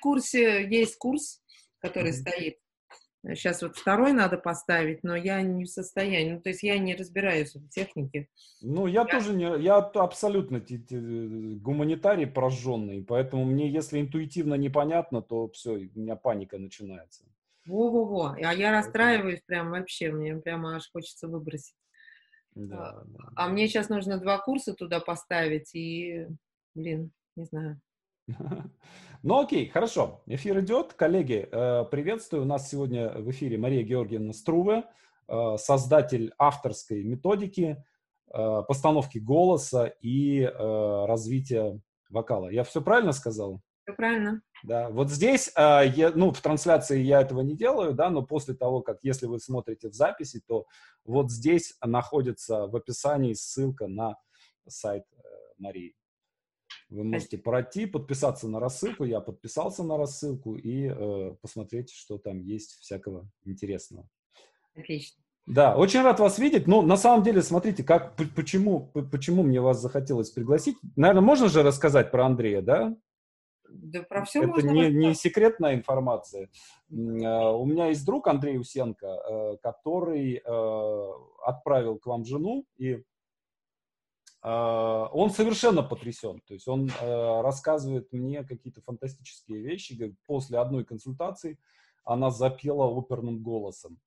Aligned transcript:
курсе 0.00 0.68
есть 0.68 0.96
курс, 0.96 1.42
который 1.78 2.10
mm-hmm. 2.10 2.30
стоит. 2.30 2.58
Сейчас 3.22 3.60
вот 3.60 3.76
второй 3.76 4.12
надо 4.12 4.38
поставить, 4.38 5.02
но 5.02 5.14
я 5.14 5.42
не 5.42 5.64
в 5.64 5.68
состоянии. 5.68 6.32
Ну, 6.32 6.40
то 6.40 6.48
есть 6.48 6.62
я 6.62 6.78
не 6.78 6.94
разбираюсь 6.94 7.54
в 7.54 7.68
технике. 7.68 8.28
Ну, 8.62 8.86
я, 8.86 9.02
я... 9.02 9.06
тоже 9.06 9.34
не... 9.34 9.62
Я 9.62 9.76
абсолютно 9.76 10.60
гуманитарий 10.60 12.26
прожженный, 12.26 13.04
поэтому 13.04 13.44
мне, 13.44 13.70
если 13.70 14.00
интуитивно 14.00 14.54
непонятно, 14.54 15.20
то 15.20 15.48
все, 15.50 15.72
у 15.72 15.98
меня 15.98 16.16
паника 16.16 16.58
начинается. 16.58 17.24
Во-во-во. 17.66 18.36
А 18.42 18.54
я 18.54 18.72
расстраиваюсь 18.72 19.42
прям 19.44 19.70
вообще, 19.70 20.10
мне 20.12 20.36
прямо 20.36 20.76
аж 20.76 20.90
хочется 20.90 21.28
выбросить. 21.28 21.76
Да, 22.54 22.88
а, 22.88 23.04
да, 23.04 23.32
а 23.36 23.48
мне 23.48 23.68
сейчас 23.68 23.90
нужно 23.90 24.18
два 24.18 24.38
курса 24.38 24.74
туда 24.74 24.98
поставить, 24.98 25.74
и, 25.74 26.26
блин, 26.74 27.12
не 27.36 27.44
знаю. 27.44 27.80
Ну 29.22 29.38
окей, 29.38 29.68
хорошо. 29.68 30.22
Эфир 30.24 30.60
идет. 30.60 30.94
Коллеги, 30.94 31.46
э, 31.50 31.84
приветствую. 31.90 32.44
У 32.44 32.46
нас 32.46 32.70
сегодня 32.70 33.10
в 33.10 33.30
эфире 33.30 33.58
Мария 33.58 33.82
Георгиевна 33.82 34.32
Струве, 34.32 34.84
э, 35.28 35.56
создатель 35.58 36.32
авторской 36.38 37.02
методики, 37.02 37.84
э, 38.32 38.62
постановки 38.66 39.18
голоса 39.18 39.92
и 40.00 40.42
развития 40.42 41.78
вокала. 42.08 42.48
Я 42.48 42.64
все 42.64 42.80
правильно 42.80 43.12
сказал? 43.12 43.60
Все 43.84 43.94
правильно. 43.94 44.40
Да, 44.62 44.88
вот 44.88 45.10
здесь, 45.10 45.52
я, 45.56 46.12
ну, 46.14 46.32
в 46.32 46.40
трансляции 46.40 47.00
я 47.00 47.20
этого 47.20 47.42
не 47.42 47.56
делаю, 47.56 47.92
да, 47.92 48.08
но 48.08 48.22
после 48.22 48.54
того, 48.54 48.80
как, 48.80 48.98
если 49.02 49.26
вы 49.26 49.38
смотрите 49.38 49.90
в 49.90 49.94
записи, 49.94 50.40
то 50.46 50.64
вот 51.04 51.30
здесь 51.30 51.74
находится 51.84 52.66
в 52.66 52.76
описании 52.76 53.34
ссылка 53.34 53.86
на 53.86 54.16
сайт 54.66 55.04
Марии. 55.58 55.94
Вы 56.90 57.04
можете 57.04 57.38
пройти, 57.38 57.86
подписаться 57.86 58.48
на 58.48 58.58
рассылку. 58.58 59.04
Я 59.04 59.20
подписался 59.20 59.84
на 59.84 59.96
рассылку 59.96 60.56
и 60.56 60.88
э, 60.88 61.36
посмотреть, 61.40 61.92
что 61.92 62.18
там 62.18 62.40
есть 62.40 62.80
всякого 62.80 63.30
интересного. 63.44 64.08
Отлично. 64.74 65.22
Да, 65.46 65.76
очень 65.76 66.02
рад 66.02 66.18
вас 66.20 66.38
видеть. 66.38 66.66
Но 66.66 66.82
на 66.82 66.96
самом 66.96 67.22
деле, 67.22 67.42
смотрите, 67.42 67.84
как, 67.84 68.16
почему, 68.34 68.92
почему 69.10 69.42
мне 69.42 69.60
вас 69.60 69.80
захотелось 69.80 70.30
пригласить. 70.30 70.76
Наверное, 70.96 71.22
можно 71.22 71.48
же 71.48 71.62
рассказать 71.62 72.10
про 72.10 72.26
Андрея, 72.26 72.60
да? 72.60 72.96
Да 73.68 74.02
про 74.02 74.24
все 74.24 74.40
Это 74.40 74.48
можно 74.48 74.70
не, 74.70 74.92
не 74.92 75.14
секретная 75.14 75.74
информация. 75.74 76.48
Uh, 76.90 77.52
у 77.52 77.66
меня 77.66 77.86
есть 77.86 78.04
друг 78.04 78.26
Андрей 78.26 78.58
Усенко, 78.58 79.06
uh, 79.06 79.58
который 79.62 80.42
uh, 80.44 81.12
отправил 81.44 81.98
к 81.98 82.06
вам 82.06 82.24
жену, 82.24 82.64
и 82.78 83.04
он 84.42 85.30
совершенно 85.30 85.82
потрясен. 85.82 86.40
То 86.46 86.54
есть 86.54 86.66
он 86.66 86.88
э, 86.88 87.40
рассказывает 87.42 88.10
мне 88.12 88.42
какие-то 88.42 88.80
фантастические 88.80 89.60
вещи. 89.60 90.16
После 90.26 90.58
одной 90.58 90.84
консультации 90.84 91.58
она 92.04 92.30
запела 92.30 92.86
оперным 92.86 93.42
голосом. 93.42 93.98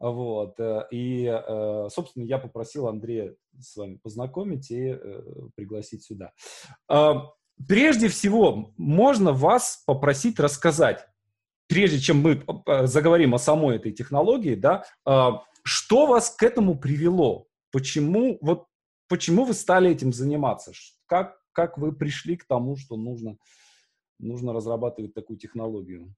Вот. 0.00 0.58
Э, 0.58 0.86
и, 0.90 1.24
э, 1.26 1.88
собственно, 1.90 2.24
я 2.24 2.38
попросил 2.38 2.88
Андрея 2.88 3.36
с 3.60 3.76
вами 3.76 3.96
познакомить 3.96 4.70
и 4.70 4.98
пригласить 5.54 6.02
сюда. 6.02 6.32
А, 6.88 7.26
прежде 7.68 8.08
всего, 8.08 8.72
можно 8.76 9.32
вас 9.32 9.82
попросить 9.86 10.40
рассказать, 10.40 11.06
прежде 11.68 12.00
чем 12.00 12.22
мы 12.22 12.42
заговорим 12.86 13.34
о 13.34 13.38
самой 13.38 13.76
этой 13.76 13.92
технологии, 13.92 14.54
да, 14.54 14.84
а, 15.04 15.42
что 15.62 16.06
вас 16.06 16.30
к 16.30 16.42
этому 16.42 16.78
привело? 16.78 17.46
Почему 17.70 18.38
вот 18.40 18.64
почему 19.10 19.44
вы 19.44 19.52
стали 19.52 19.90
этим 19.90 20.12
заниматься? 20.12 20.72
Как, 21.06 21.36
как 21.52 21.76
вы 21.76 21.92
пришли 21.92 22.36
к 22.36 22.46
тому, 22.46 22.76
что 22.76 22.96
нужно, 22.96 23.36
нужно 24.18 24.54
разрабатывать 24.54 25.12
такую 25.12 25.38
технологию? 25.38 26.14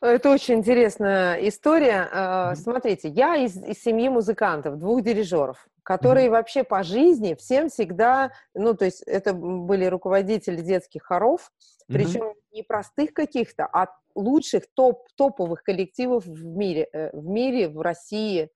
Это 0.00 0.30
очень 0.30 0.56
интересная 0.56 1.36
история. 1.48 2.08
Mm-hmm. 2.12 2.54
Смотрите, 2.56 3.08
я 3.08 3.36
из, 3.36 3.56
из 3.56 3.82
семьи 3.82 4.08
музыкантов, 4.08 4.78
двух 4.78 5.02
дирижеров, 5.02 5.66
которые 5.82 6.26
mm-hmm. 6.26 6.30
вообще 6.30 6.64
по 6.64 6.82
жизни 6.82 7.34
всем 7.34 7.68
всегда, 7.68 8.32
ну, 8.54 8.74
то 8.74 8.84
есть 8.84 9.02
это 9.02 9.32
были 9.32 9.86
руководители 9.86 10.60
детских 10.60 11.04
хоров, 11.04 11.50
mm-hmm. 11.50 11.94
причем 11.94 12.34
не 12.52 12.62
простых 12.62 13.14
каких-то, 13.14 13.66
а 13.66 13.86
лучших 14.14 14.64
топ, 14.74 15.06
топовых 15.16 15.62
коллективов 15.62 16.24
в 16.24 16.44
мире, 16.44 16.88
э, 16.92 17.10
в 17.16 17.26
мире, 17.26 17.68
в 17.68 17.80
России. 17.80 18.50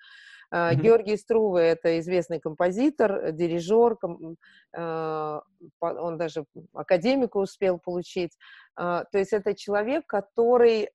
Mm-hmm. 0.53 0.75
Георгий 0.75 1.17
Струве– 1.17 1.63
это 1.63 2.01
известный 2.01 2.41
композитор, 2.41 3.31
дирижер, 3.31 3.97
а, 4.77 5.43
он 5.81 6.19
даже 6.19 6.45
академику 6.75 7.41
успел 7.41 7.79
получить. 7.79 8.37
То 8.77 9.07
есть 9.13 9.33
это 9.33 9.55
человек, 9.55 10.07
который 10.07 10.91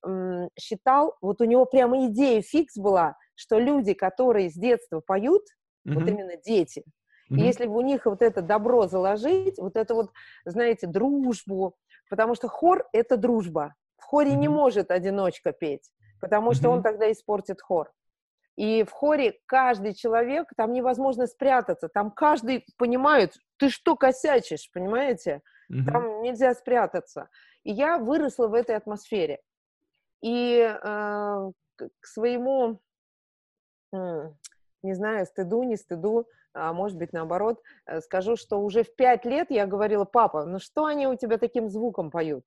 считал, 0.59 1.16
вот 1.21 1.39
у 1.39 1.45
него 1.45 1.66
прямо 1.66 2.07
идея 2.07 2.41
фикс 2.41 2.75
была, 2.77 3.16
что 3.35 3.57
люди, 3.59 3.93
которые 3.93 4.49
с 4.49 4.55
детства 4.55 4.99
поют, 4.99 5.43
mm-hmm. 5.87 5.93
вот 5.93 6.07
именно 6.07 6.35
дети, 6.37 6.83
mm-hmm. 7.31 7.37
если 7.37 7.67
бы 7.67 7.77
у 7.77 7.81
них 7.81 8.05
вот 8.05 8.22
это 8.22 8.41
добро 8.41 8.87
заложить, 8.87 9.57
вот 9.57 9.77
это 9.77 9.93
вот, 9.93 10.11
знаете, 10.45 10.87
дружбу, 10.87 11.75
потому 12.09 12.35
что 12.35 12.49
хор– 12.49 12.85
это 12.93 13.17
дружба. 13.17 13.73
В 13.97 14.03
хоре 14.03 14.31
mm-hmm. 14.31 14.35
не 14.35 14.47
может 14.49 14.91
одиночка 14.91 15.53
петь, 15.53 15.89
потому 16.19 16.53
что 16.53 16.67
mm-hmm. 16.67 16.72
он 16.72 16.83
тогда 16.83 17.11
испортит 17.11 17.61
хор. 17.61 17.91
И 18.55 18.83
в 18.83 18.91
хоре 18.91 19.39
каждый 19.45 19.93
человек, 19.93 20.49
там 20.55 20.71
невозможно 20.71 21.27
спрятаться, 21.27 21.89
там 21.89 22.09
каждый 22.11 22.66
понимает, 22.77 23.33
ты 23.57 23.69
что 23.69 23.95
косячишь, 23.95 24.69
понимаете? 24.71 25.41
Mm-hmm. 25.71 25.91
Там 25.91 26.21
нельзя 26.21 26.53
спрятаться. 26.53 27.29
И 27.63 27.71
я 27.71 27.97
выросла 27.97 28.47
в 28.47 28.53
этой 28.53 28.75
атмосфере. 28.75 29.41
И 30.21 30.59
э, 30.59 31.51
к 31.77 32.05
своему, 32.05 32.79
э, 33.93 34.31
не 34.83 34.93
знаю, 34.93 35.25
стыду, 35.25 35.63
не 35.63 35.75
стыду, 35.75 36.27
а 36.53 36.72
может 36.72 36.97
быть 36.97 37.11
наоборот, 37.11 37.61
э, 37.85 37.99
скажу, 37.99 38.37
что 38.37 38.61
уже 38.61 38.83
в 38.83 38.95
пять 38.95 39.25
лет 39.25 39.51
я 39.51 39.67
говорила, 39.67 40.05
папа, 40.05 40.45
ну 40.45 40.59
что 40.59 40.85
они 40.85 41.07
у 41.07 41.16
тебя 41.16 41.37
таким 41.37 41.69
звуком 41.69 42.09
поют? 42.09 42.45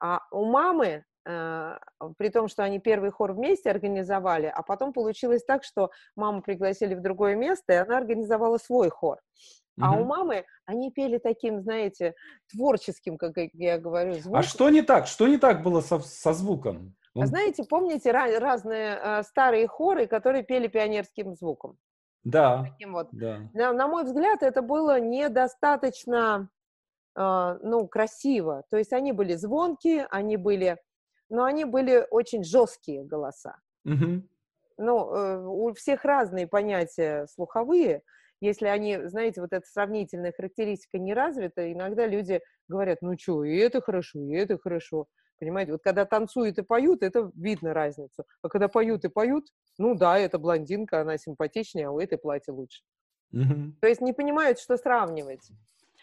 А 0.00 0.20
у 0.32 0.44
мамы 0.44 1.04
при 1.24 2.28
том, 2.30 2.48
что 2.48 2.64
они 2.64 2.80
первый 2.80 3.10
хор 3.10 3.32
вместе 3.32 3.70
организовали, 3.70 4.46
а 4.46 4.62
потом 4.62 4.92
получилось 4.92 5.44
так, 5.44 5.62
что 5.64 5.90
маму 6.16 6.42
пригласили 6.42 6.94
в 6.94 7.00
другое 7.00 7.36
место, 7.36 7.72
и 7.72 7.76
она 7.76 7.98
организовала 7.98 8.58
свой 8.58 8.90
хор. 8.90 9.18
А 9.80 9.92
угу. 9.92 10.02
у 10.02 10.04
мамы 10.04 10.44
они 10.66 10.90
пели 10.90 11.18
таким, 11.18 11.60
знаете, 11.62 12.14
творческим, 12.50 13.16
как 13.16 13.32
я 13.54 13.78
говорю, 13.78 14.14
звуком. 14.14 14.40
А 14.40 14.42
что 14.42 14.68
не 14.68 14.82
так? 14.82 15.06
Что 15.06 15.26
не 15.28 15.38
так 15.38 15.62
было 15.62 15.80
со, 15.80 15.98
со 16.00 16.32
звуком? 16.32 16.94
А 17.14 17.26
знаете, 17.26 17.64
помните 17.64 18.10
разные 18.10 18.98
э, 19.02 19.22
старые 19.22 19.68
хоры, 19.68 20.06
которые 20.06 20.44
пели 20.44 20.66
пионерским 20.66 21.34
звуком? 21.34 21.76
Да. 22.24 22.64
Таким 22.64 22.92
вот. 22.92 23.08
да. 23.12 23.50
На, 23.52 23.72
на 23.72 23.86
мой 23.86 24.04
взгляд, 24.04 24.42
это 24.42 24.62
было 24.62 24.98
недостаточно, 24.98 26.48
э, 27.16 27.58
ну, 27.62 27.86
красиво. 27.86 28.64
То 28.70 28.78
есть 28.78 28.92
они 28.92 29.12
были 29.12 29.34
звонкие, 29.34 30.06
они 30.10 30.36
были 30.36 30.78
но 31.32 31.44
они 31.44 31.64
были 31.64 32.06
очень 32.10 32.44
жесткие 32.44 33.04
голоса. 33.04 33.56
Mm-hmm. 33.88 34.22
Ну, 34.76 35.14
э, 35.14 35.46
у 35.46 35.72
всех 35.72 36.04
разные 36.04 36.46
понятия 36.46 37.26
слуховые. 37.26 38.02
Если 38.40 38.66
они, 38.66 38.98
знаете, 39.06 39.40
вот 39.40 39.52
эта 39.52 39.66
сравнительная 39.66 40.32
характеристика 40.32 40.98
не 40.98 41.14
развита, 41.14 41.72
иногда 41.72 42.06
люди 42.06 42.40
говорят, 42.68 42.98
ну 43.00 43.16
что, 43.18 43.44
и 43.44 43.56
это 43.56 43.80
хорошо, 43.80 44.18
и 44.20 44.34
это 44.34 44.58
хорошо. 44.58 45.06
Понимаете, 45.38 45.72
вот 45.72 45.82
когда 45.82 46.04
танцуют 46.04 46.58
и 46.58 46.62
поют, 46.62 47.02
это 47.02 47.30
видно 47.34 47.72
разницу. 47.72 48.24
А 48.42 48.48
когда 48.48 48.68
поют 48.68 49.04
и 49.04 49.08
поют, 49.08 49.46
ну 49.78 49.94
да, 49.94 50.18
это 50.18 50.38
блондинка, 50.38 51.00
она 51.00 51.16
симпатичнее, 51.16 51.86
а 51.86 51.92
у 51.92 51.98
этой 51.98 52.18
платье 52.18 52.52
лучше. 52.52 52.82
То 53.80 53.88
есть 53.88 54.02
не 54.02 54.12
понимают, 54.12 54.58
что 54.58 54.76
сравнивать. 54.76 55.50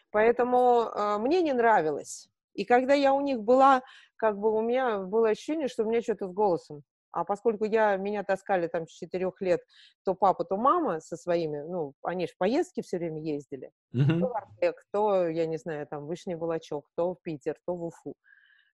Поэтому 0.10 0.90
э, 0.90 1.18
мне 1.20 1.44
не 1.44 1.54
нравилось. 1.54 2.30
И 2.56 2.66
когда 2.66 2.94
я 2.94 3.14
у 3.14 3.22
них 3.22 3.42
была, 3.42 3.84
как 4.20 4.38
бы 4.38 4.52
у 4.54 4.62
меня 4.62 5.00
было 5.00 5.30
ощущение, 5.30 5.68
что 5.68 5.84
у 5.84 5.90
меня 5.90 6.02
что-то 6.02 6.28
с 6.28 6.34
голосом. 6.34 6.84
А 7.12 7.24
поскольку 7.24 7.66
я, 7.66 7.96
меня 7.98 8.24
таскали 8.24 8.68
там 8.68 8.88
с 8.88 8.92
четырех 8.92 9.42
лет 9.42 9.62
то 10.06 10.14
папа, 10.14 10.46
то 10.46 10.58
мама 10.58 11.00
со 11.00 11.18
своими, 11.18 11.62
ну, 11.62 11.94
они 12.04 12.28
же 12.28 12.34
в 12.34 12.38
поездки 12.38 12.82
все 12.82 13.00
время 13.00 13.20
ездили. 13.22 13.72
Mm-hmm. 13.96 14.20
То 14.20 14.28
в 14.28 14.36
Артек, 14.36 14.86
то, 14.92 15.28
я 15.28 15.48
не 15.48 15.58
знаю, 15.58 15.88
там, 15.88 16.06
Вышний 16.06 16.36
Волочок, 16.36 16.86
то 16.96 17.16
в 17.16 17.22
Питер, 17.24 17.56
то 17.66 17.76
в 17.76 17.84
Уфу. 17.86 18.12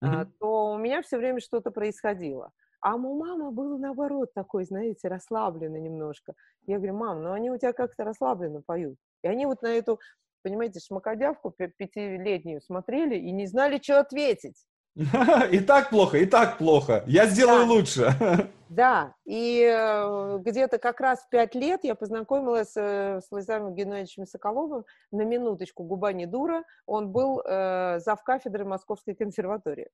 Mm-hmm. 0.02 0.08
А, 0.08 0.26
то 0.40 0.72
у 0.72 0.78
меня 0.78 1.02
все 1.02 1.18
время 1.18 1.40
что-то 1.40 1.70
происходило. 1.70 2.52
А 2.80 2.94
у 2.94 3.18
мамы 3.18 3.50
было 3.50 3.76
наоборот 3.76 4.32
такой, 4.34 4.64
знаете, 4.64 5.08
расслабленно 5.08 5.76
немножко. 5.76 6.32
Я 6.66 6.78
говорю, 6.78 6.94
мам, 6.94 7.22
ну 7.22 7.32
они 7.32 7.50
у 7.50 7.58
тебя 7.58 7.72
как-то 7.72 8.04
расслабленно 8.04 8.62
поют. 8.62 8.96
И 9.22 9.28
они 9.28 9.46
вот 9.46 9.62
на 9.62 9.68
эту 9.68 10.00
понимаете, 10.42 10.80
шмакодявку 10.80 11.50
пятилетнюю 11.50 12.60
смотрели 12.60 13.16
и 13.16 13.30
не 13.30 13.46
знали, 13.46 13.78
что 13.80 14.00
ответить. 14.00 14.66
И 15.50 15.60
так 15.60 15.90
плохо, 15.90 16.18
и 16.18 16.26
так 16.26 16.58
плохо. 16.58 17.02
Я 17.06 17.26
сделаю 17.26 17.66
да. 17.66 17.72
лучше. 17.72 18.50
Да, 18.72 19.14
и 19.26 19.70
э, 19.70 20.38
где-то 20.38 20.78
как 20.78 21.02
раз 21.02 21.20
в 21.20 21.28
пять 21.28 21.54
лет 21.54 21.84
я 21.84 21.94
познакомилась 21.94 22.72
э, 22.74 23.20
с 23.20 23.30
Владимиром 23.30 23.74
Геннадьевичем 23.74 24.24
Соколовым. 24.24 24.86
На 25.10 25.26
минуточку, 25.26 25.84
губа 25.84 26.14
не 26.14 26.24
дура. 26.24 26.64
Он 26.86 27.10
был 27.10 27.42
э, 27.44 27.98
зав 28.00 28.24
кафедры 28.24 28.64
Московской 28.64 29.14
консерватории. 29.14 29.90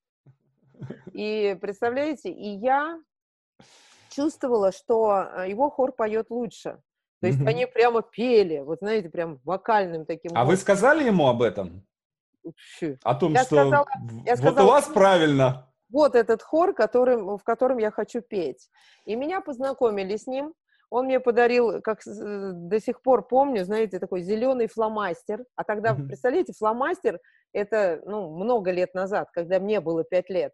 И 1.12 1.58
представляете, 1.60 2.30
и 2.30 2.50
я 2.50 3.00
чувствовала, 4.10 4.70
что 4.70 5.26
э, 5.38 5.50
его 5.50 5.70
хор 5.70 5.90
поет 5.90 6.30
лучше. 6.30 6.80
То 7.20 7.26
есть 7.26 7.44
они 7.44 7.66
прямо 7.66 8.02
пели, 8.02 8.60
вот 8.60 8.78
знаете, 8.78 9.08
прям 9.08 9.40
вокальным 9.42 10.06
таким. 10.06 10.30
А 10.36 10.44
вы 10.44 10.56
сказали 10.56 11.04
ему 11.04 11.26
об 11.26 11.42
этом? 11.42 11.84
О 13.02 13.14
том, 13.14 13.32
я 13.32 13.44
что 13.44 13.56
сказала, 13.56 13.86
я 14.24 14.32
вот 14.32 14.38
сказала, 14.38 14.66
у 14.66 14.68
вас 14.70 14.86
правильно. 14.86 15.68
Вот 15.90 16.14
этот 16.14 16.42
хор, 16.42 16.74
которым, 16.74 17.38
в 17.38 17.44
котором 17.44 17.78
я 17.78 17.90
хочу 17.90 18.20
петь. 18.20 18.68
И 19.06 19.16
меня 19.16 19.40
познакомили 19.40 20.16
с 20.16 20.26
ним. 20.26 20.54
Он 20.90 21.04
мне 21.06 21.20
подарил, 21.20 21.82
как 21.82 22.00
э, 22.06 22.50
до 22.52 22.80
сих 22.80 23.02
пор 23.02 23.26
помню, 23.26 23.64
знаете, 23.64 23.98
такой 23.98 24.22
зеленый 24.22 24.68
фломастер. 24.68 25.44
А 25.54 25.64
тогда, 25.64 25.92
mm-hmm. 25.92 26.06
представляете, 26.06 26.52
фломастер 26.58 27.20
это 27.52 28.00
ну, 28.06 28.30
много 28.30 28.70
лет 28.70 28.94
назад, 28.94 29.28
когда 29.32 29.58
мне 29.58 29.80
было 29.80 30.04
пять 30.04 30.30
лет. 30.30 30.52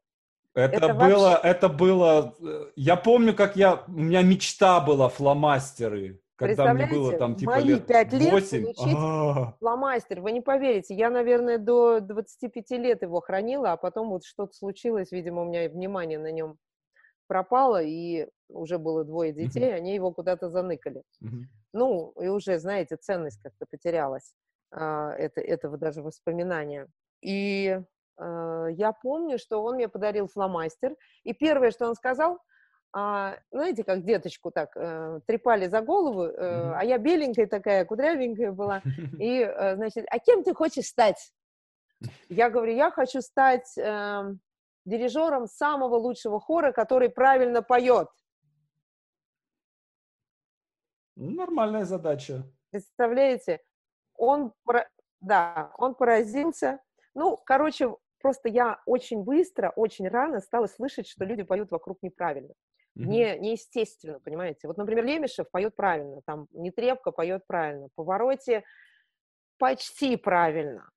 Это, 0.54 0.76
это 0.76 0.94
было, 0.94 1.30
вообще... 1.30 1.48
это 1.48 1.68
было, 1.68 2.34
э, 2.40 2.66
я 2.76 2.96
помню, 2.96 3.34
как 3.34 3.56
я, 3.56 3.82
у 3.88 3.92
меня 3.92 4.22
мечта 4.22 4.80
была 4.80 5.08
фломастеры. 5.08 6.20
Когда 6.36 6.74
мне 6.74 6.86
было 6.86 7.16
там 7.16 7.36
типа 7.36 7.52
мои 7.52 7.64
лет 7.64 7.86
5 7.86 8.12
лет 8.14 8.32
8. 8.32 8.62
получить 8.62 8.94
А-а-а. 8.96 9.56
фломастер, 9.60 10.20
вы 10.20 10.32
не 10.32 10.40
поверите, 10.40 10.94
я, 10.94 11.10
наверное, 11.10 11.58
до 11.58 12.00
25 12.00 12.70
лет 12.72 13.02
его 13.02 13.20
хранила, 13.20 13.72
а 13.72 13.76
потом 13.76 14.10
вот 14.10 14.24
что-то 14.24 14.52
случилось, 14.52 15.12
видимо, 15.12 15.42
у 15.42 15.44
меня 15.44 15.68
внимание 15.68 16.18
на 16.18 16.32
нем 16.32 16.58
пропало, 17.28 17.82
и 17.82 18.28
уже 18.48 18.78
было 18.78 19.04
двое 19.04 19.32
детей, 19.32 19.74
они 19.74 19.94
его 19.94 20.12
куда-то 20.12 20.50
заныкали. 20.50 21.02
Ну, 21.72 22.12
и 22.20 22.28
уже, 22.28 22.58
знаете, 22.58 22.96
ценность 22.96 23.40
как-то 23.42 23.66
потерялась 23.68 24.34
а, 24.70 25.10
это, 25.12 25.40
этого 25.40 25.76
даже 25.76 26.02
воспоминания. 26.02 26.86
И 27.20 27.80
а, 28.16 28.66
я 28.68 28.92
помню, 28.92 29.38
что 29.38 29.62
он 29.62 29.76
мне 29.76 29.88
подарил 29.88 30.28
фломастер, 30.28 30.94
и 31.24 31.32
первое, 31.32 31.70
что 31.70 31.86
он 31.88 31.94
сказал– 31.94 32.38
знаете, 32.94 33.82
как 33.82 34.04
деточку 34.04 34.52
так 34.52 34.76
э, 34.76 35.20
трепали 35.26 35.66
за 35.66 35.80
голову, 35.80 36.26
э, 36.26 36.74
а 36.76 36.84
я 36.84 36.96
беленькая 36.98 37.48
такая, 37.48 37.84
кудрявенькая 37.84 38.52
была, 38.52 38.82
и, 39.18 39.40
э, 39.40 39.74
значит, 39.74 40.06
а 40.08 40.20
кем 40.20 40.44
ты 40.44 40.54
хочешь 40.54 40.86
стать? 40.86 41.32
Я 42.28 42.50
говорю, 42.50 42.72
я 42.72 42.92
хочу 42.92 43.20
стать 43.20 43.76
э, 43.76 44.22
дирижером 44.84 45.48
самого 45.48 45.96
лучшего 45.96 46.38
хора, 46.38 46.70
который 46.70 47.08
правильно 47.08 47.62
поет. 47.62 48.08
Нормальная 51.16 51.84
задача. 51.84 52.44
Представляете? 52.70 53.60
Он, 54.16 54.52
да, 55.20 55.72
он 55.78 55.96
поразился. 55.96 56.80
Ну, 57.14 57.36
короче, 57.44 57.92
просто 58.20 58.48
я 58.48 58.80
очень 58.86 59.24
быстро, 59.24 59.72
очень 59.74 60.06
рано 60.08 60.40
стала 60.40 60.68
слышать, 60.68 61.08
что 61.08 61.24
люди 61.24 61.42
поют 61.42 61.72
вокруг 61.72 61.98
неправильно 62.02 62.54
не, 62.94 63.38
неестественно, 63.38 64.20
понимаете. 64.20 64.68
Вот, 64.68 64.76
например, 64.76 65.04
Лемешев 65.04 65.50
поет 65.50 65.74
правильно, 65.74 66.20
там 66.24 66.46
Нетребко 66.52 67.10
поет 67.10 67.46
правильно, 67.46 67.88
Повороте 67.94 68.64
почти 69.58 70.16
правильно. 70.16 70.88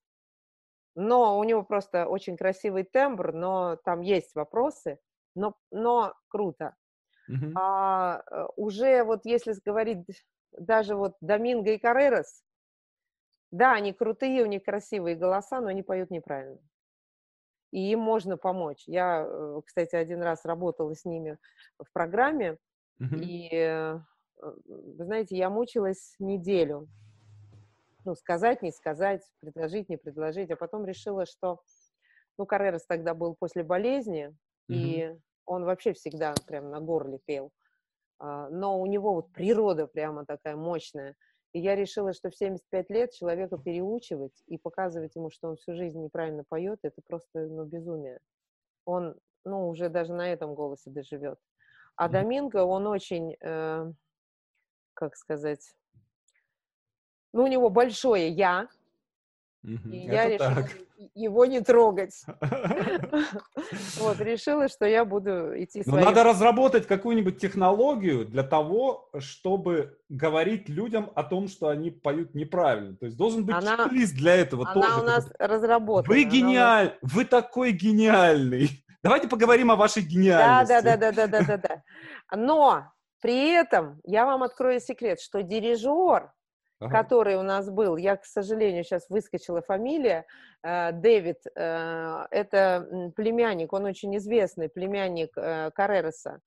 Но 0.96 1.38
у 1.38 1.44
него 1.44 1.64
просто 1.64 2.08
очень 2.08 2.38
красивый 2.38 2.84
тембр, 2.84 3.34
но 3.34 3.78
там 3.84 4.02
есть 4.02 4.34
вопросы, 4.36 5.00
но, 5.36 5.56
но 5.72 6.14
круто. 6.28 6.76
Uh-huh. 7.30 7.52
А, 7.56 8.24
э, 8.32 8.46
уже 8.56 9.04
вот 9.04 9.26
если 9.26 9.54
говорить 9.64 10.06
даже 10.52 10.96
вот 10.96 11.14
Доминго 11.22 11.72
и 11.72 11.78
Каррерас, 11.78 12.44
да, 13.52 13.74
они 13.74 13.94
крутые, 13.94 14.44
у 14.44 14.48
них 14.48 14.64
красивые 14.64 15.16
голоса, 15.16 15.62
но 15.62 15.68
они 15.68 15.84
поют 15.84 16.10
неправильно 16.10 16.60
и 17.72 17.92
им 17.92 18.00
можно 18.00 18.38
помочь. 18.38 18.84
Я, 18.88 19.26
э, 19.28 19.62
кстати, 19.66 19.96
один 19.96 20.22
раз 20.22 20.46
работала 20.46 20.94
с 20.96 21.06
ними 21.06 21.38
в 21.80 21.92
программе, 21.92 22.58
mm-hmm. 23.02 23.20
и, 23.22 23.50
э, 23.54 24.00
вы 24.38 25.06
знаете, 25.06 25.38
я 25.38 25.50
мучилась 25.50 26.16
неделю. 26.20 26.88
Ну, 28.06 28.16
сказать, 28.16 28.62
не 28.62 28.72
сказать, 28.72 29.22
предложить, 29.42 29.90
не 29.90 29.98
предложить, 29.98 30.50
а 30.52 30.56
потом 30.56 30.86
решила, 30.86 31.26
что, 31.26 31.60
ну, 32.38 32.46
Каррерас 32.46 32.86
тогда 32.86 33.14
был 33.14 33.36
после 33.36 33.64
болезни, 33.64 34.28
mm-hmm. 34.28 34.36
и 34.70 35.20
он 35.46 35.66
вообще 35.66 35.94
всегда 35.94 36.34
прям 36.46 36.70
на 36.70 36.80
горле 36.80 37.20
пел. 37.26 37.52
А, 38.20 38.50
но 38.50 38.80
у 38.80 38.86
него 38.86 39.14
вот 39.14 39.32
природа 39.32 39.88
прямо 39.88 40.26
такая 40.26 40.56
мощная. 40.56 41.16
И 41.58 41.60
я 41.60 41.76
решила, 41.76 42.14
что 42.14 42.30
в 42.30 42.36
75 42.36 42.90
лет 42.92 43.14
человека 43.14 43.58
переучивать 43.58 44.44
и 44.46 44.60
показывать 44.60 45.16
ему, 45.16 45.32
что 45.32 45.48
он 45.50 45.56
всю 45.56 45.74
жизнь 45.74 46.00
неправильно 46.00 46.44
поет, 46.48 46.78
это 46.84 47.02
просто 47.02 47.48
ну, 47.48 47.66
безумие. 47.66 48.20
Он 48.86 49.16
ну, 49.44 49.68
уже 49.68 49.90
даже 49.90 50.14
на 50.14 50.32
этом 50.32 50.54
голосе 50.54 50.92
доживет. 50.92 51.40
А 51.96 52.10
Доминго, 52.10 52.64
он 52.64 52.86
очень, 52.86 53.36
э, 53.42 53.92
как 54.94 55.16
сказать, 55.16 55.74
ну, 57.34 57.46
у 57.46 57.48
него 57.48 57.72
большое 57.72 58.30
«я», 58.30 58.68
и 59.68 59.98
я 59.98 60.30
решила 60.30 60.56
так. 60.56 60.72
его 61.14 61.46
не 61.46 61.62
трогать. 61.62 62.24
Вот, 64.00 64.20
решила, 64.22 64.68
что 64.70 64.86
я 64.86 65.04
буду 65.04 65.52
идти 65.62 65.84
своим... 65.84 66.06
надо 66.06 66.24
разработать 66.24 66.88
какую-нибудь 66.88 67.40
технологию 67.40 68.26
для 68.26 68.44
того, 68.44 69.10
чтобы 69.20 69.98
говорить 70.10 70.70
людям 70.70 71.12
о 71.16 71.24
том, 71.24 71.48
что 71.48 71.68
они 71.68 71.92
поют 71.92 72.34
неправильно. 72.34 72.96
То 72.96 73.06
есть 73.06 73.18
должен 73.18 73.46
быть 73.46 73.56
чек-лист 73.60 74.16
для 74.16 74.36
этого 74.36 74.66
тоже. 74.74 74.88
Она 74.88 75.02
у 75.02 75.04
нас 75.04 75.30
разработана. 75.38 76.14
Вы 76.14 76.24
гениальный, 76.24 76.94
вы 77.02 77.26
такой 77.26 77.72
гениальный. 77.72 78.86
Давайте 79.04 79.28
поговорим 79.28 79.72
о 79.72 79.76
вашей 79.76 80.04
гениальности. 80.04 80.74
Да, 80.74 80.82
да, 80.82 80.98
да, 80.98 81.12
да, 81.12 81.28
да, 81.28 81.42
да, 81.42 81.58
да. 81.58 81.84
Но 82.36 82.92
при 83.22 83.52
этом 83.52 84.00
я 84.04 84.26
вам 84.26 84.44
открою 84.44 84.80
секрет, 84.80 85.20
что 85.20 85.42
дирижер 85.44 86.32
ага. 86.80 86.98
который 86.98 87.36
у 87.36 87.44
нас 87.44 87.70
был. 87.70 87.98
Я, 87.98 88.18
к 88.18 88.26
сожалению, 88.26 88.84
сейчас 88.84 89.10
выскочила 89.10 89.62
фамилия. 89.62 90.26
Э, 90.64 90.92
Дэвид, 90.92 91.38
э, 91.56 92.26
это 92.32 93.12
племянник, 93.16 93.74
он 93.74 93.86
очень 93.86 94.16
известный 94.18 94.70
племянник 94.70 95.32
э, 95.38 95.72
Карререса. 95.72 96.42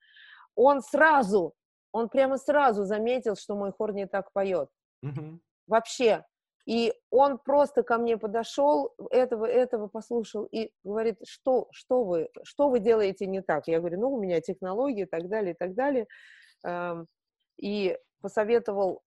Он 0.54 0.82
сразу, 0.82 1.54
он 1.92 2.08
прямо 2.08 2.36
сразу 2.36 2.84
заметил, 2.84 3.36
что 3.36 3.56
мой 3.56 3.72
хор 3.72 3.92
не 3.92 4.06
так 4.06 4.32
поет. 4.32 4.68
Угу. 5.02 5.40
Вообще. 5.66 6.24
И 6.66 6.92
он 7.10 7.38
просто 7.38 7.82
ко 7.82 7.98
мне 7.98 8.16
подошел, 8.16 8.92
этого, 9.10 9.46
этого 9.46 9.88
послушал 9.88 10.44
и 10.44 10.70
говорит, 10.84 11.16
что, 11.26 11.68
что, 11.72 12.04
вы, 12.04 12.28
что 12.44 12.68
вы 12.68 12.80
делаете 12.80 13.26
не 13.26 13.40
так? 13.40 13.66
Я 13.66 13.80
говорю, 13.80 13.98
ну, 14.00 14.10
у 14.10 14.20
меня 14.20 14.40
технологии 14.40 15.02
и 15.02 15.06
так 15.06 15.28
далее, 15.28 15.54
и 15.54 15.56
так 15.56 15.74
далее. 15.74 16.06
Эм, 16.64 17.08
и 17.56 17.98
посоветовал 18.20 19.02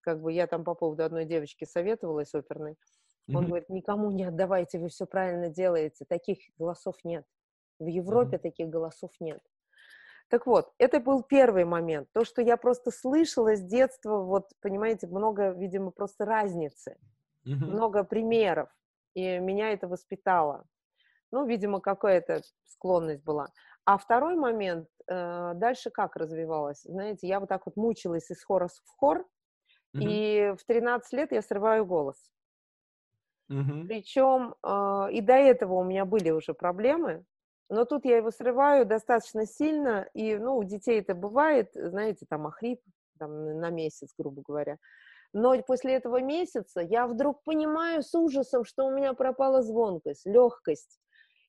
как 0.00 0.20
бы 0.20 0.32
я 0.32 0.46
там 0.46 0.64
по 0.64 0.74
поводу 0.74 1.04
одной 1.04 1.24
девочки 1.24 1.64
советовалась 1.64 2.34
оперной, 2.34 2.76
он 3.28 3.44
mm-hmm. 3.44 3.48
говорит, 3.48 3.68
никому 3.70 4.10
не 4.10 4.24
отдавайте, 4.24 4.78
вы 4.78 4.88
все 4.88 5.06
правильно 5.06 5.48
делаете, 5.48 6.04
таких 6.06 6.38
голосов 6.58 6.96
нет. 7.04 7.24
В 7.78 7.86
Европе 7.86 8.36
mm-hmm. 8.36 8.40
таких 8.40 8.68
голосов 8.68 9.10
нет. 9.20 9.40
Так 10.28 10.46
вот, 10.46 10.72
это 10.78 11.00
был 11.00 11.22
первый 11.22 11.64
момент. 11.64 12.08
То, 12.12 12.24
что 12.24 12.42
я 12.42 12.56
просто 12.56 12.90
слышала 12.90 13.56
с 13.56 13.62
детства, 13.62 14.18
вот, 14.18 14.50
понимаете, 14.60 15.06
много, 15.06 15.50
видимо, 15.50 15.90
просто 15.90 16.24
разницы, 16.24 16.96
mm-hmm. 17.46 17.64
много 17.64 18.04
примеров, 18.04 18.68
и 19.14 19.38
меня 19.38 19.72
это 19.72 19.88
воспитало. 19.88 20.66
Ну, 21.30 21.46
видимо, 21.46 21.80
какая-то 21.80 22.42
склонность 22.64 23.24
была. 23.24 23.48
А 23.86 23.98
второй 23.98 24.36
момент, 24.36 24.88
э, 25.08 25.52
дальше 25.54 25.90
как 25.90 26.16
развивалась? 26.16 26.82
Знаете, 26.82 27.26
я 27.26 27.40
вот 27.40 27.48
так 27.48 27.66
вот 27.66 27.76
мучилась 27.76 28.30
из 28.30 28.42
хора 28.42 28.68
в 28.68 28.96
хор, 28.96 29.26
и 30.00 30.54
в 30.58 30.64
13 30.64 31.12
лет 31.12 31.32
я 31.32 31.42
срываю 31.42 31.86
голос. 31.86 32.16
Угу. 33.48 33.86
Причем 33.86 34.52
э, 34.52 34.54
а, 34.62 35.08
и 35.10 35.20
до 35.20 35.34
этого 35.34 35.74
у 35.74 35.84
меня 35.84 36.04
были 36.04 36.30
уже 36.30 36.54
проблемы, 36.54 37.24
но 37.68 37.84
тут 37.84 38.04
я 38.04 38.16
его 38.16 38.30
срываю 38.30 38.86
достаточно 38.86 39.46
сильно, 39.46 40.08
и, 40.14 40.36
ну, 40.36 40.56
у 40.56 40.64
детей 40.64 41.00
это 41.00 41.14
бывает, 41.14 41.70
знаете, 41.74 42.26
там 42.28 42.46
охрип 42.46 42.80
там, 43.18 43.58
на 43.60 43.70
месяц, 43.70 44.10
грубо 44.18 44.42
говоря. 44.42 44.78
Но 45.32 45.60
после 45.62 45.94
этого 45.94 46.22
месяца 46.22 46.80
я 46.80 47.06
вдруг 47.06 47.42
понимаю 47.42 48.02
с 48.02 48.14
ужасом, 48.14 48.64
что 48.64 48.86
у 48.86 48.90
меня 48.90 49.14
пропала 49.14 49.62
звонкость, 49.62 50.26
легкость. 50.26 51.00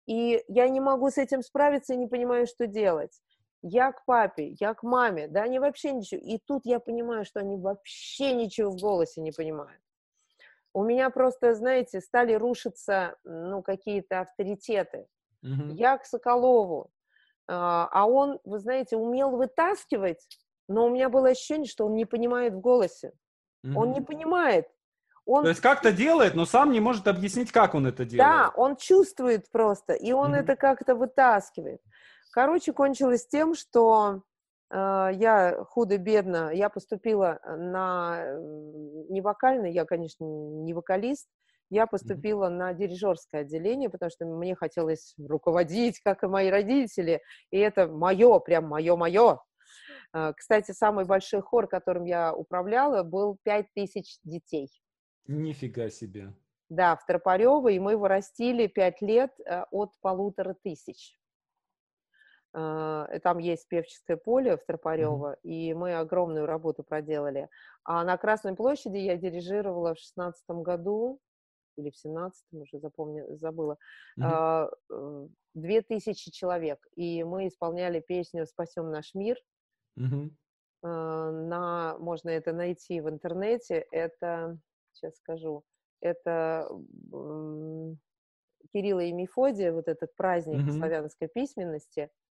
И 0.08 0.44
я 0.48 0.68
не 0.70 0.80
могу 0.80 1.10
с 1.10 1.18
этим 1.18 1.42
справиться 1.42 1.94
и 1.94 1.98
не 1.98 2.08
понимаю, 2.08 2.48
что 2.48 2.68
делать 2.68 3.22
я 3.68 3.92
к 3.92 4.06
папе, 4.06 4.56
я 4.60 4.76
к 4.76 4.84
маме, 4.84 5.28
да, 5.28 5.42
они 5.42 5.58
вообще 5.58 5.92
ничего. 5.92 6.22
И 6.22 6.38
тут 6.38 6.66
я 6.66 6.80
понимаю, 6.80 7.26
что 7.26 7.40
они 7.40 7.58
вообще 7.58 8.34
ничего 8.34 8.70
в 8.70 8.80
голосе 8.80 9.22
не 9.22 9.32
понимают. 9.32 9.82
у 10.74 10.84
меня 10.84 11.10
просто, 11.10 11.56
знаете, 11.56 12.02
стали 12.02 12.34
рушиться, 12.34 13.16
ну, 13.24 13.64
какие-то 13.64 14.20
авторитеты. 14.20 15.08
Угу. 15.42 15.74
Я 15.74 15.98
к 15.98 16.06
Соколову, 16.06 16.92
а, 17.48 17.88
а 17.92 18.06
он, 18.06 18.40
вы 18.44 18.60
знаете, 18.60 18.98
умел 18.98 19.32
вытаскивать, 19.32 20.28
но 20.68 20.86
у 20.86 20.90
меня 20.90 21.10
было 21.10 21.30
ощущение, 21.30 21.68
что 21.68 21.86
он 21.86 21.96
не 21.96 22.06
понимает 22.06 22.54
в 22.54 22.60
голосе. 22.60 23.14
Угу. 23.64 23.80
Он 23.80 23.92
не 23.94 24.02
понимает. 24.02 24.68
Он... 25.26 25.44
То 25.44 25.50
есть 25.50 25.62
как-то 25.62 25.92
делает, 25.92 26.36
но 26.36 26.46
сам 26.46 26.72
не 26.72 26.82
может 26.82 27.08
объяснить, 27.08 27.52
как 27.52 27.74
он 27.74 27.88
это 27.88 28.06
делает. 28.06 28.30
Да, 28.30 28.52
он 28.56 28.76
чувствует 28.76 29.50
просто, 29.52 29.94
и 29.94 30.12
он 30.12 30.32
угу. 30.32 30.40
это 30.40 30.56
как-то 30.56 30.94
вытаскивает. 30.94 31.82
Короче, 32.36 32.74
кончилось 32.74 33.26
тем, 33.26 33.56
что 33.56 34.22
э, 34.70 34.76
я 35.14 35.58
худо-бедно, 35.70 36.52
я 36.54 36.68
поступила 36.68 37.40
на 37.46 38.26
не 39.10 39.22
вокальный, 39.22 39.72
я, 39.72 39.86
конечно, 39.86 40.26
не 40.26 40.74
вокалист, 40.74 41.30
я 41.70 41.88
поступила 41.88 42.48
mm-hmm. 42.48 42.58
на 42.58 42.74
дирижерское 42.74 43.42
отделение, 43.44 43.90
потому 43.90 44.10
что 44.10 44.26
мне 44.26 44.54
хотелось 44.54 45.16
руководить, 45.18 46.02
как 46.02 46.24
и 46.24 46.28
мои 46.28 46.50
родители, 46.50 47.22
и 47.52 47.58
это 47.58 47.88
мое, 47.88 48.38
прям 48.40 48.68
мое-мое. 48.68 49.40
Э, 50.14 50.34
кстати, 50.36 50.74
самый 50.74 51.06
большой 51.06 51.42
хор, 51.42 51.70
которым 51.70 52.04
я 52.04 52.36
управляла, 52.36 53.04
был 53.04 53.38
5000 53.44 54.20
детей. 54.26 54.68
Нифига 55.26 55.90
себе. 55.90 56.34
Да, 56.68 56.98
в 56.98 57.06
Тропарево, 57.06 57.70
и 57.70 57.80
мы 57.80 57.94
его 57.94 58.10
растили 58.10 58.68
5 58.68 59.02
лет 59.04 59.32
э, 59.40 59.64
от 59.72 59.94
полутора 60.02 60.54
тысяч. 60.62 61.18
Э, 62.56 63.20
там 63.22 63.38
есть 63.40 63.68
певческое 63.68 64.18
поле 64.18 64.56
в 64.56 64.66
Тропарево, 64.66 65.34
mm-hmm. 65.34 65.50
и 65.50 65.74
мы 65.74 65.96
огромную 65.96 66.46
работу 66.46 66.84
проделали. 66.84 67.50
А 67.84 68.04
на 68.04 68.18
Красной 68.18 68.56
площади 68.56 68.98
я 68.98 69.18
дирижировала 69.18 69.94
в 69.94 70.00
шестнадцатом 70.00 70.64
году, 70.64 71.20
или 71.78 71.90
в 71.90 71.98
семнадцатом, 71.98 72.62
уже 72.62 72.80
запомню, 72.80 73.36
забыла, 73.36 73.78
mm-hmm. 74.18 75.30
две 75.54 75.82
тысячи 75.82 76.32
человек. 76.32 76.80
И 76.96 77.24
мы 77.26 77.48
исполняли 77.48 78.00
песню 78.00 78.46
«Спасем 78.46 78.90
наш 78.90 79.14
мир». 79.14 79.38
Mm-hmm. 80.00 80.30
На, 80.84 81.98
можно 81.98 82.30
это 82.30 82.54
найти 82.54 83.02
в 83.02 83.10
интернете. 83.10 83.86
Это 83.92 84.58
сейчас 84.94 85.16
скажу, 85.18 85.64
это 86.00 86.70
Кирилла 88.72 89.00
и 89.02 89.12
Мефодия, 89.12 89.74
вот 89.74 89.88
этот 89.88 90.16
праздник 90.16 90.60
mm-hmm. 90.60 90.78
славянской 90.78 91.28
письменности, 91.28 92.02
а, 92.02 92.25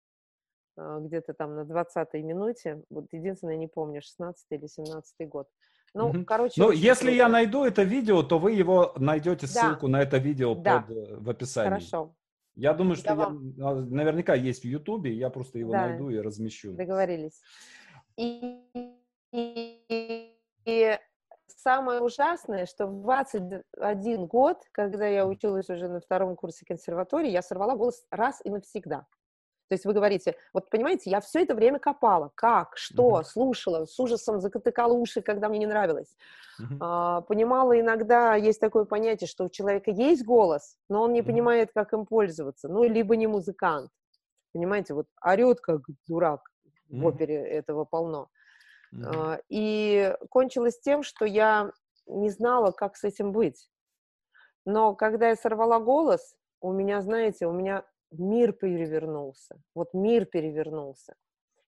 где-то 0.76 1.34
там 1.34 1.54
на 1.54 1.60
20-й 1.60 2.22
минуте, 2.22 2.82
вот 2.90 3.06
единственное, 3.12 3.56
не 3.56 3.68
помню, 3.68 4.02
16 4.02 4.46
или 4.50 4.66
17 4.66 5.28
год. 5.28 5.48
Ну, 5.94 6.12
mm-hmm. 6.12 6.24
короче... 6.24 6.60
Ну, 6.60 6.72
если 6.72 7.06
круто. 7.06 7.16
я 7.16 7.28
найду 7.28 7.64
это 7.64 7.84
видео, 7.84 8.22
то 8.22 8.38
вы 8.38 8.52
его 8.52 8.92
найдете 8.96 9.46
ссылку 9.46 9.86
да. 9.86 9.92
на 9.92 10.02
это 10.02 10.18
видео 10.18 10.54
да. 10.56 10.80
под, 10.80 10.96
э, 10.96 11.16
в 11.16 11.30
описании. 11.30 11.68
Хорошо. 11.70 12.14
Я 12.56 12.72
думаю, 12.72 12.96
что 12.96 13.10
я 13.10 13.14
я, 13.14 13.16
вам... 13.16 13.90
наверняка 13.90 14.34
есть 14.34 14.62
в 14.62 14.66
Ютубе, 14.66 15.12
я 15.12 15.30
просто 15.30 15.58
его 15.58 15.72
да. 15.72 15.88
найду 15.88 16.10
и 16.10 16.18
размещу. 16.18 16.72
Договорились. 16.72 17.40
И, 18.16 18.60
и, 19.32 20.36
и 20.64 20.98
самое 21.46 22.00
ужасное, 22.00 22.66
что 22.66 22.86
в 22.86 23.02
21 23.02 24.26
год, 24.26 24.58
когда 24.72 25.06
я 25.06 25.26
училась 25.26 25.68
уже 25.70 25.88
на 25.88 26.00
втором 26.00 26.36
курсе 26.36 26.64
консерватории, 26.64 27.30
я 27.30 27.42
сорвала 27.42 27.76
голос 27.76 28.04
раз 28.10 28.40
и 28.44 28.50
навсегда. 28.50 29.06
То 29.74 29.76
есть 29.76 29.86
вы 29.86 29.92
говорите, 29.92 30.36
вот 30.52 30.70
понимаете, 30.70 31.10
я 31.10 31.20
все 31.20 31.42
это 31.42 31.56
время 31.56 31.80
копала, 31.80 32.30
как, 32.36 32.76
что, 32.76 33.18
uh-huh. 33.18 33.24
слушала, 33.24 33.86
с 33.86 33.98
ужасом 33.98 34.38
закатыкала 34.38 34.92
уши, 34.92 35.20
когда 35.20 35.48
мне 35.48 35.58
не 35.58 35.66
нравилось. 35.66 36.16
Uh-huh. 36.60 36.76
А, 36.80 37.22
понимала 37.22 37.80
иногда, 37.80 38.36
есть 38.36 38.60
такое 38.60 38.84
понятие, 38.84 39.26
что 39.26 39.46
у 39.46 39.48
человека 39.48 39.90
есть 39.90 40.24
голос, 40.24 40.76
но 40.88 41.02
он 41.02 41.12
не 41.12 41.22
uh-huh. 41.22 41.26
понимает, 41.26 41.70
как 41.74 41.92
им 41.92 42.06
пользоваться, 42.06 42.68
ну, 42.68 42.84
либо 42.84 43.16
не 43.16 43.26
музыкант. 43.26 43.90
Понимаете, 44.52 44.94
вот 44.94 45.08
орет 45.20 45.60
как 45.60 45.80
дурак, 46.06 46.48
uh-huh. 46.64 47.00
в 47.00 47.06
опере 47.06 47.34
этого 47.34 47.84
полно. 47.84 48.28
Mm-hmm. 48.94 49.42
И 49.48 50.14
кончилось 50.30 50.78
тем, 50.78 51.02
что 51.02 51.24
я 51.24 51.72
не 52.06 52.30
знала, 52.30 52.70
как 52.70 52.94
с 52.96 53.02
этим 53.02 53.32
быть. 53.32 53.68
Но 54.64 54.94
когда 54.94 55.30
я 55.30 55.34
сорвала 55.34 55.80
голос, 55.80 56.36
у 56.60 56.70
меня, 56.70 57.02
знаете, 57.02 57.48
у 57.48 57.52
меня 57.52 57.84
мир 58.18 58.52
перевернулся. 58.52 59.56
Вот 59.74 59.94
мир 59.94 60.26
перевернулся. 60.26 61.14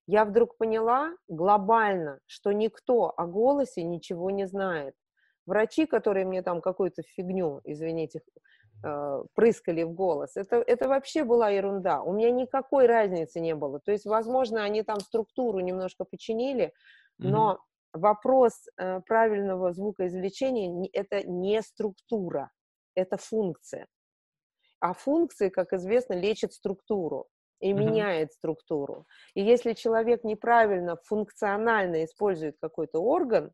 Я 0.07 0.23
вдруг 0.23 0.57
поняла 0.57 1.13
глобально, 1.27 2.19
что 2.25 2.53
никто 2.53 3.13
о 3.17 3.25
голосе 3.25 3.83
ничего 3.83 4.31
не 4.31 4.47
знает. 4.47 4.95
Врачи, 5.45 5.85
которые 5.85 6.25
мне 6.25 6.41
там 6.41 6.61
какую-то 6.61 7.03
фигню, 7.03 7.61
извините, 7.65 8.21
э, 8.83 9.23
прыскали 9.33 9.83
в 9.83 9.93
голос, 9.93 10.37
это, 10.37 10.57
это 10.57 10.87
вообще 10.87 11.23
была 11.23 11.49
ерунда. 11.49 12.01
У 12.01 12.13
меня 12.13 12.31
никакой 12.31 12.85
разницы 12.85 13.41
не 13.41 13.53
было. 13.55 13.79
То 13.79 13.91
есть, 13.91 14.05
возможно, 14.05 14.63
они 14.63 14.83
там 14.83 14.99
структуру 15.01 15.59
немножко 15.59 16.05
починили, 16.05 16.73
но 17.17 17.53
mm-hmm. 17.53 17.99
вопрос 17.99 18.53
э, 18.77 19.01
правильного 19.01 19.73
звукоизвлечения– 19.73 20.89
это 20.93 21.23
не 21.27 21.61
структура, 21.61 22.51
это 22.95 23.17
функция. 23.17 23.87
А 24.79 24.93
функции, 24.93 25.49
как 25.49 25.73
известно, 25.73 26.13
лечат 26.13 26.53
структуру 26.53 27.27
и 27.59 27.71
mm-hmm. 27.71 27.73
меняет 27.73 28.33
структуру. 28.33 29.05
И 29.33 29.41
если 29.41 29.73
человек 29.73 30.23
неправильно 30.23 30.97
функционально 31.03 32.05
использует 32.05 32.57
какой-то 32.61 32.99
орган, 32.99 33.51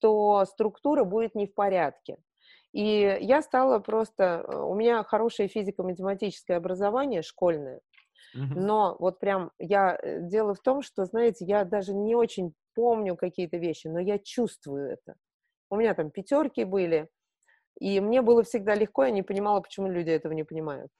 то 0.00 0.44
структура 0.46 1.04
будет 1.04 1.34
не 1.34 1.46
в 1.46 1.54
порядке. 1.54 2.16
И 2.72 3.18
я 3.20 3.42
стала 3.42 3.78
просто... 3.78 4.44
Э, 4.46 4.56
у 4.58 4.74
меня 4.74 5.02
хорошее 5.02 5.48
физико-математическое 5.48 6.54
образование 6.56 7.22
школьное, 7.22 7.80
но 8.34 8.96
вот 8.98 9.18
прям 9.18 9.50
я... 9.58 9.98
Э, 10.02 10.20
дело 10.20 10.54
в 10.54 10.60
том, 10.60 10.82
что, 10.82 11.04
знаете, 11.04 11.44
я 11.46 11.64
даже 11.64 11.94
не 11.94 12.14
очень 12.14 12.52
помню 12.74 13.16
какие-то 13.16 13.56
вещи, 13.56 13.86
но 13.86 13.98
я 13.98 14.18
чувствую 14.18 14.90
это. 14.90 15.14
У 15.70 15.76
меня 15.76 15.94
там 15.94 16.10
пятерки 16.10 16.64
были, 16.64 17.08
и 17.78 18.00
мне 18.00 18.22
было 18.22 18.42
всегда 18.42 18.74
легко, 18.74 19.04
я 19.04 19.10
не 19.10 19.22
понимала, 19.22 19.60
почему 19.60 19.88
люди 19.88 20.10
этого 20.10 20.32
не 20.32 20.44
понимают. 20.44 20.90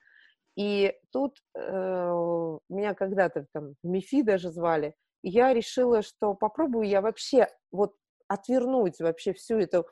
И 0.57 0.95
тут 1.13 1.37
э, 1.55 2.59
меня 2.69 2.95
когда-то 2.95 3.47
там 3.53 3.75
МИФИ 3.83 4.23
даже 4.23 4.51
звали, 4.51 4.95
и 5.23 5.29
я 5.31 5.53
решила, 5.53 6.03
что 6.03 6.35
попробую 6.35 6.89
я 6.89 7.01
вообще 7.01 7.49
вот 7.71 7.95
отвернуть 8.29 9.01
вообще 9.01 9.33
всю 9.33 9.59
эту 9.59 9.87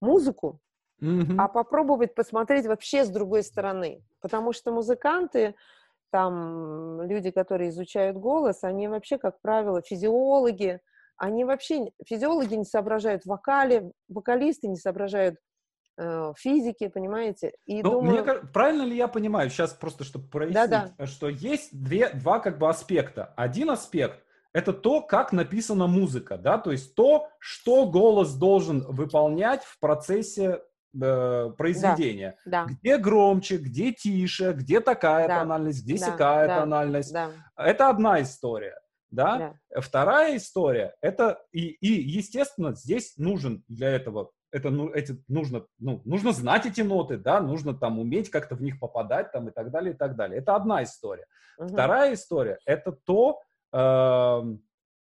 музыку, 0.00 0.60
mm-hmm. 1.02 1.36
а 1.38 1.48
попробовать 1.48 2.14
посмотреть 2.14 2.66
вообще 2.66 3.04
с 3.04 3.08
другой 3.08 3.42
стороны. 3.42 4.02
Потому 4.20 4.52
что 4.52 4.72
музыканты, 4.72 5.54
там 6.10 7.02
люди, 7.02 7.30
которые 7.30 7.70
изучают 7.70 8.16
голос, 8.16 8.62
они 8.62 8.88
вообще, 8.88 9.18
как 9.18 9.40
правило, 9.40 9.82
физиологи, 9.82 10.80
они 11.16 11.44
вообще, 11.44 11.90
физиологи 12.06 12.54
не 12.54 12.64
соображают 12.64 13.22
в 13.22 13.26
вокале, 13.26 13.90
вокалисты 14.08 14.68
не 14.68 14.76
соображают 14.76 15.38
э, 15.96 16.32
физики, 16.36 16.88
понимаете? 16.88 17.52
И 17.66 17.82
ну, 17.82 17.92
думаю... 17.92 18.22
мне, 18.22 18.34
правильно 18.52 18.82
ли 18.82 18.96
я 18.96 19.08
понимаю, 19.08 19.50
сейчас 19.50 19.72
просто, 19.72 20.04
чтобы 20.04 20.28
прояснить, 20.28 20.70
да 20.70 20.92
-да. 20.98 21.06
что 21.06 21.28
есть 21.28 21.70
две, 21.72 22.10
два 22.10 22.40
как 22.40 22.58
бы 22.58 22.68
аспекта. 22.68 23.32
Один 23.36 23.70
аспект– 23.70 24.20
это 24.52 24.72
то, 24.72 25.02
как 25.02 25.32
написана 25.32 25.86
музыка, 25.86 26.38
да, 26.38 26.58
то 26.58 26.70
есть 26.70 26.94
то, 26.94 27.28
что 27.38 27.86
голос 27.86 28.34
должен 28.34 28.84
выполнять 28.86 29.64
в 29.64 29.78
процессе 29.80 30.62
э, 31.00 31.50
произведения. 31.58 32.38
Да, 32.44 32.66
да. 32.66 32.72
Где 32.72 32.98
громче, 32.98 33.56
где 33.58 33.92
тише, 33.92 34.52
где 34.52 34.80
такая 34.80 35.28
да, 35.28 35.40
тональность, 35.40 35.84
где 35.84 35.98
да, 35.98 36.06
сякая 36.06 36.48
да, 36.48 36.60
тональность. 36.60 37.12
Да. 37.12 37.30
Это 37.56 37.88
одна 37.88 38.22
история. 38.22 38.78
Да? 39.10 39.56
да. 39.70 39.80
Вторая 39.80 40.36
история, 40.36 40.94
это 41.00 41.40
и, 41.52 41.68
и, 41.68 42.02
естественно, 42.02 42.74
здесь 42.74 43.14
нужен 43.16 43.62
для 43.68 43.90
этого, 43.90 44.30
это, 44.54 44.70
ну, 44.70 44.88
эти, 44.88 45.20
нужно, 45.26 45.66
ну, 45.80 46.00
нужно 46.04 46.30
знать 46.30 46.64
эти 46.64 46.80
ноты, 46.80 47.16
да, 47.16 47.40
нужно 47.40 47.74
там 47.74 47.98
уметь 47.98 48.30
как-то 48.30 48.54
в 48.54 48.62
них 48.62 48.78
попадать 48.78 49.32
там 49.32 49.48
и 49.48 49.50
так 49.50 49.72
далее, 49.72 49.94
и 49.94 49.96
так 49.96 50.14
далее. 50.14 50.38
Это 50.38 50.54
одна 50.54 50.84
история. 50.84 51.26
Угу. 51.58 51.68
Вторая 51.70 52.14
история, 52.14 52.58
это 52.64 52.92
то, 52.92 53.40
э, 53.72 54.56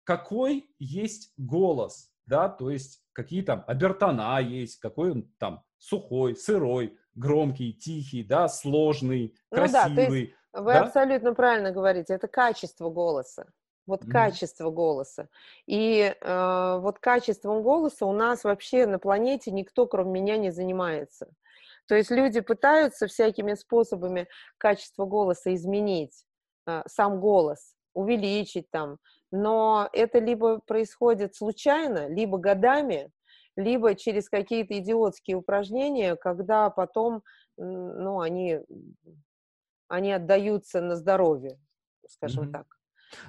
какой 0.03 0.69
есть 0.79 1.33
голос, 1.37 2.11
да, 2.25 2.49
то 2.49 2.69
есть 2.69 3.01
какие 3.13 3.41
там 3.41 3.63
обертона 3.67 4.37
есть, 4.41 4.79
какой 4.79 5.11
он 5.11 5.31
там 5.39 5.63
сухой, 5.77 6.35
сырой, 6.35 6.97
громкий, 7.15 7.71
тихий, 7.71 8.23
да, 8.23 8.49
сложный, 8.49 9.33
ну, 9.49 9.59
красивый. 9.59 9.95
Да, 9.95 9.95
то 9.95 10.11
есть 10.11 10.33
вы 10.51 10.73
да? 10.73 10.81
абсолютно 10.81 11.33
правильно 11.33 11.71
говорите, 11.71 12.13
это 12.13 12.27
качество 12.27 12.89
голоса 12.89 13.45
вот 13.87 14.03
mm-hmm. 14.03 14.11
качество 14.11 14.69
голоса. 14.69 15.29
И 15.65 16.13
э, 16.19 16.79
вот 16.79 16.99
качеством 16.99 17.63
голоса 17.63 18.05
у 18.05 18.11
нас 18.11 18.43
вообще 18.43 18.85
на 18.85 18.99
планете 18.99 19.49
никто, 19.51 19.87
кроме 19.87 20.21
меня, 20.21 20.37
не 20.37 20.51
занимается. 20.51 21.27
То 21.87 21.95
есть 21.95 22.11
люди 22.11 22.41
пытаются 22.41 23.07
всякими 23.07 23.53
способами 23.53 24.27
качество 24.57 25.05
голоса 25.05 25.53
изменить, 25.55 26.25
э, 26.67 26.83
сам 26.87 27.19
голос, 27.19 27.73
увеличить 27.93 28.69
там, 28.69 28.97
но 29.31 29.89
это 29.93 30.19
либо 30.19 30.59
происходит 30.59 31.35
случайно, 31.35 32.07
либо 32.07 32.37
годами, 32.37 33.09
либо 33.55 33.95
через 33.95 34.29
какие-то 34.29 34.77
идиотские 34.77 35.37
упражнения, 35.37 36.15
когда 36.15 36.69
потом, 36.69 37.23
ну, 37.57 38.19
они, 38.19 38.59
они 39.87 40.11
отдаются 40.11 40.81
на 40.81 40.95
здоровье, 40.95 41.57
скажем 42.07 42.49
mm-hmm. 42.49 42.51
так. 42.51 42.76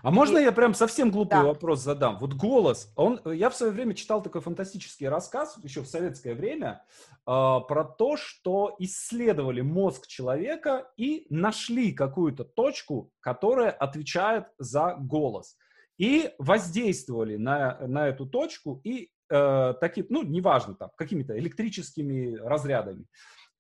А 0.02 0.10
можно 0.10 0.38
я 0.38 0.52
прям 0.52 0.74
совсем 0.74 1.10
глупый 1.10 1.38
да. 1.38 1.44
вопрос 1.44 1.80
задам? 1.80 2.18
Вот 2.18 2.34
голос, 2.34 2.92
он, 2.96 3.20
я 3.24 3.50
в 3.50 3.54
свое 3.54 3.72
время 3.72 3.94
читал 3.94 4.22
такой 4.22 4.40
фантастический 4.40 5.08
рассказ, 5.08 5.58
еще 5.62 5.82
в 5.82 5.86
советское 5.88 6.34
время, 6.34 6.84
э, 6.90 7.14
про 7.26 7.84
то, 7.84 8.16
что 8.16 8.74
исследовали 8.78 9.60
мозг 9.60 10.06
человека 10.06 10.90
и 10.96 11.26
нашли 11.30 11.92
какую-то 11.92 12.44
точку, 12.44 13.10
которая 13.20 13.70
отвечает 13.70 14.46
за 14.58 14.96
голос. 14.98 15.56
И 15.98 16.30
воздействовали 16.38 17.36
на, 17.36 17.78
на 17.86 18.08
эту 18.08 18.26
точку 18.26 18.80
и 18.84 19.10
э, 19.30 19.74
таким, 19.80 20.06
ну, 20.10 20.22
неважно, 20.22 20.74
там, 20.74 20.90
какими-то 20.96 21.36
электрическими 21.38 22.36
разрядами. 22.36 23.06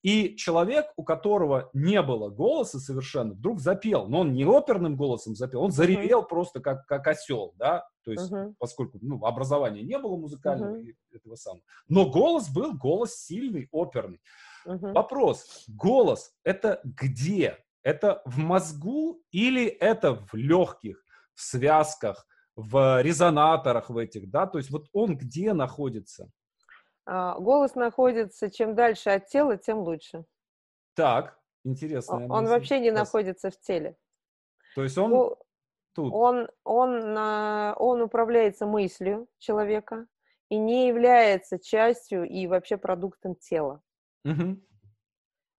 И 0.02 0.36
человек, 0.36 0.86
у 0.96 1.02
которого 1.02 1.70
не 1.72 2.00
было 2.02 2.28
голоса 2.28 2.78
совершенно, 2.78 3.34
вдруг 3.34 3.60
запел, 3.60 4.06
но 4.06 4.20
он 4.20 4.32
не 4.32 4.44
оперным 4.44 4.96
голосом 4.96 5.34
запел, 5.34 5.62
он 5.62 5.72
заревел 5.72 6.22
uh-huh. 6.22 6.28
просто 6.28 6.60
как, 6.60 6.86
как 6.86 7.06
осел, 7.08 7.52
да, 7.56 7.84
то 8.04 8.12
есть, 8.12 8.30
uh-huh. 8.30 8.54
поскольку, 8.58 8.98
ну, 9.02 9.24
образования 9.24 9.82
не 9.82 9.98
было 9.98 10.16
музыкального 10.16 10.76
uh-huh. 10.76 10.94
этого 11.12 11.34
самого. 11.34 11.62
Но 11.88 12.08
голос 12.08 12.48
был, 12.48 12.74
голос 12.74 13.16
сильный, 13.16 13.68
оперный. 13.72 14.20
Uh-huh. 14.66 14.92
Вопрос, 14.92 15.64
голос 15.66 16.32
это 16.44 16.80
где? 16.84 17.58
Это 17.82 18.22
в 18.24 18.38
мозгу 18.38 19.20
или 19.32 19.66
это 19.66 20.14
в 20.14 20.34
легких, 20.34 21.02
в 21.34 21.40
связках, 21.40 22.26
в 22.54 23.02
резонаторах 23.02 23.90
в 23.90 23.96
этих, 23.96 24.30
да, 24.30 24.46
то 24.46 24.58
есть 24.58 24.70
вот 24.70 24.88
он 24.92 25.16
где 25.16 25.52
находится? 25.52 26.30
А, 27.10 27.38
голос 27.38 27.74
находится, 27.74 28.50
чем 28.50 28.74
дальше 28.74 29.08
от 29.08 29.28
тела, 29.28 29.56
тем 29.56 29.78
лучше. 29.78 30.26
Так, 30.94 31.40
интересно. 31.64 32.16
Он 32.16 32.42
мысль. 32.42 32.52
вообще 32.52 32.80
не 32.80 32.90
находится 32.90 33.50
в 33.50 33.58
теле. 33.58 33.96
То 34.74 34.82
есть 34.82 34.98
он 34.98 35.14
О, 35.14 35.36
тут? 35.94 36.12
Он, 36.12 36.48
он, 36.64 37.16
он 37.16 38.02
управляется 38.02 38.66
мыслью 38.66 39.26
человека 39.38 40.06
и 40.50 40.58
не 40.58 40.88
является 40.88 41.58
частью 41.58 42.24
и 42.24 42.46
вообще 42.46 42.76
продуктом 42.76 43.36
тела. 43.36 43.80
Угу. 44.26 44.60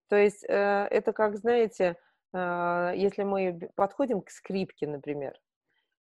То 0.08 0.16
есть 0.16 0.44
э, 0.44 0.52
это 0.52 1.12
как, 1.12 1.36
знаете, 1.36 1.96
э, 2.32 2.92
если 2.94 3.24
мы 3.24 3.70
подходим 3.74 4.20
к 4.22 4.30
скрипке, 4.30 4.86
например, 4.86 5.34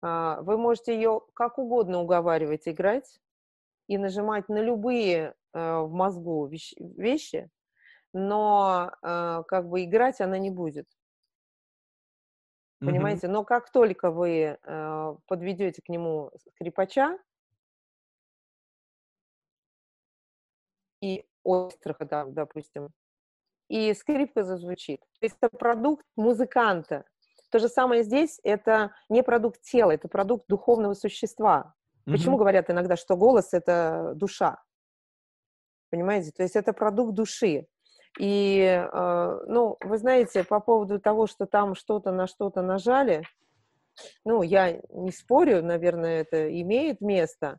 э, 0.02 0.36
вы 0.40 0.56
можете 0.56 0.94
ее 0.94 1.20
как 1.34 1.58
угодно 1.58 2.00
уговаривать 2.00 2.66
играть, 2.66 3.20
и 3.86 3.98
нажимать 3.98 4.48
на 4.48 4.60
любые 4.60 5.34
э, 5.52 5.78
в 5.80 5.90
мозгу 5.92 6.46
вещи, 6.46 6.76
вещи 6.78 7.50
но 8.14 8.92
э, 9.02 9.42
как 9.48 9.68
бы 9.68 9.84
играть 9.84 10.20
она 10.20 10.38
не 10.38 10.50
будет. 10.50 10.88
Понимаете? 12.78 13.26
Mm-hmm. 13.26 13.30
Но 13.30 13.44
как 13.44 13.70
только 13.70 14.10
вы 14.10 14.56
э, 14.62 15.16
подведете 15.26 15.82
к 15.82 15.88
нему 15.88 16.30
скрипача 16.54 17.18
и 21.00 21.26
остроха, 21.42 22.04
да, 22.04 22.24
допустим, 22.24 22.90
и 23.68 23.92
скрипка 23.94 24.44
зазвучит. 24.44 25.00
То 25.00 25.26
есть 25.26 25.36
это 25.40 25.56
продукт 25.56 26.06
музыканта. 26.16 27.04
То 27.50 27.58
же 27.58 27.68
самое 27.68 28.04
здесь, 28.04 28.38
это 28.44 28.94
не 29.08 29.22
продукт 29.22 29.60
тела, 29.62 29.92
это 29.92 30.08
продукт 30.08 30.46
духовного 30.46 30.94
существа. 30.94 31.74
Почему 32.04 32.36
говорят 32.36 32.70
иногда, 32.70 32.96
что 32.96 33.16
голос— 33.16 33.48
это 33.52 34.12
душа? 34.14 34.62
Понимаете? 35.90 36.32
То 36.32 36.42
есть 36.42 36.56
это 36.56 36.72
продукт 36.72 37.14
души. 37.14 37.66
И, 38.18 38.58
э, 38.60 39.40
ну, 39.46 39.76
вы 39.80 39.98
знаете, 39.98 40.44
по 40.44 40.60
поводу 40.60 41.00
того, 41.00 41.26
что 41.26 41.46
там 41.46 41.74
что-то 41.74 42.12
на 42.12 42.26
что-то 42.26 42.62
нажали, 42.62 43.22
ну, 44.24 44.42
я 44.42 44.80
не 44.90 45.10
спорю, 45.10 45.64
наверное, 45.64 46.20
это 46.20 46.60
имеет 46.60 47.00
место, 47.00 47.58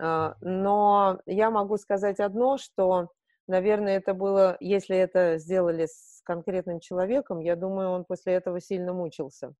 э, 0.00 0.32
но 0.40 1.20
я 1.26 1.50
могу 1.50 1.76
сказать 1.76 2.18
одно, 2.18 2.56
что, 2.56 3.10
наверное, 3.46 3.98
это 3.98 4.12
было, 4.14 4.56
если 4.58 4.96
это 4.96 5.38
сделали 5.38 5.86
с 5.86 6.20
конкретным 6.24 6.80
человеком, 6.80 7.38
я 7.40 7.54
думаю, 7.54 7.90
он 7.90 8.04
после 8.04 8.34
этого 8.34 8.60
сильно 8.60 8.92
мучился. 8.92 9.54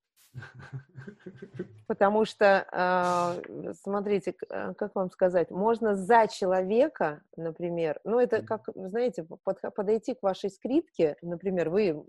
Потому 1.87 2.25
что, 2.25 2.67
а, 2.73 3.37
смотрите, 3.83 4.35
а, 4.51 4.75
как 4.75 4.95
вам 4.95 5.11
сказать, 5.11 5.51
можно 5.51 5.95
за 5.95 6.27
человека, 6.27 7.23
например, 7.37 8.01
ну 8.05 8.19
это 8.19 8.43
как, 8.43 8.69
знаете, 8.75 9.27
подойти 9.75 10.15
к 10.15 10.23
вашей 10.23 10.51
скрипке, 10.51 11.17
например, 11.23 11.71
вы 11.71 12.05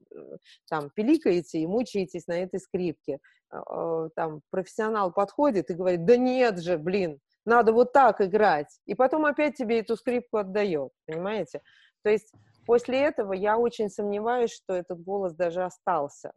там 0.68 0.90
пиликаете 0.90 1.60
и 1.60 1.68
мучаетесь 1.68 2.26
на 2.28 2.40
этой 2.42 2.60
скрипке, 2.60 3.20
а, 3.50 4.10
там 4.16 4.42
профессионал 4.50 5.12
подходит 5.12 5.70
и 5.70 5.76
говорит, 5.76 6.06
да 6.06 6.18
нет 6.18 6.60
же, 6.60 6.78
блин, 6.78 7.20
надо 7.46 7.72
вот 7.72 7.94
так 7.94 8.20
играть, 8.20 8.80
и 8.86 8.96
потом 8.96 9.26
опять 9.26 9.56
тебе 9.56 9.80
эту 9.80 9.96
скрипку 9.96 10.38
отдает, 10.38 10.92
понимаете? 11.06 11.62
То 12.04 12.10
есть 12.10 12.32
после 12.66 13.00
этого 13.00 13.34
я 13.34 13.58
очень 13.58 13.90
сомневаюсь, 13.90 14.52
что 14.52 14.74
этот 14.74 15.04
голос 15.04 15.34
даже 15.34 15.64
остался. 15.64 16.34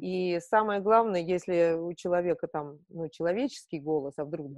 И 0.00 0.38
самое 0.40 0.80
главное, 0.80 1.20
если 1.20 1.72
у 1.72 1.94
человека 1.94 2.46
там, 2.46 2.78
ну, 2.88 3.08
человеческий 3.08 3.80
голос, 3.80 4.14
а 4.18 4.24
вдруг, 4.24 4.52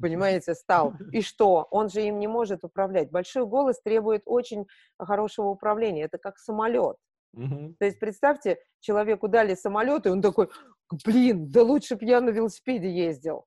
понимаете, 0.00 0.54
стал, 0.54 0.94
и 1.12 1.22
что? 1.22 1.68
Он 1.70 1.88
же 1.88 2.02
им 2.02 2.18
не 2.18 2.26
может 2.26 2.64
управлять. 2.64 3.10
Большой 3.10 3.46
голос 3.46 3.80
требует 3.80 4.22
очень 4.26 4.66
хорошего 4.98 5.48
управления. 5.48 6.04
Это 6.04 6.18
как 6.18 6.38
самолет. 6.38 6.96
То 7.78 7.84
есть 7.84 7.98
представьте, 7.98 8.58
человеку 8.80 9.26
дали 9.26 9.54
самолет, 9.54 10.06
и 10.06 10.08
он 10.08 10.22
такой, 10.22 10.48
блин, 11.04 11.50
да 11.50 11.62
лучше 11.62 11.96
бы 11.96 12.04
я 12.04 12.20
на 12.20 12.30
велосипеде 12.30 12.88
ездил. 12.88 13.46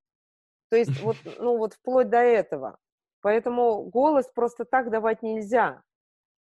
То 0.69 0.75
есть 0.75 1.01
вот, 1.01 1.15
ну 1.39 1.57
вот 1.57 1.73
вплоть 1.73 2.09
до 2.09 2.17
этого. 2.17 2.77
Поэтому 3.21 3.83
голос 3.83 4.29
просто 4.33 4.65
так 4.65 4.89
давать 4.89 5.23
нельзя. 5.23 5.81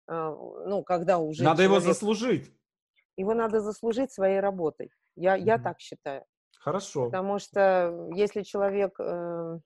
А, 0.08 0.30
ну, 0.66 0.82
когда 0.82 1.18
уже 1.18 1.44
Надо 1.44 1.62
человек... 1.62 1.82
его 1.82 1.92
заслужить. 1.92 2.52
Его 3.20 3.34
надо 3.34 3.60
заслужить 3.60 4.12
своей 4.12 4.40
работой. 4.40 4.90
Я, 5.14 5.36
mm-hmm. 5.36 5.44
я 5.44 5.58
так 5.58 5.78
считаю. 5.80 6.24
Хорошо. 6.58 7.06
Потому 7.06 7.38
что 7.38 8.08
если 8.14 8.42
человек, 8.42 8.98
э, 8.98 9.58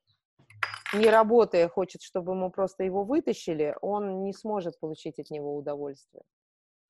не 0.95 1.09
работая, 1.09 1.69
хочет, 1.69 2.03
чтобы 2.03 2.33
ему 2.33 2.51
просто 2.51 2.85
его 2.85 3.05
вытащили, 3.05 3.77
он 3.81 4.25
не 4.25 4.33
сможет 4.33 4.79
получить 4.81 5.19
от 5.19 5.31
него 5.31 5.57
удовольствие. 5.57 6.23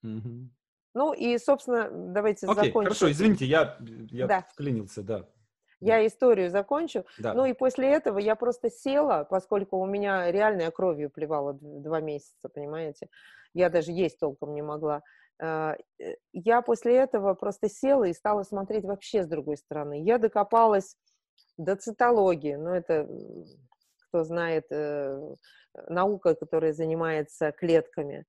Mm-hmm. 0.05 0.48
Ну 0.94 1.12
и, 1.12 1.38
собственно, 1.38 1.90
давайте 1.90 2.46
okay, 2.46 2.55
закончим. 2.55 2.85
Хорошо, 2.85 3.11
извините, 3.11 3.44
я, 3.46 3.77
я 4.11 4.27
да. 4.27 4.46
вклинился, 4.53 5.03
да. 5.03 5.29
Я 5.81 6.07
историю 6.07 6.50
закончу. 6.50 7.05
Да. 7.18 7.35
Ну 7.35 7.44
и 7.44 7.53
после 7.53 7.90
этого 7.90 8.18
я 8.18 8.37
просто 8.37 8.70
села, 8.70 9.27
поскольку 9.29 9.77
у 9.79 9.87
меня 9.87 10.31
реальная 10.31 10.70
кровью 10.70 11.11
плевала 11.11 11.59
два 11.61 12.00
месяца, 12.00 12.48
понимаете. 12.48 13.09
Я 13.53 13.68
даже 13.70 13.92
есть 13.92 14.18
толком 14.18 14.55
не 14.55 14.62
могла. 14.62 15.03
А, 15.40 15.77
э, 16.01 16.14
я 16.33 16.62
после 16.62 16.97
этого 16.97 17.35
просто 17.35 17.68
села 17.68 18.05
и 18.05 18.12
стала 18.12 18.42
смотреть 18.42 18.85
вообще 18.85 19.25
с 19.25 19.27
другой 19.27 19.57
стороны. 19.57 20.03
Я 20.03 20.18
докопалась 20.18 20.97
до 21.57 21.77
цитологии, 21.77 22.55
но 22.55 22.70
ну, 22.70 22.75
это, 22.75 23.09
кто 24.09 24.25
знает, 24.25 24.66
э, 24.70 25.35
наука, 25.88 26.35
которая 26.35 26.73
занимается 26.73 27.53
клетками. 27.53 28.25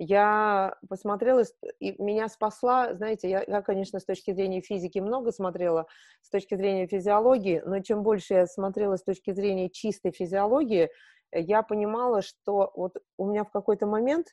Я 0.00 0.76
посмотрела, 0.88 1.42
и 1.80 2.00
меня 2.00 2.28
спасла, 2.28 2.94
знаете, 2.94 3.28
я, 3.28 3.42
я, 3.44 3.62
конечно, 3.62 3.98
с 3.98 4.04
точки 4.04 4.32
зрения 4.32 4.60
физики 4.60 5.00
много 5.00 5.32
смотрела, 5.32 5.86
с 6.22 6.30
точки 6.30 6.54
зрения 6.54 6.86
физиологии, 6.86 7.62
но 7.66 7.80
чем 7.80 8.04
больше 8.04 8.34
я 8.34 8.46
смотрела 8.46 8.96
с 8.96 9.02
точки 9.02 9.32
зрения 9.32 9.68
чистой 9.68 10.12
физиологии, 10.12 10.88
я 11.32 11.62
понимала, 11.62 12.22
что 12.22 12.70
вот 12.76 12.96
у 13.16 13.26
меня 13.26 13.42
в 13.42 13.50
какой-то 13.50 13.86
момент 13.86 14.28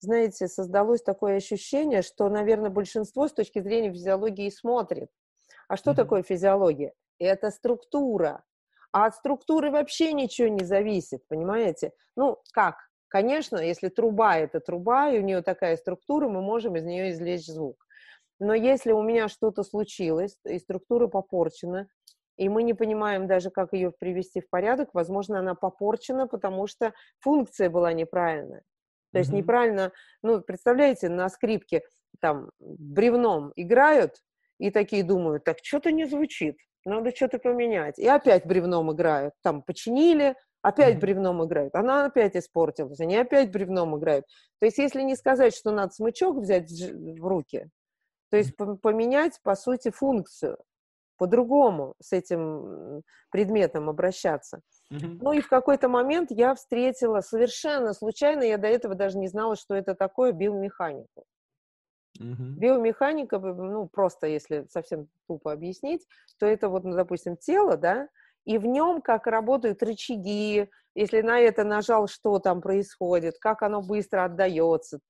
знаете, 0.00 0.48
создалось 0.48 1.02
такое 1.02 1.36
ощущение, 1.36 2.02
что, 2.02 2.28
наверное, 2.28 2.70
большинство 2.70 3.28
с 3.28 3.32
точки 3.32 3.60
зрения 3.60 3.92
физиологии 3.92 4.50
смотрит. 4.50 5.10
А 5.68 5.76
что 5.76 5.90
mm-hmm. 5.90 5.94
такое 5.94 6.22
физиология? 6.22 6.94
Это 7.18 7.50
структура. 7.50 8.42
А 8.92 9.06
от 9.06 9.14
структуры 9.14 9.70
вообще 9.70 10.12
ничего 10.12 10.48
не 10.48 10.64
зависит, 10.64 11.20
понимаете? 11.28 11.92
Ну, 12.16 12.38
как? 12.52 12.76
Конечно, 13.08 13.58
если 13.58 13.88
труба– 13.88 14.36
это 14.38 14.60
труба, 14.60 15.10
и 15.10 15.18
у 15.18 15.22
нее 15.22 15.42
такая 15.42 15.76
структура, 15.76 16.28
мы 16.28 16.42
можем 16.42 16.76
из 16.76 16.84
нее 16.84 17.10
извлечь 17.10 17.46
звук. 17.46 17.86
Но 18.38 18.54
если 18.54 18.92
у 18.92 19.02
меня 19.02 19.28
что-то 19.28 19.62
случилось, 19.62 20.36
и 20.46 20.58
структура 20.58 21.08
попорчена, 21.08 21.88
и 22.36 22.48
мы 22.48 22.62
не 22.62 22.72
понимаем 22.72 23.26
даже, 23.26 23.50
как 23.50 23.74
ее 23.74 23.90
привести 23.90 24.40
в 24.40 24.48
порядок, 24.48 24.90
возможно, 24.94 25.40
она 25.40 25.54
попорчена, 25.54 26.26
потому 26.26 26.66
что 26.66 26.94
функция 27.18 27.68
была 27.68 27.92
неправильная. 27.92 28.62
То 29.12 29.18
есть 29.18 29.32
неправильно, 29.32 29.92
ну, 30.22 30.40
представляете, 30.40 31.08
на 31.08 31.28
скрипке 31.28 31.82
там 32.20 32.50
бревном 32.60 33.52
играют, 33.56 34.16
и 34.58 34.70
такие 34.70 35.02
думают, 35.02 35.44
так 35.44 35.58
что-то 35.62 35.90
не 35.90 36.04
звучит, 36.04 36.58
надо 36.84 37.14
что-то 37.14 37.38
поменять. 37.38 37.98
И 37.98 38.06
опять 38.06 38.46
бревном 38.46 38.92
играют. 38.92 39.34
Там 39.42 39.62
починили, 39.62 40.34
опять 40.62 41.00
бревном 41.00 41.44
играют, 41.44 41.74
она 41.74 42.06
опять 42.06 42.36
испортилась, 42.36 43.00
они 43.00 43.16
опять 43.16 43.50
бревном 43.50 43.98
играют. 43.98 44.26
То 44.58 44.66
есть, 44.66 44.78
если 44.78 45.02
не 45.02 45.16
сказать, 45.16 45.54
что 45.54 45.70
надо 45.70 45.92
смычок 45.92 46.36
взять 46.38 46.70
в 46.70 47.26
руки, 47.26 47.68
то 48.30 48.36
есть 48.36 48.54
поменять, 48.56 49.40
по 49.42 49.56
сути, 49.56 49.90
функцию, 49.90 50.58
по-другому 51.20 51.94
с 52.00 52.14
этим 52.14 53.02
предметом 53.30 53.90
обращаться. 53.90 54.62
Mm-hmm. 54.90 55.18
Ну 55.20 55.32
и 55.34 55.42
в 55.42 55.48
какой-то 55.50 55.90
момент 55.90 56.30
я 56.30 56.54
встретила 56.54 57.20
совершенно 57.20 57.92
случайно, 57.92 58.42
я 58.42 58.56
до 58.56 58.68
этого 58.68 58.94
даже 58.94 59.18
не 59.18 59.28
знала, 59.28 59.54
что 59.54 59.74
это 59.74 59.94
такое, 59.94 60.32
биомеханику. 60.32 61.24
Mm-hmm. 62.18 62.54
Биомеханика, 62.56 63.38
ну 63.38 63.86
просто 63.86 64.28
если 64.28 64.64
совсем 64.70 65.08
тупо 65.28 65.52
объяснить, 65.52 66.06
то 66.38 66.46
это 66.46 66.70
вот, 66.70 66.84
ну, 66.84 66.96
допустим, 66.96 67.36
тело, 67.36 67.76
да, 67.76 68.08
и 68.46 68.56
в 68.56 68.64
нем 68.64 69.02
как 69.02 69.26
работают 69.26 69.82
рычаги, 69.82 70.70
если 70.94 71.20
на 71.20 71.38
это 71.38 71.64
нажал, 71.64 72.08
что 72.08 72.38
там 72.38 72.62
происходит, 72.62 73.34
как 73.38 73.60
оно 73.60 73.82
быстро 73.82 74.24
отдается, 74.24 75.00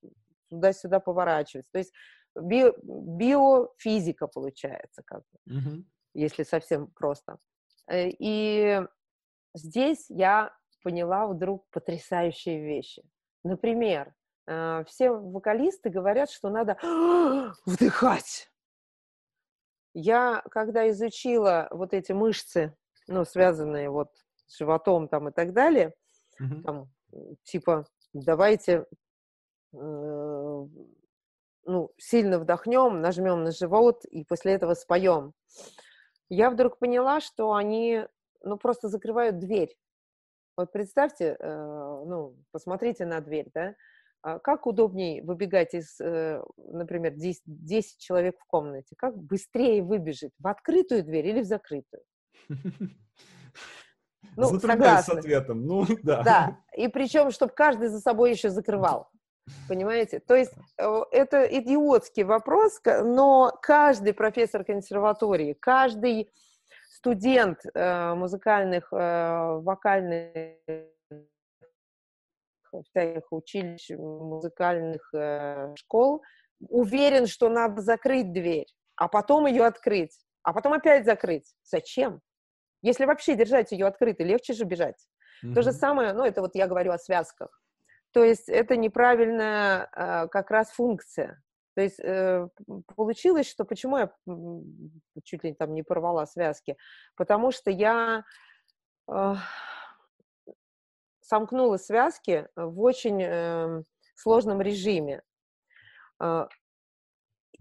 туда-сюда 0.48 0.98
поворачивается. 0.98 1.70
То 1.72 1.78
есть 1.78 1.92
би, 2.36 2.72
биофизика 2.82 4.26
получается, 4.26 5.02
как 5.04 5.20
бы, 5.20 5.54
mm-hmm. 5.54 5.84
Если 6.14 6.42
совсем 6.42 6.88
просто. 6.88 7.38
Э, 7.88 8.08
и 8.08 8.80
здесь 9.54 10.06
я 10.08 10.54
поняла 10.82 11.26
вдруг 11.26 11.68
потрясающие 11.70 12.60
вещи. 12.60 13.02
Например, 13.44 14.14
э, 14.46 14.84
все 14.86 15.10
вокалисты 15.10 15.90
говорят, 15.90 16.30
что 16.30 16.50
надо 16.50 16.76
вдыхать. 17.66 18.50
Я, 19.92 20.42
когда 20.50 20.88
изучила 20.88 21.68
вот 21.72 21.94
эти 21.94 22.12
мышцы 22.12 22.76
ну, 23.10 23.24
связанные 23.24 23.90
вот 23.90 24.10
с 24.46 24.58
животом 24.58 25.08
там 25.08 25.28
и 25.28 25.32
так 25.32 25.52
далее, 25.52 25.92
mm-hmm. 26.40 26.62
там, 26.62 26.90
типа, 27.42 27.84
давайте, 28.12 28.86
э, 29.72 30.66
ну, 31.64 31.90
сильно 31.98 32.38
вдохнем, 32.38 33.00
нажмем 33.00 33.42
на 33.42 33.50
живот 33.50 34.04
и 34.04 34.24
после 34.24 34.52
этого 34.52 34.74
споем. 34.74 35.34
Я 36.30 36.50
вдруг 36.50 36.78
поняла, 36.78 37.20
что 37.20 37.52
они, 37.52 38.06
ну, 38.42 38.56
просто 38.56 38.88
закрывают 38.88 39.38
дверь. 39.38 39.76
Вот 40.56 40.72
представьте, 40.72 41.36
э, 41.38 42.04
ну, 42.06 42.36
посмотрите 42.52 43.04
на 43.04 43.20
дверь, 43.20 43.50
да, 43.52 43.74
а 44.22 44.38
как 44.38 44.66
удобнее 44.66 45.22
выбегать 45.24 45.74
из, 45.74 45.98
э, 46.00 46.42
например, 46.56 47.14
10, 47.14 47.42
10 47.46 47.98
человек 47.98 48.38
в 48.38 48.46
комнате? 48.46 48.94
Как 48.96 49.16
быстрее 49.16 49.82
выбежать? 49.82 50.32
В 50.38 50.46
открытую 50.46 51.02
дверь 51.04 51.26
или 51.26 51.40
в 51.42 51.46
закрытую? 51.46 52.02
Ну, 54.36 54.44
Затрудняюсь 54.44 55.06
с 55.06 55.08
ответом. 55.08 55.66
Ну, 55.66 55.84
да. 56.02 56.22
Да, 56.22 56.58
и 56.76 56.88
причем, 56.88 57.30
чтобы 57.30 57.52
каждый 57.52 57.88
за 57.88 58.00
собой 58.00 58.30
еще 58.30 58.50
закрывал. 58.50 59.08
Понимаете? 59.68 60.20
То 60.20 60.34
есть 60.34 60.52
это 60.76 61.44
идиотский 61.44 62.24
вопрос, 62.24 62.80
но 62.84 63.52
каждый 63.62 64.14
профессор 64.14 64.64
консерватории, 64.64 65.52
каждый 65.52 66.30
студент 66.90 67.60
э, 67.72 68.14
музыкальных, 68.14 68.92
э, 68.92 69.60
вокальных 69.62 70.58
всяких 72.90 73.32
училищ, 73.32 73.90
музыкальных 73.90 75.08
э, 75.14 75.74
школ 75.76 76.22
уверен, 76.68 77.26
что 77.26 77.48
надо 77.48 77.80
закрыть 77.80 78.32
дверь, 78.32 78.66
а 78.96 79.08
потом 79.08 79.46
ее 79.46 79.64
открыть, 79.64 80.18
а 80.42 80.52
потом 80.52 80.74
опять 80.74 81.04
закрыть. 81.04 81.54
Зачем? 81.62 82.20
Если 82.82 83.04
вообще 83.04 83.34
держать 83.34 83.72
ее 83.72 83.86
открытой, 83.86 84.26
легче 84.26 84.52
же 84.52 84.64
бежать. 84.64 85.06
Mm-hmm. 85.44 85.54
То 85.54 85.62
же 85.62 85.72
самое, 85.72 86.12
ну, 86.12 86.24
это 86.24 86.40
вот 86.40 86.54
я 86.54 86.66
говорю 86.66 86.92
о 86.92 86.98
связках. 86.98 87.59
То 88.12 88.24
есть 88.24 88.48
это 88.48 88.76
неправильная 88.76 89.88
э, 89.94 90.28
как 90.28 90.50
раз 90.50 90.70
функция. 90.70 91.42
То 91.74 91.82
есть 91.82 92.00
э, 92.00 92.48
получилось, 92.96 93.48
что 93.48 93.64
почему 93.64 93.98
я 93.98 94.12
чуть 95.24 95.44
ли 95.44 95.54
там 95.54 95.72
не 95.72 95.82
порвала 95.82 96.26
связки? 96.26 96.76
Потому 97.14 97.52
что 97.52 97.70
я 97.70 98.24
э, 99.08 99.34
сомкнула 101.20 101.76
связки 101.76 102.48
в 102.56 102.80
очень 102.80 103.22
э, 103.22 103.82
сложном 104.16 104.60
режиме. 104.60 105.22
Э, 106.20 106.48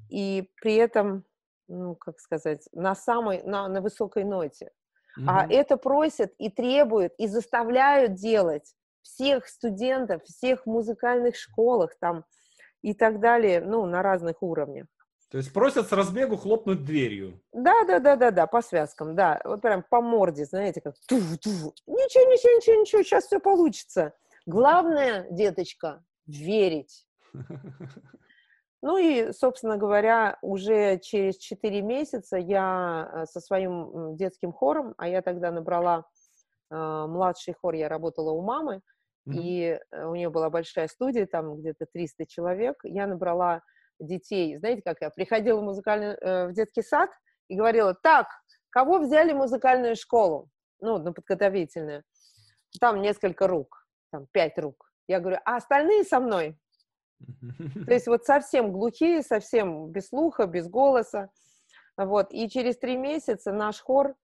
и 0.10 0.50
при 0.60 0.76
этом, 0.76 1.24
ну, 1.68 1.96
как 1.96 2.20
сказать, 2.20 2.68
на 2.72 2.96
самой, 2.96 3.44
на, 3.44 3.68
на 3.68 3.82
высокой 3.82 4.24
ноте. 4.24 4.72
Mm-hmm. 5.20 5.26
А 5.28 5.48
это 5.48 5.78
просят 5.78 6.34
и 6.40 6.50
требуют, 6.50 7.14
и 7.20 7.28
заставляют 7.28 8.16
делать 8.16 8.74
всех 9.02 9.48
студентов, 9.48 10.24
всех 10.24 10.66
музыкальных 10.66 11.36
школах 11.36 11.96
там 12.00 12.26
и 12.82 12.94
так 12.94 13.20
далее, 13.20 13.62
ну, 13.62 13.86
на 13.86 14.02
разных 14.02 14.42
уровнях. 14.42 14.88
То 15.30 15.38
есть 15.38 15.54
просят 15.54 15.88
с 15.88 15.92
разбегу 15.92 16.38
хлопнуть 16.38 16.84
дверью. 16.84 17.40
Да, 17.54 17.84
да, 17.86 18.00
да, 18.00 18.16
да, 18.16 18.32
да, 18.32 18.48
по 18.48 18.62
связкам, 18.64 19.16
да. 19.16 19.40
Вот 19.46 19.62
прям 19.62 19.84
по 19.88 20.02
морде, 20.02 20.46
знаете, 20.46 20.82
как 20.82 20.96
ту 21.08 21.18
-ту. 21.18 21.74
Ничего, 21.86 22.32
ничего, 22.32 22.56
ничего, 22.58 22.82
ничего, 22.82 23.04
сейчас 23.04 23.26
все 23.26 23.40
получится. 23.40 24.14
Главное, 24.46 25.28
деточка, 25.30 26.04
верить. 26.26 27.06
Ну 28.82 28.98
и, 28.98 29.34
собственно 29.34 29.76
говоря, 29.76 30.38
уже 30.42 31.00
через 31.00 31.38
4 31.38 31.82
месяца 31.82 32.38
я 32.38 33.12
э, 33.12 33.26
со 33.26 33.42
своим 33.42 34.16
детским 34.16 34.54
хором, 34.54 34.94
а 34.98 35.10
я 35.10 35.22
тогда 35.22 35.52
набрала 35.52 36.06
младший 36.71 37.53
хор, 37.53 37.73
я 37.73 37.89
работала 37.89 38.32
у 38.32 38.41
мамы, 38.41 38.82
mm-hmm. 39.27 39.34
и 39.34 39.79
э, 39.91 40.05
у 40.05 40.15
нее 40.15 40.29
была 40.29 40.49
большая 40.49 40.88
студия, 40.88 41.25
там 41.25 41.58
где-то 41.58 41.86
300 41.91 42.25
человек, 42.27 42.77
я 42.84 43.08
набрала 43.08 43.62
детей, 43.99 44.58
знаете, 44.58 44.82
как 44.84 45.01
я 45.01 45.10
приходила 45.10 45.60
в, 45.60 45.63
музыкальный, 45.63 46.15
э, 46.15 46.47
в 46.47 46.53
детский 46.53 46.84
сад 46.84 47.10
и 47.47 47.55
говорила, 47.55 47.93
так, 47.93 48.27
кого 48.69 48.99
взяли 48.99 49.34
в 49.34 49.38
музыкальную 49.38 49.95
школу? 49.95 50.49
Ну, 50.82 50.97
на 50.97 51.12
подготовительную. 51.12 52.03
Там 52.79 53.01
несколько 53.01 53.47
рук, 53.47 53.86
там 54.12 54.27
пять 54.32 54.58
рук. 54.58 54.89
Я 55.08 55.19
говорю, 55.19 55.39
а 55.43 55.58
остальные 55.58 56.03
со 56.05 56.19
мной? 56.19 56.58
То 57.86 57.93
есть 57.93 58.08
вот 58.08 58.23
совсем 58.25 58.71
глухие, 58.71 59.23
совсем 59.23 59.91
без 59.91 60.08
слуха, 60.08 60.45
без 60.45 60.69
голоса. 60.69 61.29
Вот. 61.97 62.32
И 62.32 62.47
через 62.47 62.77
три 62.77 62.95
месяца 62.95 63.51
наш 63.51 63.82
хор 63.82 64.15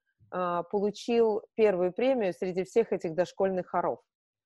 получил 0.69 1.43
первую 1.55 1.93
премию 1.93 2.33
среди 2.33 2.63
всех 2.63 2.91
этих 2.91 3.15
дошкольных 3.15 3.67
хоров. 3.67 3.99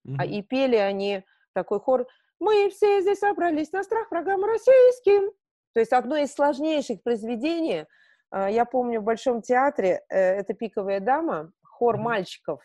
Mm-hmm. 0.07 0.15
А, 0.19 0.25
и 0.25 0.41
пели 0.41 0.75
они 0.75 1.23
такой 1.53 1.79
хор 1.79 2.07
«Мы 2.39 2.69
все 2.69 3.01
здесь 3.01 3.19
собрались 3.19 3.71
на 3.71 3.83
страх 3.83 4.11
врагам 4.11 4.43
российским». 4.45 5.31
То 5.73 5.79
есть 5.79 5.93
одно 5.93 6.17
из 6.17 6.33
сложнейших 6.33 7.01
произведений, 7.03 7.85
а, 8.29 8.49
я 8.49 8.65
помню 8.65 9.01
в 9.01 9.03
Большом 9.03 9.41
театре, 9.41 10.01
э, 10.09 10.17
это 10.17 10.53
«Пиковая 10.53 10.99
дама», 10.99 11.51
хор 11.63 11.95
mm-hmm. 11.95 11.99
мальчиков, 11.99 12.61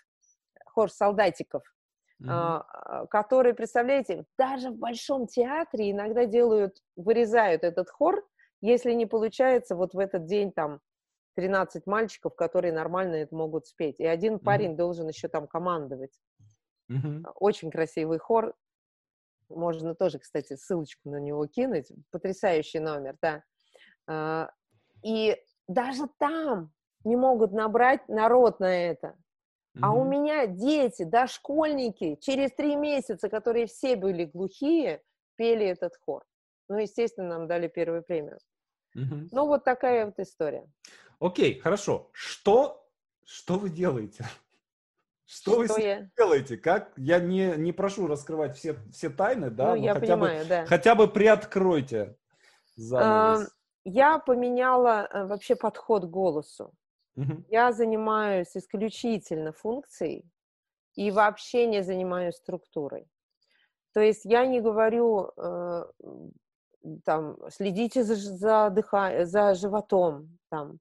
хор 0.67 0.91
солдатиков 0.91 1.63
mm-hmm. 2.23 3.09
который, 3.09 3.55
представляете, 3.55 4.25
даже 4.39 4.71
в 4.71 4.77
Большом 4.77 5.27
театре 5.27 5.91
иногда 5.91 6.27
делают, 6.27 6.77
вырезают 6.97 7.65
этот 7.65 7.91
хор, 7.91 8.27
если 8.61 8.93
не 8.93 9.07
получается 9.07 9.77
вот 9.77 9.95
в 9.95 9.99
этот 9.99 10.27
день 10.27 10.53
там 10.53 10.81
13 11.35 11.87
мальчиков, 11.87 12.35
которые 12.35 12.73
нормально 12.73 13.17
это 13.17 13.35
могут 13.35 13.67
спеть. 13.67 14.01
И 14.01 14.07
один 14.07 14.39
парень 14.39 14.73
mm-hmm. 14.73 14.77
должен 14.77 15.09
еще 15.09 15.29
там 15.29 15.47
командовать. 15.47 16.19
Mm-hmm. 16.91 17.33
Очень 17.37 17.71
красивый 17.71 18.19
хор. 18.19 18.55
Можно 19.49 19.95
тоже, 19.95 20.19
кстати, 20.19 20.57
ссылочку 20.57 21.11
на 21.11 21.17
него 21.17 21.47
кинуть. 21.47 21.91
Потрясающий 22.11 22.81
номер, 22.81 23.17
да. 23.21 23.43
А, 24.07 24.51
и 25.03 25.37
даже 25.69 26.09
там 26.19 26.73
не 27.05 27.17
могут 27.17 27.53
набрать 27.53 28.09
народ 28.09 28.61
на 28.61 28.75
это. 28.91 29.17
А 29.83 29.93
у 29.93 30.05
меня 30.05 30.47
дети, 30.47 31.03
дошкольники, 31.03 32.17
через 32.21 32.53
три 32.53 32.77
месяца, 32.77 33.29
которые 33.29 33.67
все 33.67 33.97
были 33.97 34.25
глухие, 34.25 35.03
пели 35.37 35.67
этот 35.67 35.97
хор. 35.97 36.25
Ну, 36.69 36.79
естественно, 36.79 37.29
нам 37.29 37.49
дали 37.49 37.67
первую 37.67 38.05
премию. 38.05 38.39
mm 38.97 39.29
Ну, 39.33 39.47
вот 39.47 39.65
такая 39.65 40.07
вот 40.07 40.19
история. 40.21 40.65
Окей, 41.21 41.59
хорошо. 41.59 42.11
Что, 42.13 42.87
что 43.25 43.55
вы 43.59 43.71
делаете? 43.71 44.25
Что, 45.25 45.65
что 45.65 45.75
вы 45.75 45.81
я... 45.81 46.11
делаете? 46.17 46.57
Как? 46.57 46.93
Я 46.97 47.21
не, 47.21 47.55
не 47.57 47.73
прошу 47.73 48.07
раскрывать 48.07 48.57
все, 48.57 48.77
все 48.91 49.11
тайны, 49.11 49.51
да? 49.51 49.75
Ну, 49.75 49.83
я 49.83 49.95
хотя 49.95 50.15
понимаю, 50.15 50.43
бы, 50.43 50.49
да. 50.49 50.67
Хотя 50.67 50.95
бы 50.95 51.09
приоткройте 51.09 52.17
занавес. 52.77 53.51
Я 53.85 54.19
поменяла 54.19 55.07
э, 55.13 55.27
вообще 55.27 55.57
подход 55.57 56.05
к 56.05 56.09
голосу. 56.09 56.73
Угу. 57.17 57.45
Я 57.49 57.73
занимаюсь 57.73 58.57
исключительно 58.57 59.53
функцией 59.53 60.25
и 60.95 61.11
вообще 61.11 61.67
не 61.67 61.83
занимаюсь 61.83 62.37
структурой. 62.37 63.07
То 63.93 64.01
есть 64.01 64.25
я 64.25 64.47
не 64.47 64.61
говорю, 64.61 65.31
э, 65.37 65.85
там, 67.05 67.37
следите 67.51 68.03
за, 68.03 68.15
за, 68.17 68.71
дыха, 68.71 69.25
за 69.25 69.55
животом, 69.55 70.39
там, 70.51 70.79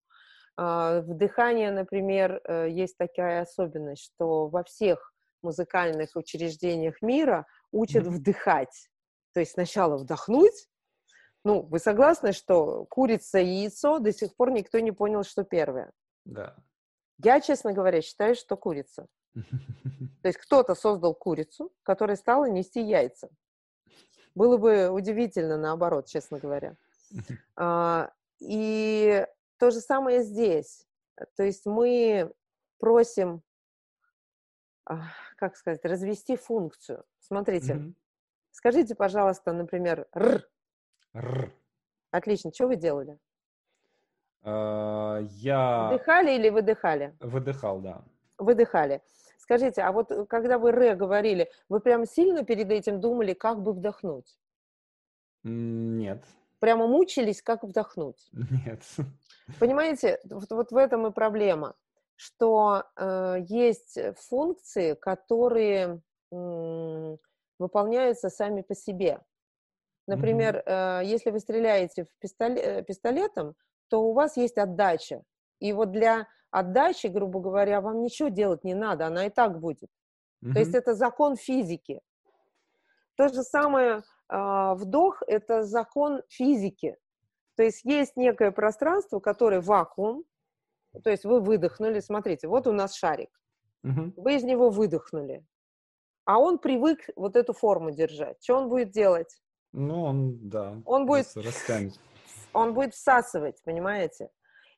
в 0.58 1.14
дыхании, 1.16 1.70
например, 1.70 2.42
э, 2.44 2.70
есть 2.70 2.98
такая 2.98 3.42
особенность, 3.42 4.04
что 4.04 4.48
во 4.48 4.64
всех 4.64 5.14
музыкальных 5.42 6.16
учреждениях 6.16 7.02
мира 7.02 7.46
учат 7.72 8.06
mm-hmm. 8.06 8.10
вдыхать. 8.12 8.90
То 9.34 9.40
есть 9.40 9.54
сначала 9.54 9.98
вдохнуть. 9.98 10.70
Ну, 11.44 11.62
вы 11.64 11.80
согласны, 11.80 12.32
что 12.32 12.86
курица 12.86 13.40
и 13.40 13.48
яйцо 13.48 14.00
до 14.00 14.14
сих 14.14 14.36
пор 14.36 14.52
никто 14.52 14.80
не 14.80 14.92
понял, 14.92 15.24
что 15.24 15.44
первое? 15.44 15.92
Да. 16.24 16.56
Я, 17.18 17.42
честно 17.42 17.74
говоря, 17.74 18.02
считаю, 18.02 18.36
что 18.36 18.56
курица. 18.56 19.08
То 19.34 20.28
есть 20.28 20.38
кто-то 20.38 20.76
создал 20.76 21.16
курицу, 21.16 21.72
которая 21.84 22.16
стала 22.16 22.46
нести 22.46 22.82
яйца. 22.82 23.30
Было 24.36 24.58
бы 24.58 24.90
удивительно 24.90 25.58
наоборот, 25.58 26.08
честно 26.08 26.40
говоря. 26.40 26.76
А, 27.56 28.12
и 28.40 29.28
то 29.64 29.72
же 29.72 29.80
самое 29.80 30.24
здесь. 30.24 30.86
То 31.38 31.44
есть 31.44 31.66
мы 31.66 32.30
просим, 32.80 33.42
а, 34.84 35.04
как 35.38 35.56
сказать, 35.56 35.86
развести 35.86 36.36
функцию. 36.36 37.06
Смотрите, 37.20 37.76
mm-hmm. 37.76 37.94
скажите, 38.52 38.94
пожалуйста, 38.94 39.54
например, 39.54 40.06
р. 40.14 40.46
Р. 41.14 41.54
Отлично. 42.12 42.52
Что 42.54 42.68
вы 42.68 42.76
делали? 42.76 43.18
Uh, 44.44 45.26
я... 45.30 45.88
Вдыхали 45.94 46.32
или 46.32 46.50
выдыхали? 46.50 47.16
Выдыхал, 47.22 47.80
да. 47.80 48.04
Выдыхали. 48.38 49.02
Скажите, 49.38 49.82
а 49.84 49.94
вот 49.94 50.12
когда 50.28 50.58
вы 50.58 50.74
ре 50.74 50.94
говорили, 50.96 51.50
вы 51.70 51.80
прям 51.80 52.06
сильно 52.06 52.44
перед 52.44 52.70
этим 52.70 53.00
думали, 53.00 53.32
как 53.32 53.64
бы 53.64 53.72
вдохнуть? 53.72 54.38
Нет. 55.44 56.22
Прямо 56.64 56.88
мучились, 56.88 57.42
как 57.42 57.64
вдохнуть? 57.64 58.30
Нет. 58.32 58.82
Понимаете, 59.60 60.20
вот, 60.30 60.52
вот 60.52 60.72
в 60.72 60.78
этом 60.78 61.08
и 61.08 61.12
проблема, 61.12 61.76
что 62.16 62.84
э, 62.96 63.38
есть 63.48 63.98
функции, 64.30 64.94
которые 64.94 66.02
э, 66.32 67.18
выполняются 67.60 68.30
сами 68.30 68.62
по 68.62 68.76
себе. 68.76 69.20
Например, 70.08 70.58
mm-hmm. 70.58 71.02
э, 71.02 71.06
если 71.06 71.32
вы 71.32 71.40
стреляете 71.40 72.06
в 72.06 72.20
пистолет, 72.20 72.66
э, 72.66 72.84
пистолетом, 72.84 73.56
то 73.90 74.02
у 74.04 74.14
вас 74.14 74.38
есть 74.38 74.58
отдача. 74.58 75.24
И 75.60 75.72
вот 75.74 75.92
для 75.92 76.28
отдачи, 76.52 77.08
грубо 77.08 77.40
говоря, 77.40 77.82
вам 77.82 78.02
ничего 78.02 78.30
делать 78.30 78.64
не 78.64 78.74
надо, 78.74 79.08
она 79.08 79.26
и 79.26 79.30
так 79.30 79.60
будет. 79.60 79.90
Mm-hmm. 80.44 80.54
То 80.54 80.60
есть 80.60 80.76
это 80.76 80.94
закон 80.94 81.36
физики. 81.36 82.02
То 83.16 83.30
же 83.30 83.44
самое 83.44 84.04
э, 84.30 84.74
вдох– 84.76 85.22
это 85.28 85.64
закон 85.64 86.22
физики. 86.28 86.98
То 87.56 87.64
есть 87.64 87.84
есть 87.84 88.16
некое 88.16 88.52
пространство, 88.52 89.20
которое 89.20 89.62
вакуум, 89.62 90.24
то 91.04 91.10
есть 91.10 91.26
вы 91.26 91.40
выдохнули, 91.40 92.00
смотрите, 92.00 92.48
вот 92.48 92.68
у 92.68 92.72
нас 92.72 92.96
шарик, 92.96 93.30
угу. 93.84 94.14
вы 94.18 94.36
из 94.36 94.44
него 94.44 94.70
выдохнули, 94.70 95.46
а 96.26 96.40
он 96.40 96.60
привык 96.60 97.10
вот 97.16 97.36
эту 97.36 97.54
форму 97.54 97.92
держать. 97.92 98.38
Что 98.42 98.58
он 98.58 98.70
будет 98.70 98.92
делать? 98.92 99.42
Ну, 99.72 100.04
он, 100.04 100.50
да. 100.50 100.82
Он 100.86 101.06
будет... 101.06 101.28
Растянет. 101.36 102.00
Он 102.54 102.74
будет 102.74 102.94
всасывать, 102.94 103.62
понимаете? 103.64 104.30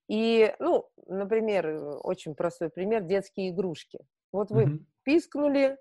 И, 0.07 0.55
ну, 0.59 0.89
например, 1.07 1.99
очень 2.03 2.35
простой 2.35 2.69
пример, 2.69 3.03
детские 3.03 3.49
игрушки. 3.49 3.99
Вот 4.31 4.51
вы 4.51 4.63
угу. 4.63 4.85
пискнули, 5.03 5.77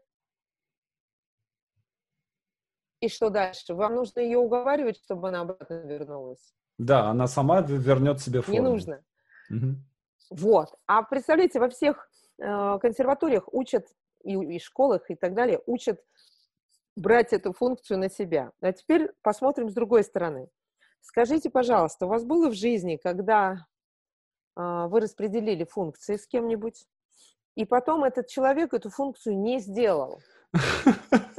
и 3.01 3.09
что 3.09 3.29
дальше? 3.29 3.75
Вам 3.75 3.97
нужно 3.97 4.21
ее 4.21 4.39
уговаривать, 4.39 4.97
чтобы 4.97 5.29
она 5.29 5.43
обратно 5.43 5.75
вернулась? 5.75 6.55
Да, 6.79 7.11
она 7.11 7.27
сама 7.27 7.61
вернет 7.61 8.21
себе 8.21 8.41
форму. 8.41 8.61
Не 8.61 8.61
нужно. 8.61 9.03
Угу. 9.51 9.77
Вот. 10.31 10.75
А 10.87 11.03
представляете, 11.03 11.61
во 11.61 11.69
всех 11.69 12.09
э, 12.39 12.79
консерваториях 12.81 13.53
учат, 13.53 13.87
и, 14.23 14.33
и 14.33 14.59
школах, 14.59 15.11
и 15.11 15.15
так 15.15 15.35
далее, 15.35 15.61
учат 15.67 16.01
брать 16.97 17.33
эту 17.33 17.53
функцию 17.53 17.99
на 17.99 18.09
себя. 18.09 18.53
А 18.61 18.73
теперь 18.73 19.11
посмотрим 19.23 19.69
с 19.69 19.75
другой 19.75 20.05
стороны. 20.05 20.49
Скажите, 21.01 21.51
пожалуйста, 21.51 22.07
у 22.07 22.09
вас 22.09 22.25
было 22.25 22.49
в 22.49 22.55
жизни, 22.55 22.97
когда 22.97 23.67
э, 24.57 24.87
вы 24.89 25.01
распределили 25.01 25.65
функции 25.65 26.17
с 26.17 26.27
кем-нибудь, 26.27 26.87
и 27.57 27.65
потом 27.65 28.05
этот 28.05 28.27
человек 28.29 28.75
эту 28.75 28.91
функцию 28.91 29.39
не 29.39 29.61
сделал? 29.61 30.21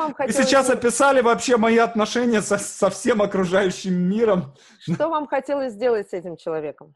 Вам 0.00 0.14
хотелось... 0.14 0.36
Вы 0.36 0.42
сейчас 0.44 0.70
описали 0.70 1.20
вообще 1.20 1.58
мои 1.58 1.76
отношения 1.76 2.40
со, 2.40 2.56
со 2.56 2.88
всем 2.88 3.20
окружающим 3.20 3.92
миром. 3.94 4.54
Что 4.80 5.10
вам 5.10 5.26
хотелось 5.26 5.74
сделать 5.74 6.08
с 6.08 6.14
этим 6.14 6.36
человеком? 6.36 6.94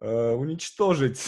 Э, 0.00 0.32
уничтожить. 0.32 1.22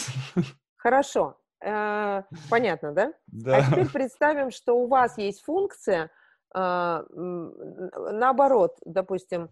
Хорошо. 0.75 1.37
Э, 1.63 2.23
понятно, 2.49 2.91
да? 2.91 3.13
Да. 3.27 3.57
А 3.57 3.63
теперь 3.71 3.89
представим, 3.89 4.51
что 4.51 4.73
у 4.73 4.87
вас 4.87 5.17
есть 5.17 5.41
функция, 5.41 6.11
э, 6.53 7.03
наоборот, 7.13 8.77
допустим, 8.85 9.49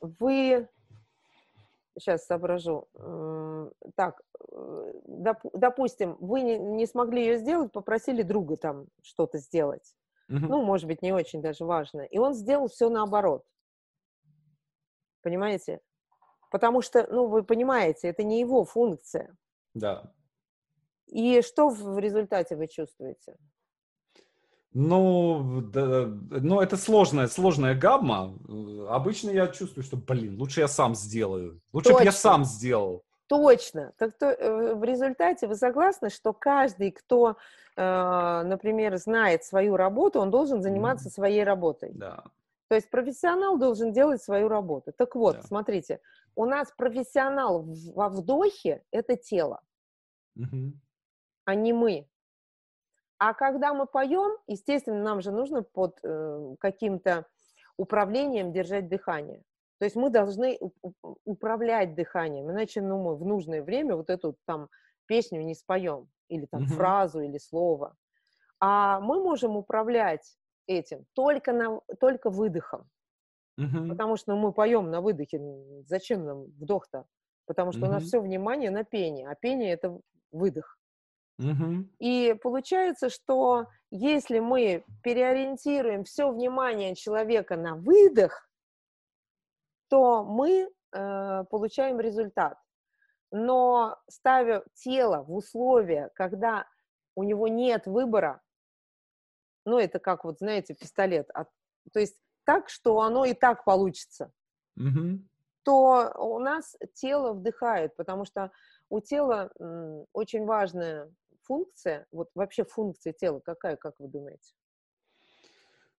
вы 0.00 0.68
сейчас 1.98 2.26
соображу. 2.26 2.88
Так, 3.94 4.20
э, 4.52 4.92
доп, 5.06 5.38
допустим, 5.52 6.16
вы 6.20 6.42
не, 6.42 6.58
не 6.58 6.86
смогли 6.86 7.24
ее 7.24 7.38
сделать, 7.38 7.72
попросили 7.72 8.22
друга 8.22 8.56
там 8.56 8.86
что-то 9.02 9.38
сделать. 9.38 9.94
Угу. 10.28 10.38
Ну, 10.38 10.62
может 10.62 10.86
быть, 10.86 11.02
не 11.02 11.12
очень 11.12 11.40
даже 11.40 11.64
важно. 11.64 12.00
И 12.00 12.18
он 12.18 12.34
сделал 12.34 12.68
все 12.68 12.88
наоборот. 12.88 13.44
Понимаете? 15.22 15.80
Потому 16.50 16.82
что, 16.82 17.06
ну, 17.10 17.26
вы 17.26 17.42
понимаете, 17.42 18.08
это 18.08 18.22
не 18.22 18.40
его 18.40 18.64
функция. 18.64 19.36
Да. 19.74 20.12
И 21.06 21.42
что 21.42 21.68
в 21.68 21.98
результате 21.98 22.56
вы 22.56 22.66
чувствуете? 22.66 23.36
Ну, 24.78 25.62
да, 25.72 26.04
ну, 26.06 26.60
это 26.60 26.76
сложная, 26.76 27.28
сложная 27.28 27.74
гамма. 27.74 28.34
Обычно 28.90 29.30
я 29.30 29.46
чувствую, 29.46 29.82
что, 29.82 29.96
блин, 29.96 30.38
лучше 30.38 30.60
я 30.60 30.68
сам 30.68 30.94
сделаю. 30.94 31.62
Лучше 31.72 31.94
бы 31.94 32.04
я 32.04 32.12
сам 32.12 32.44
сделал. 32.44 33.02
Точно. 33.26 33.94
Так 33.96 34.18
то, 34.18 34.26
э, 34.26 34.74
в 34.74 34.84
результате 34.84 35.46
вы 35.46 35.54
согласны, 35.54 36.10
что 36.10 36.34
каждый, 36.34 36.90
кто, 36.90 37.38
э, 37.76 38.42
например, 38.44 38.98
знает 38.98 39.44
свою 39.44 39.78
работу, 39.78 40.20
он 40.20 40.30
должен 40.30 40.60
заниматься 40.60 41.08
mm. 41.08 41.12
своей 41.12 41.42
работой. 41.42 41.92
Да. 41.94 42.24
То 42.68 42.74
есть 42.74 42.90
профессионал 42.90 43.56
должен 43.56 43.94
делать 43.94 44.22
свою 44.22 44.46
работу. 44.46 44.92
Так 44.92 45.14
вот, 45.14 45.36
да. 45.36 45.42
смотрите, 45.42 46.00
у 46.34 46.44
нас 46.44 46.70
профессионал 46.76 47.66
во 47.94 48.10
вдохе– 48.10 48.82
это 48.90 49.16
тело, 49.16 49.62
угу. 50.36 50.74
а 51.46 51.54
не 51.54 51.72
мы. 51.72 52.06
А 53.18 53.34
когда 53.34 53.72
мы 53.72 53.86
поем, 53.86 54.36
естественно, 54.46 55.02
нам 55.02 55.20
же 55.20 55.32
нужно 55.32 55.62
под 55.62 55.98
э, 56.02 56.54
каким-то 56.60 57.26
управлением 57.76 58.52
держать 58.52 58.88
дыхание. 58.88 59.42
То 59.78 59.84
есть 59.84 59.96
мы 59.96 60.10
должны 60.10 60.58
управлять 61.24 61.94
дыханием, 61.94 62.50
иначе 62.50 62.80
ну, 62.80 63.02
мы 63.02 63.16
в 63.16 63.24
нужное 63.24 63.62
время 63.62 63.94
вот 63.94 64.08
эту 64.08 64.36
там 64.46 64.68
песню 65.06 65.42
не 65.42 65.54
споем, 65.54 66.08
или 66.28 66.46
там 66.46 66.62
mm-hmm. 66.62 66.76
фразу, 66.76 67.20
или 67.20 67.38
слово. 67.38 67.94
А 68.58 69.00
мы 69.00 69.22
можем 69.22 69.56
управлять 69.56 70.36
этим 70.66 71.04
только, 71.12 71.52
на, 71.52 71.80
только 72.00 72.30
выдохом. 72.30 72.88
Mm-hmm. 73.60 73.88
Потому 73.88 74.16
что 74.16 74.34
ну, 74.34 74.40
мы 74.40 74.52
поем 74.52 74.90
на 74.90 75.00
выдохе. 75.00 75.40
Зачем 75.86 76.24
нам 76.24 76.44
вдох-то? 76.58 77.04
Потому 77.46 77.72
что 77.72 77.82
mm-hmm. 77.82 77.88
у 77.88 77.92
нас 77.92 78.04
все 78.04 78.20
внимание 78.20 78.70
на 78.70 78.84
пение, 78.84 79.28
а 79.28 79.34
пение 79.34 79.72
это 79.72 80.00
выдох. 80.32 80.75
Угу. 81.38 81.88
И 81.98 82.34
получается, 82.42 83.10
что 83.10 83.66
если 83.90 84.38
мы 84.38 84.84
переориентируем 85.02 86.04
все 86.04 86.30
внимание 86.30 86.94
человека 86.94 87.56
на 87.56 87.74
выдох, 87.74 88.48
то 89.88 90.24
мы 90.24 90.70
э, 90.92 91.44
получаем 91.50 92.00
результат. 92.00 92.58
Но 93.30 93.98
ставя 94.08 94.64
тело 94.74 95.22
в 95.22 95.34
условия, 95.34 96.10
когда 96.14 96.66
у 97.14 97.22
него 97.22 97.48
нет 97.48 97.86
выбора, 97.86 98.40
ну 99.64 99.78
это 99.78 99.98
как 99.98 100.24
вот, 100.24 100.38
знаете, 100.38 100.74
пистолет, 100.74 101.28
от, 101.34 101.48
то 101.92 102.00
есть 102.00 102.16
так, 102.44 102.68
что 102.68 103.00
оно 103.00 103.24
и 103.24 103.34
так 103.34 103.64
получится, 103.64 104.32
угу. 104.76 105.20
то 105.64 106.12
у 106.18 106.38
нас 106.38 106.76
тело 106.94 107.32
вдыхает, 107.32 107.94
потому 107.96 108.24
что 108.24 108.52
у 108.88 109.00
тела 109.00 109.50
очень 110.12 110.44
важная 110.44 111.10
функция, 111.46 112.06
вот 112.12 112.28
вообще 112.34 112.64
функция 112.64 113.12
тела 113.12 113.40
какая, 113.40 113.76
как 113.76 113.94
вы 113.98 114.08
думаете? 114.08 114.52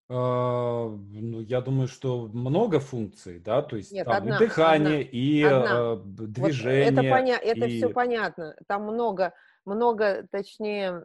Uh, 0.09 0.95
ну, 1.11 1.41
я 1.41 1.59
думаю, 1.59 1.89
что 1.89 2.27
много 2.27 2.79
функций, 2.79 3.39
да, 3.39 3.61
то 3.61 3.75
есть 3.75 3.91
Нет, 3.91 4.05
там 4.05 4.15
одна, 4.15 4.37
и 4.37 4.39
дыхание, 4.39 5.01
одна, 5.01 5.09
и 5.11 5.43
одна. 5.43 5.81
Uh, 5.81 6.03
движение. 6.05 6.91
Вот 6.91 6.93
это 6.93 7.01
поня- 7.01 7.43
и... 7.43 7.47
это 7.47 7.67
все 7.67 7.89
понятно. 7.89 8.55
Там 8.67 8.83
много, 8.83 9.33
много, 9.65 10.25
точнее, 10.31 11.03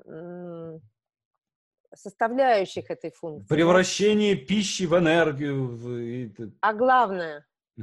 составляющих 1.92 2.90
этой 2.90 3.10
функции. 3.10 3.48
Превращение 3.52 4.36
пищи 4.36 4.84
в 4.84 4.96
энергию. 4.96 6.52
А 6.60 6.72
главное? 6.72 7.44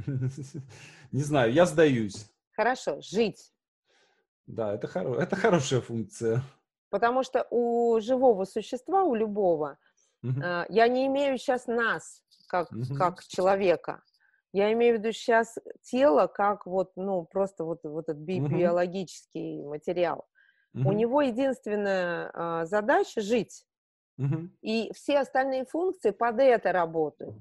Не 1.12 1.22
знаю, 1.22 1.52
я 1.52 1.66
сдаюсь. 1.66 2.30
Хорошо, 2.52 3.00
жить. 3.02 3.52
Да, 4.46 4.74
это, 4.74 4.86
хоро... 4.86 5.20
это 5.20 5.36
хорошая 5.36 5.80
функция. 5.80 6.42
Потому 6.90 7.22
что 7.22 7.46
у 7.50 8.00
живого 8.00 8.44
существа, 8.44 9.04
у 9.04 9.14
любого, 9.14 9.78
uh-huh. 10.24 10.66
я 10.68 10.88
не 10.88 11.06
имею 11.06 11.38
сейчас 11.38 11.66
нас 11.66 12.22
как, 12.48 12.72
uh-huh. 12.72 12.96
как 12.96 13.22
человека. 13.24 14.02
Я 14.52 14.72
имею 14.72 14.96
в 14.96 14.98
виду 14.98 15.12
сейчас 15.12 15.56
тело 15.82 16.26
как 16.26 16.66
вот, 16.66 16.90
ну, 16.96 17.24
просто 17.24 17.64
вот, 17.64 17.84
вот 17.84 18.08
этот 18.08 18.20
би- 18.20 18.40
uh-huh. 18.40 18.48
биологический 18.48 19.62
материал. 19.62 20.26
Uh-huh. 20.74 20.88
У 20.88 20.92
него 20.92 21.22
единственная 21.22 22.30
а, 22.34 22.66
задача 22.66 23.20
жить. 23.20 23.64
Uh-huh. 24.18 24.48
И 24.60 24.90
все 24.92 25.20
остальные 25.20 25.66
функции 25.66 26.10
под 26.10 26.40
это 26.40 26.72
работают. 26.72 27.36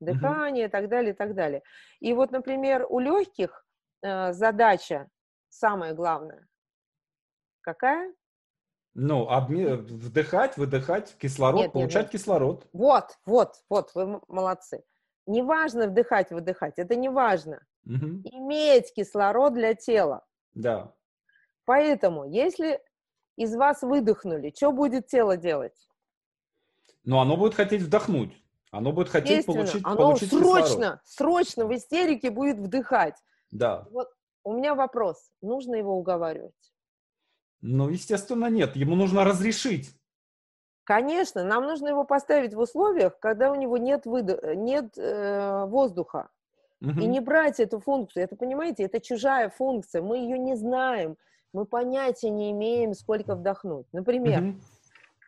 Дыхание 0.00 0.66
uh-huh. 0.66 0.68
и 0.68 0.70
так 0.70 0.88
далее, 0.90 1.14
и 1.14 1.16
так 1.16 1.34
далее. 1.34 1.62
И 2.00 2.12
вот, 2.12 2.30
например, 2.30 2.86
у 2.90 2.98
легких 2.98 3.64
а, 4.02 4.34
задача 4.34 5.08
самая 5.54 5.94
главная. 5.94 6.46
Какая? 7.60 8.12
Ну, 8.94 9.28
обме... 9.28 9.74
вдыхать, 9.76 10.56
выдыхать 10.56 11.16
кислород, 11.18 11.62
нет, 11.62 11.72
получать 11.72 12.04
нет, 12.04 12.12
нет. 12.12 12.22
кислород. 12.22 12.68
Вот, 12.72 13.18
вот, 13.26 13.64
вот, 13.68 13.90
вы 13.94 14.20
молодцы. 14.28 14.84
Не 15.26 15.42
важно 15.42 15.88
вдыхать, 15.88 16.30
выдыхать, 16.30 16.78
это 16.78 16.94
не 16.94 17.08
важно. 17.08 17.64
Угу. 17.86 18.22
Иметь 18.24 18.92
кислород 18.94 19.54
для 19.54 19.74
тела. 19.74 20.24
Да. 20.54 20.94
Поэтому, 21.64 22.24
если 22.24 22.80
из 23.36 23.56
вас 23.56 23.82
выдохнули, 23.82 24.52
что 24.54 24.70
будет 24.70 25.06
тело 25.06 25.36
делать? 25.36 25.88
Ну, 27.04 27.18
оно 27.18 27.36
будет 27.36 27.54
хотеть 27.54 27.82
вдохнуть. 27.82 28.32
Оно 28.70 28.92
будет 28.92 29.08
хотеть 29.08 29.46
получить, 29.46 29.82
оно 29.84 29.96
получить 29.96 30.30
срочно, 30.30 30.64
кислород. 30.66 31.00
срочно 31.04 31.66
в 31.66 31.74
истерике 31.74 32.30
будет 32.30 32.58
вдыхать. 32.58 33.14
Да. 33.50 33.86
Вот 33.90 34.08
у 34.44 34.52
меня 34.52 34.74
вопрос. 34.74 35.30
Нужно 35.42 35.74
его 35.76 35.96
уговаривать? 35.96 36.52
Ну, 37.60 37.88
естественно, 37.88 38.46
нет. 38.50 38.76
Ему 38.76 38.94
нужно 38.94 39.24
разрешить. 39.24 39.94
Конечно, 40.84 41.44
нам 41.44 41.64
нужно 41.64 41.88
его 41.88 42.04
поставить 42.04 42.54
в 42.54 42.58
условиях, 42.58 43.18
когда 43.18 43.50
у 43.50 43.54
него 43.54 43.78
нет, 43.78 44.04
выдо... 44.04 44.54
нет 44.54 44.98
э, 44.98 45.64
воздуха. 45.64 46.28
Угу. 46.82 47.00
И 47.00 47.06
не 47.06 47.20
брать 47.20 47.58
эту 47.58 47.80
функцию. 47.80 48.24
Это, 48.24 48.36
понимаете, 48.36 48.84
это 48.84 49.00
чужая 49.00 49.48
функция. 49.48 50.02
Мы 50.02 50.18
ее 50.18 50.38
не 50.38 50.56
знаем. 50.56 51.16
Мы 51.54 51.64
понятия 51.64 52.28
не 52.28 52.50
имеем, 52.50 52.92
сколько 52.92 53.34
вдохнуть. 53.34 53.86
Например, 53.92 54.42
угу. 54.42 54.54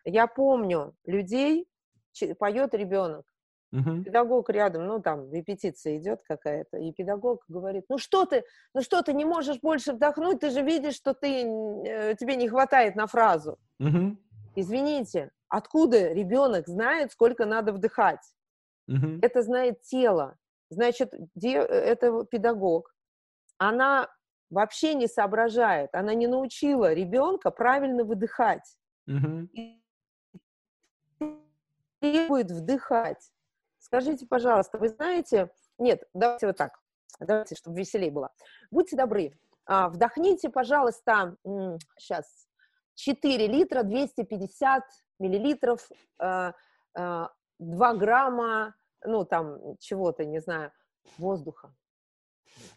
я 0.04 0.26
помню 0.26 0.94
людей, 1.06 1.66
поет 2.38 2.74
ребенок, 2.74 3.24
Угу. 3.72 4.04
Педагог 4.04 4.48
рядом, 4.50 4.86
ну 4.86 5.00
там 5.00 5.32
репетиция 5.32 5.98
идет 5.98 6.22
какая-то, 6.26 6.78
и 6.78 6.92
педагог 6.92 7.42
говорит, 7.48 7.84
ну 7.88 7.98
что 7.98 8.24
ты, 8.24 8.44
ну 8.74 8.80
что 8.80 9.02
ты 9.02 9.12
не 9.12 9.24
можешь 9.24 9.60
больше 9.60 9.92
вдохнуть, 9.92 10.40
ты 10.40 10.50
же 10.50 10.62
видишь, 10.62 10.94
что 10.94 11.14
ты, 11.14 11.42
э, 11.42 12.14
тебе 12.14 12.36
не 12.36 12.48
хватает 12.48 12.94
на 12.94 13.06
фразу. 13.06 13.58
Угу. 13.80 14.16
Извините, 14.54 15.30
откуда 15.48 16.12
ребенок 16.12 16.68
знает, 16.68 17.12
сколько 17.12 17.44
надо 17.44 17.72
вдыхать? 17.72 18.22
Угу. 18.88 19.18
Это 19.22 19.42
знает 19.42 19.82
тело. 19.82 20.36
Значит, 20.70 21.12
де, 21.34 21.56
это 21.56 22.24
педагог. 22.24 22.94
Она 23.58 24.08
вообще 24.50 24.94
не 24.94 25.08
соображает, 25.08 25.90
она 25.92 26.14
не 26.14 26.26
научила 26.26 26.92
ребенка 26.92 27.50
правильно 27.50 28.04
выдыхать. 28.04 28.76
Угу. 29.08 29.48
И 29.52 29.80
требует 32.00 32.50
вдыхать. 32.50 33.30
Скажите, 33.86 34.26
пожалуйста, 34.26 34.78
вы 34.78 34.88
знаете... 34.88 35.48
Нет, 35.78 36.02
давайте 36.12 36.48
вот 36.48 36.56
так. 36.56 36.80
Давайте, 37.20 37.54
чтобы 37.54 37.78
веселее 37.78 38.10
было. 38.10 38.32
Будьте 38.72 38.96
добры, 38.96 39.38
а, 39.64 39.88
вдохните, 39.88 40.48
пожалуйста, 40.50 41.36
сейчас, 41.96 42.48
4 42.96 43.46
литра, 43.46 43.84
250 43.84 44.82
миллилитров, 45.20 45.88
2 46.18 46.18
а, 46.18 46.52
а, 46.96 47.94
грамма, 47.94 48.74
ну, 49.04 49.24
там, 49.24 49.76
чего-то, 49.78 50.24
не 50.24 50.40
знаю, 50.40 50.72
воздуха. 51.16 51.72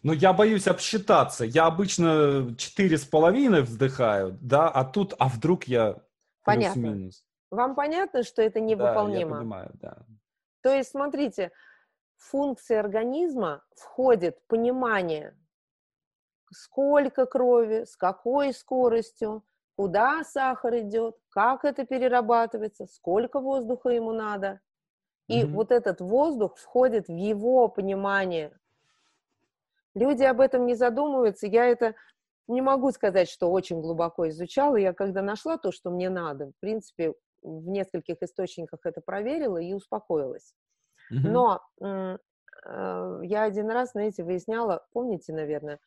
Ну, 0.04 0.12
я 0.12 0.32
боюсь 0.32 0.68
обсчитаться. 0.68 1.44
Я 1.44 1.66
обычно 1.66 2.54
четыре 2.56 2.98
с 2.98 3.04
половиной 3.04 3.62
вздыхаю, 3.62 4.38
да, 4.40 4.68
а 4.68 4.84
тут, 4.84 5.14
а 5.18 5.26
вдруг 5.26 5.64
я 5.64 5.96
плюс-минус. 6.44 7.24
Вам 7.50 7.74
понятно, 7.74 8.22
что 8.22 8.42
это 8.42 8.60
невыполнимо? 8.60 9.30
Да, 9.30 9.34
я 9.34 9.40
понимаю, 9.40 9.70
да. 9.74 10.06
То 10.62 10.74
есть, 10.74 10.90
смотрите, 10.90 11.52
в 12.16 12.30
функции 12.30 12.76
организма 12.76 13.62
входит 13.74 14.38
понимание, 14.46 15.36
сколько 16.52 17.26
крови, 17.26 17.84
с 17.84 17.96
какой 17.96 18.52
скоростью, 18.52 19.44
куда 19.76 20.22
сахар 20.24 20.80
идет, 20.80 21.16
как 21.30 21.64
это 21.64 21.86
перерабатывается, 21.86 22.86
сколько 22.86 23.40
воздуха 23.40 23.88
ему 23.88 24.12
надо. 24.12 24.60
И 25.28 25.42
mm-hmm. 25.42 25.46
вот 25.46 25.72
этот 25.72 26.00
воздух 26.00 26.56
входит 26.56 27.08
в 27.08 27.14
его 27.14 27.68
понимание. 27.68 28.52
Люди 29.94 30.24
об 30.24 30.40
этом 30.40 30.66
не 30.66 30.74
задумываются. 30.74 31.46
Я 31.46 31.66
это 31.66 31.94
не 32.48 32.60
могу 32.60 32.90
сказать, 32.90 33.30
что 33.30 33.50
очень 33.50 33.80
глубоко 33.80 34.28
изучала. 34.28 34.76
Я 34.76 34.92
когда 34.92 35.22
нашла 35.22 35.56
то, 35.56 35.72
что 35.72 35.90
мне 35.90 36.10
надо, 36.10 36.48
в 36.48 36.56
принципе, 36.60 37.14
в 37.42 37.68
нескольких 37.68 38.22
источниках 38.22 38.80
это 38.84 39.00
проверила 39.00 39.58
и 39.58 39.72
успокоилась. 39.72 40.54
Mm-hmm. 41.12 41.28
Но 41.28 41.60
э, 41.80 42.18
я 43.24 43.44
один 43.44 43.70
раз, 43.70 43.92
знаете, 43.92 44.22
выясняла, 44.22 44.86
помните, 44.92 45.32
наверное, 45.32 45.78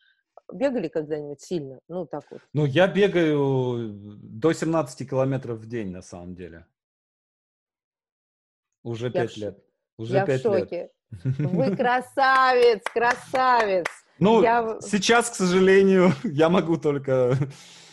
бегали 0.51 0.87
когда-нибудь 0.87 1.41
сильно? 1.41 1.79
Ну, 1.87 2.05
так 2.05 2.23
вот. 2.31 2.41
Ну, 2.53 2.65
я 2.65 2.87
бегаю 2.87 3.93
до 3.93 4.53
17 4.53 5.09
километров 5.09 5.59
в 5.59 5.67
день, 5.67 5.91
на 5.91 6.01
самом 6.01 6.35
деле. 6.35 6.65
Уже 8.83 9.09
пять 9.11 9.37
лет. 9.37 9.63
Уже 9.97 10.15
я 10.15 10.25
5 10.25 10.39
в 10.39 10.43
шоке. 10.43 10.75
Лет. 10.75 10.91
Вы 11.37 11.75
красавец, 11.77 12.81
красавец. 12.93 13.85
Ну, 14.19 14.41
я... 14.41 14.77
сейчас, 14.81 15.29
к 15.29 15.35
сожалению, 15.35 16.11
я 16.23 16.49
могу 16.49 16.77
только 16.77 17.37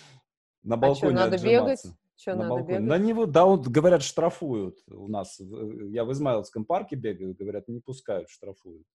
на 0.62 0.76
балконе 0.76 1.12
а 1.12 1.16
что, 1.16 1.24
надо 1.24 1.36
отжиматься. 1.36 1.88
бегать? 1.88 1.99
Что 2.20 2.32
на 2.32 2.36
надо 2.36 2.48
балконе. 2.50 2.78
бегать? 2.78 2.88
На 2.88 2.98
него, 2.98 3.26
да, 3.26 3.46
вот, 3.46 3.66
говорят, 3.66 4.02
штрафуют 4.02 4.78
у 4.88 5.08
нас. 5.08 5.40
Я 5.40 6.04
в 6.04 6.12
Измайловском 6.12 6.66
парке 6.66 6.96
бегаю, 6.96 7.34
говорят, 7.34 7.68
не 7.68 7.80
пускают, 7.80 8.28
штрафуют. 8.28 8.86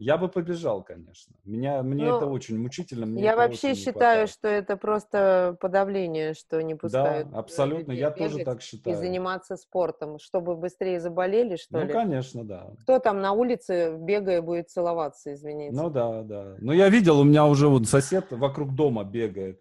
Я 0.00 0.16
бы 0.16 0.28
побежал, 0.28 0.84
конечно. 0.84 1.34
Меня, 1.44 1.82
мне 1.82 2.04
ну, 2.04 2.16
это 2.16 2.26
очень 2.26 2.56
мучительно. 2.56 3.04
Мне 3.04 3.20
я 3.20 3.34
вообще 3.34 3.74
считаю, 3.74 4.28
что 4.28 4.46
это 4.46 4.76
просто 4.76 5.56
подавление, 5.60 6.34
что 6.34 6.62
не 6.62 6.76
пускают. 6.76 7.28
Да, 7.30 7.38
абсолютно. 7.38 7.90
Я 7.90 8.12
тоже 8.12 8.44
так 8.44 8.62
считаю. 8.62 8.94
И 8.94 8.98
заниматься 9.00 9.56
спортом, 9.56 10.20
чтобы 10.20 10.54
быстрее 10.54 11.00
заболели, 11.00 11.56
что 11.56 11.78
ну, 11.78 11.80
ли? 11.80 11.86
Ну, 11.86 11.92
конечно, 11.92 12.44
да. 12.44 12.70
Кто 12.82 13.00
там 13.00 13.20
на 13.20 13.32
улице, 13.32 13.96
бегая, 13.98 14.40
будет 14.40 14.70
целоваться, 14.70 15.34
извините? 15.34 15.74
Ну, 15.74 15.90
да, 15.90 16.22
да. 16.22 16.54
Но 16.60 16.72
я 16.72 16.88
видел, 16.88 17.18
у 17.18 17.24
меня 17.24 17.46
уже 17.46 17.66
вот 17.66 17.88
сосед 17.88 18.26
вокруг 18.30 18.76
дома 18.76 19.02
бегает. 19.02 19.60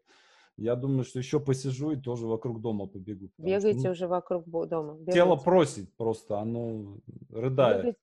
Я 0.58 0.76
думаю, 0.76 1.04
что 1.04 1.20
еще 1.20 1.39
посижу 1.39 1.91
и 1.91 1.96
тоже 1.96 2.26
вокруг 2.26 2.62
дома 2.62 2.88
побегу. 2.88 3.30
Бегайте 3.38 3.80
что, 3.80 3.88
ну, 3.88 3.91
уже 3.91 4.08
вокруг 4.08 4.48
дома. 4.48 4.93
Бегайте. 4.93 5.12
Тело 5.12 5.36
просит 5.36 5.96
просто, 5.96 6.39
оно 6.39 6.98
рыдает. 7.30 7.78
Бегайте. 7.78 8.00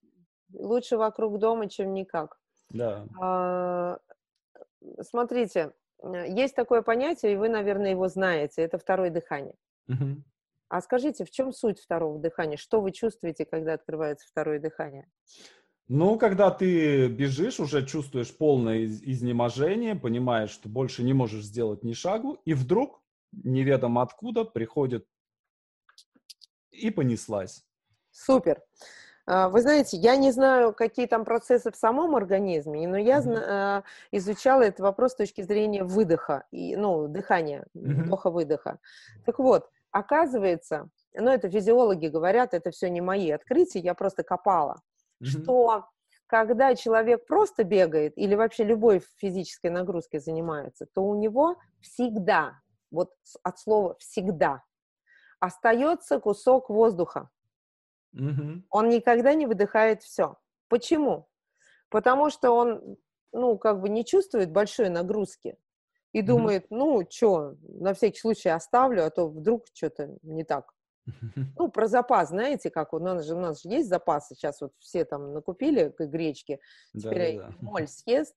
Лучше 0.52 0.96
вокруг 0.96 1.38
дома, 1.38 1.68
чем 1.68 1.92
никак. 1.92 2.38
Да. 2.70 3.06
А, 3.20 3.98
смотрите, 5.00 5.72
есть 6.28 6.54
такое 6.54 6.82
понятие, 6.82 7.32
и 7.32 7.36
вы, 7.36 7.48
наверное, 7.48 7.90
его 7.90 8.08
знаете. 8.08 8.62
Это 8.62 8.78
второе 8.78 9.10
дыхание. 9.10 9.54
Угу. 9.88 10.22
А 10.68 10.80
скажите, 10.80 11.24
в 11.24 11.30
чем 11.30 11.52
суть 11.52 11.80
второго 11.80 12.18
дыхания? 12.18 12.56
Что 12.56 12.80
вы 12.80 12.92
чувствуете, 12.92 13.44
когда 13.44 13.74
открывается 13.74 14.26
второе 14.28 14.60
дыхание? 14.60 15.08
Ну, 15.88 16.18
когда 16.18 16.50
ты 16.50 17.08
бежишь, 17.08 17.60
уже 17.60 17.84
чувствуешь 17.84 18.34
полное 18.34 18.86
изнеможение, 18.86 19.94
понимаешь, 19.94 20.50
что 20.50 20.68
больше 20.68 21.02
не 21.02 21.12
можешь 21.12 21.44
сделать 21.44 21.82
ни 21.82 21.92
шагу, 21.92 22.38
и 22.46 22.54
вдруг, 22.54 23.02
неведомо 23.32 24.00
откуда, 24.00 24.44
приходит 24.44 25.06
и 26.70 26.90
понеслась. 26.90 27.64
Супер. 28.10 28.62
А, 29.26 29.50
вы 29.50 29.60
знаете, 29.60 29.98
я 29.98 30.16
не 30.16 30.32
знаю, 30.32 30.72
какие 30.72 31.06
там 31.06 31.26
процессы 31.26 31.70
в 31.70 31.76
самом 31.76 32.16
организме, 32.16 32.88
но 32.88 32.96
я 32.96 33.18
mm-hmm. 33.18 33.82
изучала 34.12 34.62
этот 34.62 34.80
вопрос 34.80 35.12
с 35.12 35.16
точки 35.16 35.42
зрения 35.42 35.84
выдоха, 35.84 36.46
и, 36.50 36.76
ну, 36.76 37.08
дыхания, 37.08 37.66
mm-hmm. 37.74 38.04
вдоха-выдоха. 38.04 38.78
Так 39.26 39.38
вот, 39.38 39.68
оказывается, 39.90 40.88
ну, 41.12 41.30
это 41.30 41.50
физиологи 41.50 42.06
говорят, 42.06 42.54
это 42.54 42.70
все 42.70 42.88
не 42.88 43.02
мои 43.02 43.30
открытия, 43.30 43.80
я 43.80 43.92
просто 43.92 44.22
копала 44.22 44.80
что 45.24 45.88
когда 46.26 46.74
человек 46.74 47.26
просто 47.26 47.64
бегает 47.64 48.16
или 48.16 48.34
вообще 48.34 48.64
любой 48.64 49.00
физической 49.18 49.70
нагрузкой 49.70 50.20
занимается, 50.20 50.86
то 50.86 51.02
у 51.02 51.14
него 51.14 51.56
всегда, 51.80 52.60
вот 52.90 53.10
от 53.42 53.58
слова 53.58 53.96
всегда, 53.98 54.62
остается 55.40 56.18
кусок 56.20 56.70
воздуха. 56.70 57.28
Mm-hmm. 58.16 58.62
Он 58.70 58.88
никогда 58.88 59.34
не 59.34 59.46
выдыхает 59.46 60.02
все. 60.02 60.36
Почему? 60.68 61.28
Потому 61.90 62.30
что 62.30 62.52
он, 62.52 62.96
ну, 63.32 63.58
как 63.58 63.80
бы 63.80 63.88
не 63.88 64.04
чувствует 64.04 64.50
большой 64.50 64.88
нагрузки. 64.88 65.56
и 66.14 66.22
думает, 66.22 66.66
ну, 66.70 67.04
что, 67.10 67.56
на 67.62 67.92
всякий 67.92 68.20
случай 68.20 68.48
оставлю, 68.48 69.04
а 69.04 69.10
то 69.10 69.28
вдруг 69.28 69.66
что-то 69.74 70.16
не 70.22 70.44
так. 70.44 70.72
Ну, 71.58 71.70
про 71.70 71.86
запас, 71.86 72.30
знаете, 72.30 72.70
как 72.70 72.92
у 72.92 72.98
нас 72.98 73.26
же, 73.26 73.34
у 73.34 73.40
нас 73.40 73.62
же 73.62 73.68
есть 73.68 73.88
запасы, 73.88 74.34
сейчас 74.34 74.60
вот 74.60 74.72
все 74.78 75.04
там 75.04 75.32
накупили 75.32 75.94
гречки, 75.98 76.60
теперь 76.92 77.38
да, 77.38 77.48
да. 77.48 77.54
моль 77.60 77.88
съест, 77.88 78.34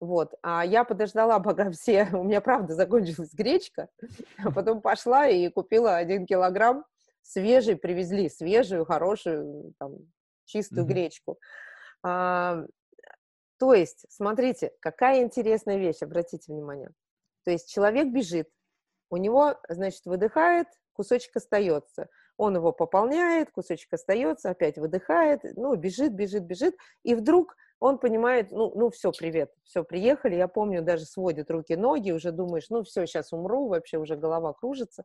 вот, 0.00 0.34
а 0.42 0.64
я 0.64 0.84
подождала, 0.84 1.40
пока 1.40 1.70
все, 1.70 2.08
у 2.12 2.22
меня 2.22 2.40
правда 2.40 2.74
закончилась 2.74 3.32
гречка, 3.34 3.88
а 4.38 4.50
потом 4.54 4.80
пошла 4.80 5.26
и 5.26 5.48
купила 5.48 5.96
один 5.96 6.26
килограмм 6.26 6.84
свежей, 7.22 7.76
привезли 7.76 8.28
свежую, 8.28 8.84
хорошую, 8.84 9.74
там, 9.78 9.96
чистую 10.44 10.84
mm-hmm. 10.84 10.88
гречку. 10.88 11.38
А, 12.02 12.64
то 13.58 13.74
есть, 13.74 14.06
смотрите, 14.08 14.72
какая 14.80 15.22
интересная 15.22 15.78
вещь, 15.78 16.02
обратите 16.02 16.52
внимание. 16.52 16.90
То 17.44 17.50
есть 17.50 17.68
человек 17.68 18.08
бежит, 18.08 18.48
у 19.10 19.16
него, 19.16 19.58
значит, 19.68 20.04
выдыхает, 20.04 20.68
кусочек 20.98 21.36
остается. 21.36 22.08
Он 22.36 22.56
его 22.56 22.72
пополняет, 22.72 23.52
кусочек 23.52 23.92
остается, 23.92 24.50
опять 24.50 24.78
выдыхает, 24.78 25.40
ну, 25.56 25.74
бежит, 25.76 26.12
бежит, 26.12 26.42
бежит, 26.42 26.74
и 27.04 27.14
вдруг 27.14 27.54
он 27.78 27.98
понимает, 27.98 28.50
ну, 28.50 28.72
ну 28.74 28.90
все, 28.90 29.12
привет, 29.12 29.52
все, 29.62 29.84
приехали, 29.84 30.34
я 30.34 30.48
помню, 30.48 30.82
даже 30.82 31.04
сводит 31.04 31.50
руки-ноги, 31.52 32.10
уже 32.10 32.32
думаешь, 32.32 32.66
ну, 32.68 32.82
все, 32.82 33.06
сейчас 33.06 33.32
умру, 33.32 33.68
вообще 33.68 33.98
уже 33.98 34.16
голова 34.16 34.52
кружится, 34.52 35.04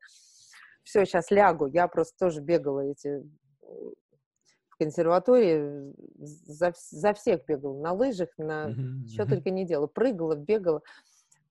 все, 0.84 1.06
сейчас 1.06 1.30
лягу. 1.30 1.68
Я 1.68 1.88
просто 1.88 2.18
тоже 2.18 2.42
бегала 2.42 2.82
эти 2.82 3.24
в 3.62 4.78
консерватории, 4.78 5.94
за, 6.18 6.74
за 6.90 7.14
всех 7.14 7.46
бегала, 7.46 7.80
на 7.80 7.94
лыжах, 7.94 8.30
на 8.38 8.70
mm-hmm. 8.70 9.08
что 9.14 9.28
только 9.28 9.52
не 9.52 9.66
делала, 9.66 9.86
прыгала, 9.86 10.36
бегала. 10.36 10.82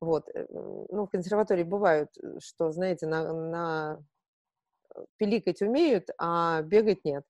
Вот, 0.00 0.28
э, 0.34 0.46
ну, 0.50 1.06
в 1.06 1.10
консерватории 1.10 1.62
бывают, 1.62 2.10
что, 2.40 2.72
знаете, 2.72 3.06
на, 3.06 3.32
на 3.32 4.04
пиликать 5.16 5.62
умеют, 5.62 6.10
а 6.18 6.62
бегать 6.62 7.04
нет. 7.04 7.24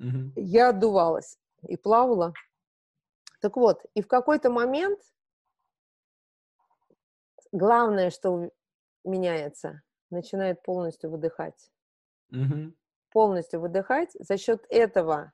Mm-hmm. 0.00 0.32
Я 0.36 0.70
отдувалась 0.70 1.38
и 1.66 1.76
плавала. 1.76 2.32
Так 3.40 3.56
вот, 3.56 3.84
и 3.94 4.02
в 4.02 4.08
какой-то 4.08 4.50
момент 4.50 5.00
главное, 7.52 8.10
что 8.10 8.50
меняется, 9.04 9.82
начинает 10.10 10.62
полностью 10.62 11.10
выдыхать. 11.10 11.70
Mm-hmm. 12.32 12.74
Полностью 13.10 13.60
выдыхать. 13.60 14.10
За 14.18 14.36
счет 14.36 14.64
этого 14.68 15.32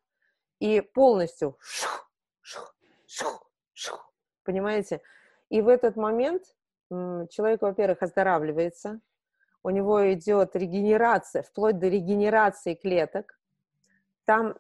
и 0.61 0.81
полностью 0.81 1.57
шух, 1.61 2.11
шух, 2.41 2.77
шух, 3.07 3.51
шух, 3.73 4.13
понимаете? 4.45 5.01
И 5.49 5.61
в 5.61 5.69
этот 5.69 5.97
момент 5.97 6.45
человек, 6.89 7.63
во-первых, 7.63 8.03
оздоравливается, 8.03 9.01
у 9.63 9.71
него 9.71 10.13
идет 10.13 10.57
регенерация, 10.57 11.43
вплоть 11.43 11.79
до 11.79 11.89
регенерации 11.89 12.75
клеток. 12.75 13.39
Там, 14.25 14.55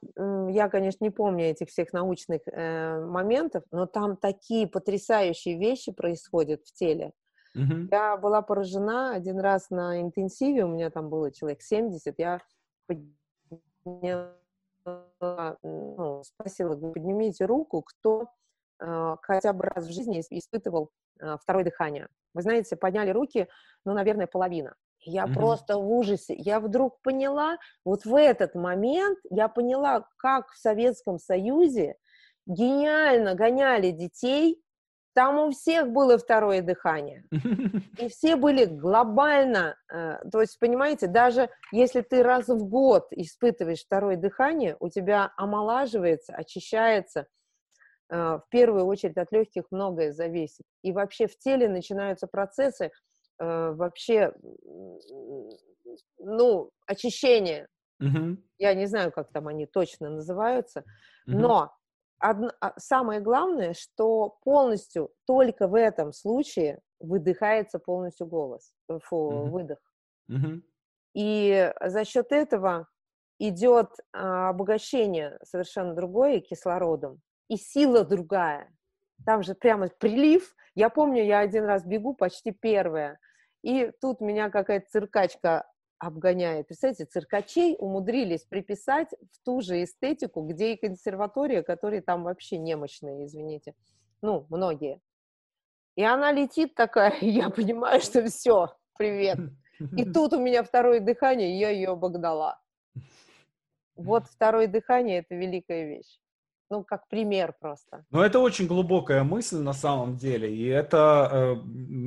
я, 0.48 0.68
конечно, 0.68 1.04
не 1.04 1.10
помню 1.10 1.46
этих 1.46 1.68
всех 1.68 1.92
научных 1.92 2.40
э, 2.46 3.04
моментов, 3.04 3.62
но 3.70 3.86
там 3.86 4.16
такие 4.16 4.66
потрясающие 4.66 5.56
вещи 5.56 5.92
происходят 5.92 6.62
в 6.64 6.72
теле. 6.72 7.12
Mm-hmm. 7.56 7.88
Я 7.90 8.16
была 8.16 8.42
поражена 8.42 9.14
один 9.14 9.38
раз 9.38 9.70
на 9.70 10.00
интенсиве, 10.00 10.64
у 10.64 10.68
меня 10.68 10.90
там 10.90 11.10
было 11.10 11.30
человек 11.30 11.62
70, 11.62 12.18
я 12.18 12.40
подняла, 12.86 14.32
ну, 15.62 16.22
спросила, 16.24 16.74
поднимите 16.74 17.44
руку, 17.44 17.82
кто 17.82 18.26
э, 18.80 19.16
хотя 19.22 19.52
бы 19.52 19.64
раз 19.64 19.86
в 19.86 19.92
жизни 19.92 20.20
испытывал 20.30 20.90
э, 21.20 21.36
второе 21.40 21.64
дыхание. 21.64 22.08
Вы 22.34 22.42
знаете, 22.42 22.74
подняли 22.76 23.10
руки, 23.10 23.46
ну, 23.84 23.92
наверное, 23.92 24.26
половина. 24.26 24.74
Я 25.04 25.24
mm-hmm. 25.24 25.34
просто 25.34 25.78
в 25.78 25.90
ужасе. 25.90 26.34
Я 26.34 26.60
вдруг 26.60 27.00
поняла, 27.02 27.58
вот 27.84 28.04
в 28.04 28.14
этот 28.14 28.54
момент 28.54 29.18
я 29.30 29.48
поняла, 29.48 30.06
как 30.16 30.50
в 30.52 30.58
Советском 30.58 31.18
Союзе 31.18 31.96
гениально 32.46 33.34
гоняли 33.34 33.90
детей. 33.90 34.62
Там 35.14 35.38
у 35.38 35.50
всех 35.50 35.90
было 35.90 36.16
второе 36.16 36.62
дыхание. 36.62 37.24
И 37.98 38.08
все 38.08 38.36
были 38.36 38.64
глобально, 38.64 39.76
э, 39.92 40.20
то 40.30 40.40
есть, 40.40 40.58
понимаете, 40.58 41.06
даже 41.06 41.50
если 41.70 42.00
ты 42.00 42.22
раз 42.22 42.48
в 42.48 42.66
год 42.66 43.08
испытываешь 43.10 43.84
второе 43.84 44.16
дыхание, 44.16 44.76
у 44.80 44.88
тебя 44.88 45.32
омолаживается, 45.36 46.32
очищается, 46.32 47.26
э, 48.08 48.16
в 48.16 48.44
первую 48.48 48.86
очередь 48.86 49.18
от 49.18 49.30
легких 49.32 49.64
многое 49.70 50.12
зависит. 50.12 50.64
И 50.82 50.92
вообще 50.92 51.26
в 51.26 51.36
теле 51.38 51.68
начинаются 51.68 52.26
процессы, 52.26 52.90
вообще, 53.38 54.32
ну, 56.18 56.70
очищение. 56.86 57.68
Я 58.58 58.74
не 58.74 58.86
знаю, 58.86 59.12
как 59.12 59.30
там 59.32 59.48
они 59.48 59.66
точно 59.66 60.10
называются, 60.10 60.84
но 61.26 61.72
одно, 62.18 62.50
а, 62.60 62.72
самое 62.78 63.20
главное, 63.20 63.74
что 63.74 64.38
полностью 64.44 65.10
только 65.26 65.68
в 65.68 65.74
этом 65.74 66.12
случае 66.12 66.80
выдыхается 67.00 67.78
полностью 67.78 68.26
голос, 68.26 68.72
э, 68.88 68.98
фу, 69.02 69.46
выдох. 69.50 69.78
И 71.14 71.72
за 71.84 72.04
счет 72.04 72.32
этого 72.32 72.88
идет 73.38 73.88
а, 74.12 74.50
обогащение 74.50 75.38
совершенно 75.44 75.94
другое 75.94 76.40
кислородом, 76.40 77.20
и 77.48 77.56
сила 77.56 78.04
другая. 78.04 78.70
Там 79.26 79.42
же 79.42 79.54
прямо 79.54 79.88
прилив. 79.88 80.54
Я 80.74 80.88
помню, 80.88 81.24
я 81.24 81.40
один 81.40 81.64
раз 81.64 81.84
бегу, 81.84 82.14
почти 82.14 82.50
первая, 82.50 83.18
и 83.62 83.92
тут 84.00 84.20
меня 84.20 84.50
какая-то 84.50 84.86
циркачка 84.90 85.66
обгоняет. 85.98 86.66
Представляете, 86.66 87.04
циркачей 87.04 87.76
умудрились 87.78 88.44
приписать 88.44 89.10
в 89.12 89.44
ту 89.44 89.60
же 89.60 89.84
эстетику, 89.84 90.42
где 90.42 90.72
и 90.72 90.76
консерватория, 90.76 91.62
которые 91.62 92.02
там 92.02 92.24
вообще 92.24 92.58
немощные, 92.58 93.26
извините. 93.26 93.74
Ну, 94.22 94.46
многие. 94.48 95.00
И 95.94 96.02
она 96.02 96.32
летит 96.32 96.74
такая, 96.74 97.10
и 97.20 97.28
я 97.28 97.50
понимаю, 97.50 98.00
что 98.00 98.24
все, 98.24 98.74
привет. 98.96 99.38
И 99.96 100.04
тут 100.12 100.32
у 100.32 100.40
меня 100.40 100.62
второе 100.62 101.00
дыхание, 101.00 101.54
и 101.54 101.58
я 101.58 101.68
ее 101.68 101.90
обогнала. 101.90 102.58
Вот 103.94 104.26
второе 104.26 104.68
дыхание– 104.68 105.18
это 105.20 105.34
великая 105.34 105.86
вещь 105.86 106.21
ну, 106.72 106.84
как 106.84 107.06
пример 107.08 107.54
просто. 107.60 108.06
Ну, 108.10 108.22
это 108.22 108.38
очень 108.38 108.66
глубокая 108.66 109.24
мысль 109.24 109.58
на 109.58 109.74
самом 109.74 110.16
деле, 110.16 110.56
и 110.56 110.64
это, 110.64 111.28
э, 111.30 111.56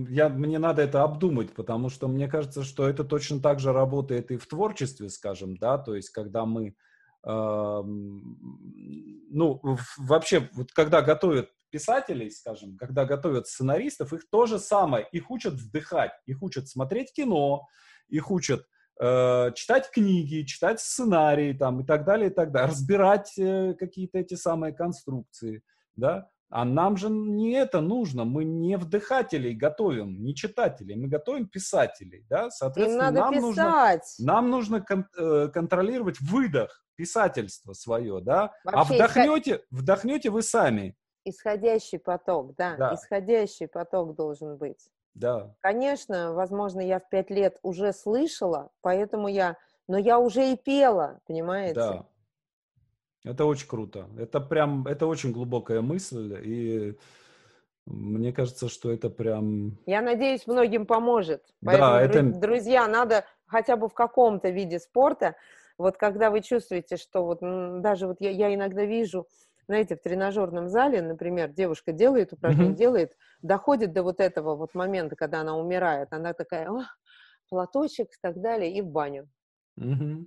я, 0.10 0.28
мне 0.28 0.58
надо 0.58 0.82
это 0.82 1.04
обдумать, 1.04 1.54
потому 1.54 1.90
что 1.90 2.08
мне 2.08 2.28
кажется, 2.28 2.64
что 2.64 2.90
это 2.90 3.04
точно 3.04 3.40
так 3.40 3.60
же 3.60 3.72
работает 3.72 4.32
и 4.32 4.38
в 4.38 4.48
творчестве, 4.48 5.10
скажем, 5.10 5.56
да, 5.58 5.78
то 5.78 5.94
есть 5.94 6.10
когда 6.10 6.46
мы, 6.46 6.74
э, 7.28 7.82
ну, 7.84 9.62
вообще, 9.98 10.50
вот 10.54 10.72
когда 10.72 11.04
готовят 11.04 11.52
писателей, 11.70 12.32
скажем, 12.32 12.76
когда 12.78 13.06
готовят 13.06 13.46
сценаристов, 13.46 14.14
их 14.14 14.28
то 14.32 14.48
же 14.48 14.58
самое, 14.58 15.08
их 15.12 15.30
учат 15.30 15.54
вдыхать, 15.54 16.14
их 16.26 16.42
учат 16.42 16.68
смотреть 16.68 17.14
кино, 17.14 17.68
их 18.08 18.32
учат 18.32 18.66
читать 19.00 19.90
книги, 19.92 20.44
читать 20.44 20.80
сценарии 20.80 21.54
там 21.54 21.82
и 21.82 21.86
так 21.86 22.06
далее, 22.06 22.30
и 22.30 22.34
так 22.34 22.52
далее, 22.52 22.70
разбирать 22.70 23.34
э, 23.38 23.74
какие-то 23.78 24.20
эти 24.20 24.36
самые 24.36 24.74
конструкции, 24.74 25.64
да, 25.96 26.30
а 26.50 26.64
нам 26.64 26.96
же 26.96 27.10
не 27.10 27.54
это 27.54 27.82
нужно, 27.82 28.24
мы 28.24 28.46
не 28.46 28.78
вдыхателей 28.78 29.54
готовим, 29.54 30.24
не 30.24 30.36
читателей, 30.36 30.96
мы 30.96 31.08
готовим 31.08 31.48
писателей, 31.48 32.26
да, 32.30 32.50
соответственно, 32.50 33.12
нам 33.12 33.34
писать. 33.34 33.42
нужно, 33.42 34.02
нам 34.20 34.50
нужно 34.50 34.82
кон, 34.82 35.06
э, 35.18 35.50
контролировать 35.54 36.22
выдох 36.22 36.86
писательства 36.96 37.74
свое, 37.74 38.22
да, 38.22 38.54
а 38.64 38.78
Вообще, 38.78 38.94
а 38.94 38.96
вдохнете, 38.96 39.52
исход... 39.52 39.66
вдохнете 39.72 40.30
вы 40.30 40.42
сами. 40.42 40.96
Исходящий 41.26 42.00
поток, 42.00 42.56
да, 42.56 42.78
да, 42.78 42.94
исходящий 42.94 43.68
поток 43.68 44.16
должен 44.16 44.58
быть. 44.58 44.88
Да. 45.16 45.56
Конечно, 45.62 46.34
возможно, 46.34 46.82
я 46.82 47.00
в 47.00 47.10
пять 47.10 47.30
лет 47.30 47.58
уже 47.64 47.94
слышала, 47.94 48.70
поэтому 48.82 49.28
я... 49.28 49.58
Но 49.88 49.98
я 49.98 50.20
уже 50.20 50.52
и 50.52 50.58
пела, 50.58 51.20
понимаете? 51.28 51.76
Да. 51.76 52.06
Это 53.24 53.46
очень 53.46 53.68
круто. 53.68 54.08
Это 54.18 54.40
прям, 54.40 54.86
это 54.88 55.08
очень 55.08 55.32
глубокая 55.32 55.82
мысль, 55.82 56.40
и 56.44 56.98
мне 57.86 58.34
кажется, 58.34 58.68
что 58.68 58.92
это 58.92 59.10
прям... 59.10 59.78
Я 59.86 60.02
надеюсь, 60.02 60.48
многим 60.48 60.86
поможет. 60.86 61.44
Поэтому, 61.64 61.92
да, 61.92 62.02
это... 62.02 62.24
друзья, 62.24 62.88
надо 62.88 63.26
хотя 63.46 63.78
бы 63.78 63.90
в 63.90 63.94
каком-то 63.94 64.50
виде 64.50 64.80
спорта, 64.80 65.36
вот 65.78 65.98
когда 65.98 66.30
вы 66.30 66.42
чувствуете, 66.42 66.98
что 66.98 67.26
вот 67.26 67.40
даже 67.82 68.08
вот 68.08 68.18
я, 68.20 68.32
я 68.32 68.54
иногда 68.54 68.86
вижу, 68.86 69.28
знаете, 69.68 69.96
в 69.96 70.02
тренажерном 70.02 70.70
зале, 70.70 71.02
например, 71.02 71.50
девушка 71.50 71.92
делает 71.92 72.34
упражнение, 72.34 72.74
mm-hmm. 72.74 72.78
делает, 72.78 73.14
доходит 73.42 73.94
до 73.94 74.04
вот 74.04 74.20
этого 74.20 74.56
вот 74.56 74.74
момента, 74.76 75.16
когда 75.16 75.42
она 75.42 75.58
умирает, 75.58 76.10
она 76.12 76.34
такая, 76.34 76.70
О, 76.70 76.84
платочек 77.50 78.08
и 78.08 78.18
так 78.22 78.40
далее, 78.42 78.72
и 78.72 78.82
в 78.82 78.88
баню. 78.88 79.28
Mm-hmm. 79.80 80.26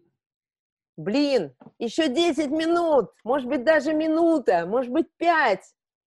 Блин, 0.96 1.54
еще 1.78 2.08
10 2.08 2.50
минут, 2.50 3.10
может 3.22 3.48
быть, 3.48 3.64
даже 3.64 3.94
минута, 3.94 4.66
может 4.66 4.92
быть, 4.92 5.06
5. 5.16 5.60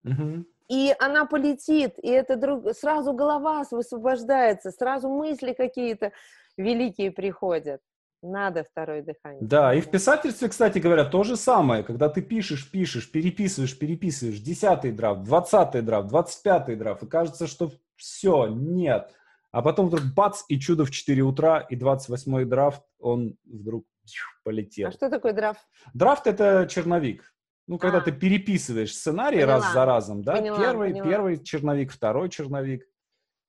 Mm-hmm. 0.04 0.44
и 0.68 0.92
она 0.98 1.26
полетит, 1.26 1.94
и 1.98 2.08
это 2.08 2.34
друг... 2.34 2.74
сразу 2.74 3.12
голова 3.12 3.62
высвобождается, 3.70 4.72
сразу 4.72 5.08
мысли 5.08 5.52
какие-то 5.52 6.10
великие 6.56 7.12
приходят. 7.12 7.80
Надо 8.22 8.62
второе 8.62 9.02
дыхание. 9.02 9.40
Да, 9.42 9.74
и 9.74 9.80
в 9.80 9.90
писательстве, 9.90 10.48
кстати 10.48 10.78
говоря, 10.78 11.04
то 11.04 11.24
же 11.24 11.36
самое. 11.36 11.82
Когда 11.82 12.08
ты 12.08 12.22
пишешь, 12.22 12.70
пишешь, 12.70 13.10
переписываешь, 13.10 13.76
переписываешь, 13.76 14.38
десятый 14.38 14.92
драфт, 14.92 15.24
двадцатый 15.24 15.82
драфт, 15.82 16.08
двадцать 16.08 16.42
пятый 16.42 16.76
драфт, 16.76 17.02
и 17.02 17.06
кажется, 17.08 17.48
что 17.48 17.72
все, 17.96 18.46
нет. 18.46 19.12
А 19.50 19.60
потом 19.60 19.88
вдруг 19.88 20.04
бац, 20.14 20.44
и 20.48 20.58
чудо 20.58 20.84
в 20.84 20.90
4 20.90 21.20
утра, 21.22 21.60
и 21.60 21.76
28-й 21.76 22.46
драфт, 22.46 22.82
он 22.98 23.36
вдруг 23.44 23.84
полетел. 24.44 24.88
А 24.88 24.92
что 24.92 25.10
такое 25.10 25.32
драфт? 25.32 25.60
Драфт— 25.92 26.26
это 26.28 26.66
черновик. 26.68 27.34
Ну, 27.66 27.78
когда 27.78 27.98
а. 27.98 28.00
ты 28.00 28.12
переписываешь 28.12 28.94
сценарий 28.94 29.38
поняла. 29.38 29.54
раз 29.54 29.72
за 29.72 29.84
разом, 29.84 30.22
да, 30.22 30.36
поняла, 30.36 30.58
первый, 30.58 30.90
поняла. 30.90 31.08
первый 31.08 31.44
черновик, 31.44 31.92
второй 31.92 32.28
черновик. 32.28 32.86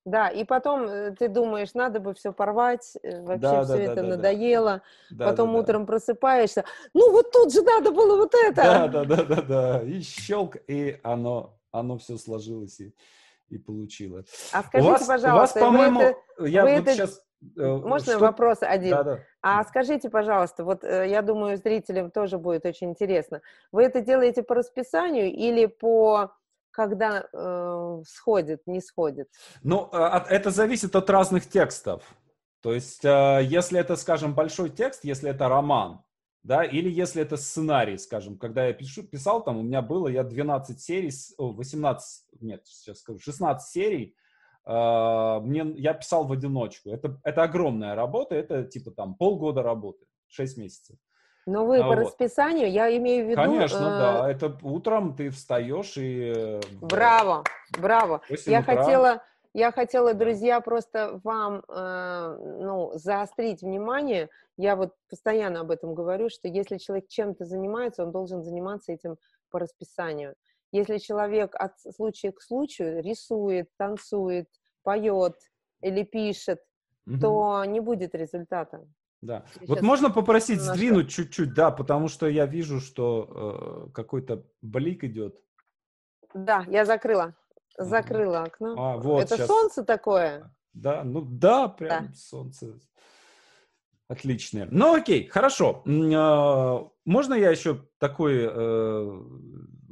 Да, 0.04 0.28
и 0.28 0.44
потом 0.44 0.86
э, 0.86 1.14
ты 1.18 1.28
думаешь, 1.28 1.72
надо 1.72 1.98
бы 1.98 2.12
все 2.12 2.32
порвать, 2.32 2.94
э, 3.02 3.22
вообще 3.22 3.40
да, 3.40 3.64
все 3.64 3.76
да, 3.76 3.82
это 3.82 4.02
да, 4.02 4.02
надоело, 4.02 4.82
да. 5.10 5.26
потом 5.28 5.52
да, 5.52 5.58
утром 5.58 5.82
да. 5.82 5.86
просыпаешься, 5.86 6.64
ну 6.92 7.10
вот 7.10 7.30
тут 7.32 7.52
же 7.52 7.62
надо 7.62 7.90
было 7.90 8.16
вот 8.16 8.34
это. 8.34 8.54
Да, 8.62 8.88
да, 8.88 9.04
да, 9.04 9.24
да, 9.24 9.42
да, 9.42 9.82
и 9.82 10.00
щелк, 10.02 10.56
и 10.66 11.00
оно, 11.02 11.58
оно 11.72 11.96
все 11.96 12.18
сложилось 12.18 12.80
и, 12.80 12.94
и 13.48 13.56
получило. 13.56 14.24
А 14.52 14.62
скажите, 14.62 14.90
у 14.90 14.92
вас, 14.92 15.06
пожалуйста, 15.06 15.34
у 15.34 15.38
вас, 15.38 15.52
по-моему, 15.72 16.16
я 16.38 16.62
вот 16.62 16.70
это... 16.70 16.92
сейчас 16.92 17.24
Э, 17.58 17.76
Можно 17.76 18.12
что... 18.12 18.18
вопрос 18.20 18.58
один? 18.62 18.90
Да, 18.90 19.02
да. 19.02 19.20
А 19.42 19.64
скажите, 19.64 20.08
пожалуйста, 20.08 20.64
вот 20.64 20.82
я 20.82 21.20
думаю, 21.20 21.58
зрителям 21.58 22.10
тоже 22.10 22.38
будет 22.38 22.64
очень 22.64 22.90
интересно. 22.90 23.42
Вы 23.70 23.84
это 23.84 24.00
делаете 24.00 24.42
по 24.42 24.54
расписанию 24.54 25.30
или 25.30 25.66
по 25.66 26.32
когда 26.74 27.26
э, 27.32 28.02
сходит, 28.06 28.62
не 28.66 28.80
сходит? 28.80 29.28
Ну, 29.62 29.88
а, 29.92 30.26
это 30.28 30.50
зависит 30.50 30.96
от 30.96 31.08
разных 31.08 31.48
текстов. 31.48 32.02
То 32.60 32.74
есть, 32.74 33.04
э, 33.04 33.40
если 33.44 33.78
это, 33.78 33.96
скажем, 33.96 34.34
большой 34.34 34.70
текст, 34.70 35.04
если 35.04 35.30
это 35.30 35.48
роман, 35.48 36.02
да, 36.42 36.64
или 36.64 36.90
если 36.90 37.22
это 37.22 37.36
сценарий, 37.36 37.96
скажем, 37.96 38.36
когда 38.36 38.66
я 38.66 38.72
пишу, 38.74 39.02
писал, 39.04 39.42
там 39.42 39.58
у 39.58 39.62
меня 39.62 39.82
было, 39.82 40.08
я 40.08 40.24
12 40.24 40.80
серий, 40.80 41.10
18, 41.38 42.24
нет, 42.40 42.62
сейчас 42.66 42.98
скажу, 42.98 43.18
16 43.18 43.70
серий, 43.70 44.16
а, 44.64 45.40
мне, 45.40 45.64
я 45.76 45.94
писал 45.94 46.24
в 46.26 46.32
одиночку. 46.32 46.90
Это, 46.90 47.20
это 47.22 47.42
огромная 47.44 47.94
работа, 47.94 48.34
это 48.34 48.64
типа 48.64 48.90
там 48.90 49.14
полгода 49.14 49.62
работы, 49.62 50.06
6 50.28 50.56
месяцев. 50.58 50.96
Но 51.46 51.66
вы 51.66 51.78
а, 51.78 51.82
по 51.82 51.88
вот. 51.88 51.98
расписанию, 51.98 52.70
я 52.70 52.94
имею 52.96 53.26
в 53.26 53.28
виду... 53.30 53.42
Конечно, 53.42 53.76
э... 53.76 53.80
да. 53.80 54.30
Это 54.30 54.56
утром 54.62 55.14
ты 55.14 55.30
встаешь 55.30 55.96
и... 55.96 56.32
Э, 56.34 56.60
браво, 56.80 57.44
браво. 57.78 58.22
Я 58.46 58.60
утра... 58.60 58.76
хотела, 58.76 59.22
я 59.52 59.70
хотела, 59.70 60.14
друзья, 60.14 60.60
просто 60.60 61.20
вам 61.22 61.62
э, 61.68 62.38
ну, 62.60 62.92
заострить 62.94 63.60
внимание. 63.60 64.30
Я 64.56 64.74
вот 64.74 64.94
постоянно 65.10 65.60
об 65.60 65.70
этом 65.70 65.94
говорю, 65.94 66.30
что 66.30 66.48
если 66.48 66.78
человек 66.78 67.08
чем-то 67.08 67.44
занимается, 67.44 68.04
он 68.04 68.10
должен 68.10 68.42
заниматься 68.42 68.92
этим 68.92 69.16
по 69.50 69.58
расписанию. 69.58 70.34
Если 70.72 70.98
человек 70.98 71.54
от 71.54 71.78
случая 71.94 72.32
к 72.32 72.40
случаю 72.40 73.02
рисует, 73.02 73.68
танцует, 73.76 74.48
поет 74.82 75.36
или 75.82 76.02
пишет, 76.04 76.60
угу. 77.06 77.20
то 77.20 77.64
не 77.64 77.80
будет 77.80 78.14
результата. 78.14 78.84
Да. 79.24 79.44
Сейчас 79.54 79.68
вот 79.68 79.80
можно 79.80 80.10
попросить 80.10 80.58
немножко... 80.58 80.74
сдвинуть 80.74 81.10
чуть-чуть, 81.10 81.54
да, 81.54 81.70
потому 81.70 82.08
что 82.08 82.28
я 82.28 82.44
вижу, 82.44 82.78
что 82.78 83.86
э, 83.88 83.92
какой-то 83.92 84.44
блик 84.60 85.02
идет. 85.02 85.40
Да, 86.34 86.64
я 86.68 86.84
закрыла. 86.84 87.34
Закрыла 87.78 88.42
окно. 88.42 88.74
А, 88.76 88.96
вот 88.98 89.24
Это 89.24 89.36
сейчас... 89.36 89.46
солнце 89.46 89.82
такое? 89.82 90.54
Да, 90.74 91.04
ну 91.04 91.22
да, 91.22 91.68
прям 91.68 92.08
да. 92.08 92.12
солнце. 92.14 92.78
Отличное. 94.08 94.68
Ну 94.70 94.94
окей, 94.94 95.26
хорошо. 95.26 95.82
А, 95.86 96.88
можно 97.04 97.34
я 97.34 97.50
еще 97.50 97.86
такой 97.98 98.46
э, 98.50 99.22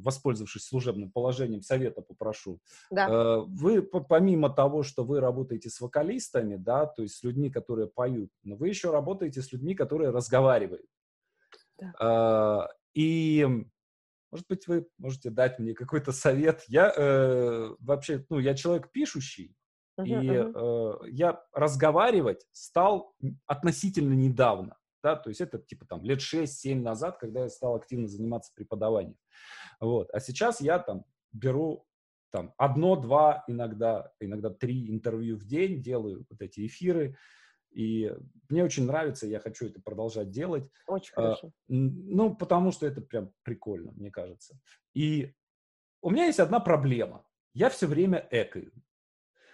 воспользовавшись 0.03 0.67
служебным 0.67 1.11
положением, 1.11 1.63
совета 1.63 2.03
попрошу. 2.03 2.61
Да. 2.91 3.09
Э, 3.09 3.41
вы, 3.47 3.83
помимо 3.83 4.51
того, 4.51 4.83
что 4.83 5.05
вы 5.05 5.21
работаете 5.21 5.71
с 5.71 5.81
вокалистами, 5.81 6.57
да, 6.57 6.87
то 6.87 7.03
есть 7.03 7.17
с 7.17 7.23
людьми, 7.23 7.51
которые 7.51 7.89
поют, 7.89 8.31
но 8.43 8.57
вы 8.57 8.69
еще 8.69 8.91
работаете 8.91 9.41
с 9.43 9.53
людьми, 9.53 9.75
которые 9.75 10.11
разговаривают. 10.11 10.87
Да. 11.79 12.69
Э, 12.69 12.75
и, 12.95 13.47
может 14.31 14.47
быть, 14.49 14.67
вы 14.67 14.87
можете 14.99 15.31
дать 15.31 15.59
мне 15.59 15.75
какой-то 15.75 16.13
совет. 16.13 16.65
Я 16.69 16.93
э, 16.95 17.75
вообще, 17.81 18.25
ну, 18.29 18.39
я 18.39 18.55
человек 18.55 18.91
пишущий, 18.93 19.55
uh-huh, 19.99 20.05
и 20.05 20.29
uh-huh. 20.29 21.05
Э, 21.05 21.11
я 21.11 21.45
разговаривать 21.53 22.47
стал 22.53 23.15
относительно 23.47 24.15
недавно 24.15 24.77
да, 25.03 25.17
то 25.17 25.31
есть 25.31 25.41
это 25.41 25.59
типа 25.59 25.85
там 25.85 26.05
лет 26.05 26.21
6-7 26.21 26.81
назад, 26.81 27.19
когда 27.19 27.43
я 27.43 27.49
стал 27.49 27.75
активно 27.75 28.07
заниматься 28.07 28.53
преподаванием, 28.55 29.19
вот, 29.81 30.09
а 30.13 30.21
сейчас 30.21 30.61
я 30.61 30.79
там 30.79 31.05
беру 31.33 31.87
там 32.31 32.55
одно-два, 32.57 33.45
иногда, 33.47 34.11
иногда 34.21 34.51
три 34.51 34.91
интервью 34.91 35.37
в 35.37 35.45
день, 35.45 35.83
делаю 35.83 36.25
вот 36.31 36.41
эти 36.41 36.67
эфиры, 36.67 37.19
и 37.71 38.13
мне 38.49 38.65
очень 38.65 38.87
нравится, 38.87 39.27
я 39.27 39.39
хочу 39.39 39.67
это 39.67 39.81
продолжать 39.81 40.31
делать. 40.31 40.69
Очень 40.87 41.13
а, 41.17 41.21
хорошо. 41.21 41.53
Ну, 41.69 42.35
потому 42.35 42.71
что 42.71 42.87
это 42.87 43.01
прям 43.01 43.33
прикольно, 43.43 43.93
мне 43.93 44.11
кажется. 44.11 44.59
И 44.95 45.35
у 46.03 46.11
меня 46.11 46.27
есть 46.27 46.41
одна 46.41 46.61
проблема. 46.61 47.25
Я 47.55 47.71
все 47.71 47.87
время 47.87 48.27
экаю. 48.31 48.73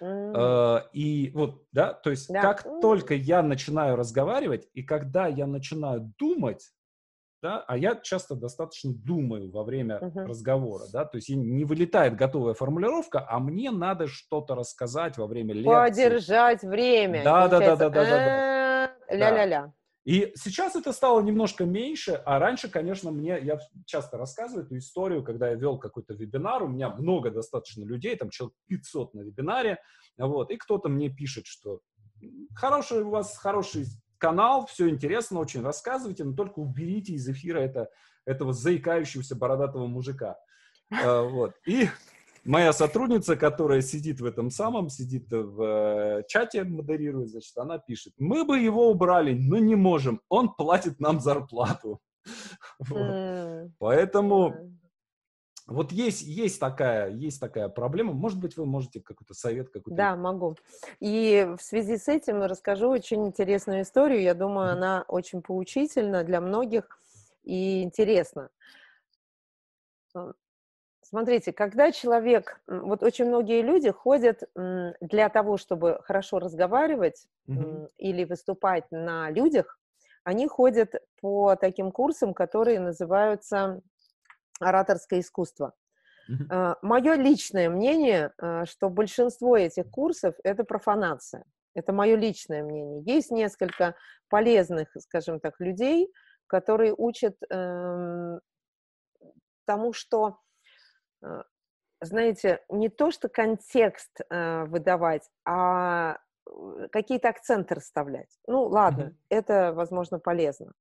Mm. 0.00 0.82
И 0.92 1.30
вот, 1.34 1.64
да, 1.72 1.92
то 1.92 2.10
есть 2.10 2.28
да. 2.28 2.40
как 2.40 2.66
mm. 2.66 2.80
только 2.80 3.14
я 3.14 3.42
начинаю 3.42 3.96
разговаривать, 3.96 4.68
и 4.74 4.82
когда 4.82 5.26
я 5.26 5.46
начинаю 5.46 6.12
думать, 6.18 6.70
да, 7.42 7.64
а 7.68 7.76
я 7.76 7.94
часто 7.94 8.34
достаточно 8.34 8.92
думаю 8.92 9.50
во 9.52 9.62
время 9.62 9.98
uh-huh. 9.98 10.26
разговора, 10.26 10.86
да, 10.92 11.04
то 11.04 11.16
есть 11.18 11.28
не 11.28 11.64
вылетает 11.64 12.16
готовая 12.16 12.54
формулировка, 12.54 13.24
а 13.28 13.38
мне 13.38 13.70
надо 13.70 14.08
что-то 14.08 14.56
рассказать 14.56 15.16
во 15.18 15.26
время 15.26 15.54
лекции. 15.54 15.70
Подержать 15.70 16.62
время. 16.62 17.22
Да, 17.22 17.46
да, 17.46 17.60
да, 17.60 17.76
да, 17.76 17.90
да, 17.90 18.04
да, 18.04 18.04
да. 18.04 19.16
Ля-ля-ля. 19.16 19.72
И 20.08 20.32
сейчас 20.36 20.74
это 20.74 20.94
стало 20.94 21.20
немножко 21.20 21.66
меньше, 21.66 22.12
а 22.24 22.38
раньше, 22.38 22.70
конечно, 22.70 23.10
мне, 23.10 23.38
я 23.42 23.58
часто 23.84 24.16
рассказываю 24.16 24.64
эту 24.64 24.78
историю, 24.78 25.22
когда 25.22 25.50
я 25.50 25.54
вел 25.54 25.78
какой-то 25.78 26.14
вебинар, 26.14 26.62
у 26.62 26.68
меня 26.68 26.88
много 26.88 27.30
достаточно 27.30 27.84
людей, 27.84 28.16
там 28.16 28.30
человек 28.30 28.56
500 28.68 29.12
на 29.12 29.20
вебинаре, 29.20 29.76
вот, 30.16 30.50
и 30.50 30.56
кто-то 30.56 30.88
мне 30.88 31.10
пишет, 31.10 31.44
что 31.44 31.80
хороший 32.54 33.02
у 33.02 33.10
вас, 33.10 33.36
хороший 33.36 33.84
канал, 34.16 34.64
все 34.64 34.88
интересно, 34.88 35.40
очень 35.40 35.60
рассказывайте, 35.60 36.24
но 36.24 36.34
только 36.34 36.60
уберите 36.60 37.12
из 37.12 37.28
эфира 37.28 37.58
это, 37.58 37.90
этого 38.24 38.54
заикающегося 38.54 39.36
бородатого 39.36 39.88
мужика. 39.88 40.38
А, 40.90 41.20
вот. 41.20 41.52
И 41.66 41.86
моя 42.48 42.72
сотрудница, 42.72 43.36
которая 43.36 43.82
сидит 43.82 44.20
в 44.20 44.24
этом 44.24 44.50
самом, 44.50 44.88
сидит 44.88 45.30
в 45.30 45.62
э, 45.62 46.22
чате, 46.26 46.64
модерирует, 46.64 47.28
значит, 47.28 47.56
она 47.58 47.78
пишет, 47.78 48.14
мы 48.18 48.44
бы 48.44 48.58
его 48.58 48.90
убрали, 48.90 49.34
но 49.34 49.58
не 49.58 49.76
можем, 49.76 50.20
он 50.28 50.54
платит 50.54 50.98
нам 50.98 51.20
зарплату. 51.20 52.00
Поэтому 53.78 54.54
вот 55.66 55.92
есть, 55.92 56.22
есть, 56.22 56.58
такая, 56.58 57.10
есть 57.10 57.38
такая 57.38 57.68
проблема. 57.68 58.14
Может 58.14 58.40
быть, 58.40 58.56
вы 58.56 58.64
можете 58.64 59.02
какой-то 59.02 59.34
совет 59.34 59.68
какой-то... 59.68 59.94
Да, 59.94 60.16
могу. 60.16 60.56
И 60.98 61.46
в 61.58 61.62
связи 61.62 61.98
с 61.98 62.08
этим 62.08 62.42
расскажу 62.42 62.88
очень 62.88 63.26
интересную 63.26 63.82
историю. 63.82 64.22
Я 64.22 64.32
думаю, 64.32 64.72
она 64.72 65.04
очень 65.08 65.42
поучительна 65.42 66.24
для 66.24 66.40
многих 66.40 66.98
и 67.42 67.82
интересна. 67.82 68.48
Смотрите, 71.08 71.54
когда 71.54 71.90
человек, 71.90 72.60
вот 72.66 73.02
очень 73.02 73.24
многие 73.24 73.62
люди 73.62 73.90
ходят 73.90 74.42
для 74.54 75.30
того, 75.30 75.56
чтобы 75.56 76.00
хорошо 76.02 76.38
разговаривать 76.38 77.26
mm-hmm. 77.48 77.92
или 77.96 78.24
выступать 78.24 78.84
на 78.90 79.30
людях, 79.30 79.80
они 80.22 80.46
ходят 80.46 80.96
по 81.22 81.56
таким 81.56 81.92
курсам, 81.92 82.34
которые 82.34 82.78
называются 82.78 83.80
ораторское 84.60 85.20
искусство. 85.20 85.72
Mm-hmm. 86.30 86.76
Мое 86.82 87.14
личное 87.14 87.70
мнение, 87.70 88.32
а, 88.36 88.66
что 88.66 88.90
большинство 88.90 89.56
этих 89.56 89.88
курсов 89.90 90.34
это 90.44 90.62
профанация. 90.62 91.44
Это 91.72 91.94
мое 91.94 92.16
личное 92.16 92.62
мнение. 92.62 93.00
Есть 93.06 93.30
несколько 93.30 93.94
полезных, 94.28 94.88
скажем 94.98 95.40
так, 95.40 95.58
людей, 95.58 96.12
которые 96.48 96.94
учат 96.94 97.34
эм, 97.48 98.40
тому, 99.64 99.94
что 99.94 100.36
Э, 100.36 100.47
знаете, 102.00 102.60
не 102.68 102.88
то, 102.88 103.10
что 103.10 103.28
контекст 103.28 104.20
э, 104.30 104.64
выдавать, 104.64 105.28
а 105.44 106.18
э, 106.46 106.88
какие-то 106.90 107.28
акценты 107.28 107.74
расставлять. 107.74 108.30
Ну, 108.46 108.64
ладно, 108.64 109.02
mm-hmm. 109.02 109.16
это, 109.30 109.72
возможно, 109.72 110.18
полезно. 110.18 110.72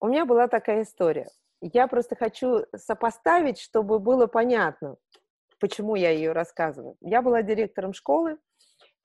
У 0.00 0.08
меня 0.08 0.24
была 0.24 0.48
такая 0.48 0.82
история. 0.82 1.28
я 1.60 1.88
просто 1.88 2.14
хочу 2.14 2.66
сопоставить, 2.76 3.58
чтобы 3.58 3.98
было 3.98 4.26
понятно, 4.26 4.96
почему 5.58 5.94
я 5.94 6.10
ее 6.10 6.32
рассказываю. 6.32 6.96
Я 7.00 7.22
была 7.22 7.42
директором 7.42 7.94
школы, 7.94 8.38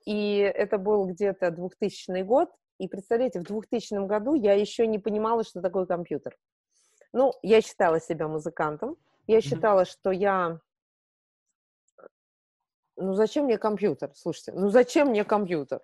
и 0.05 0.37
это 0.37 0.77
был 0.77 1.05
где-то 1.05 1.51
2000 1.51 2.21
год, 2.23 2.49
и 2.77 2.87
представляете, 2.87 3.39
в 3.39 3.43
2000 3.43 4.05
году 4.05 4.35
я 4.35 4.53
еще 4.53 4.87
не 4.87 4.99
понимала, 4.99 5.43
что 5.43 5.61
такое 5.61 5.85
компьютер. 5.85 6.37
Ну, 7.13 7.33
я 7.41 7.61
считала 7.61 7.99
себя 7.99 8.27
музыкантом, 8.27 8.97
я 9.31 9.41
считала, 9.41 9.85
что 9.85 10.11
я... 10.11 10.59
Ну, 12.97 13.13
зачем 13.13 13.45
мне 13.45 13.57
компьютер? 13.57 14.11
Слушайте, 14.15 14.51
ну, 14.53 14.69
зачем 14.69 15.09
мне 15.09 15.23
компьютер? 15.23 15.81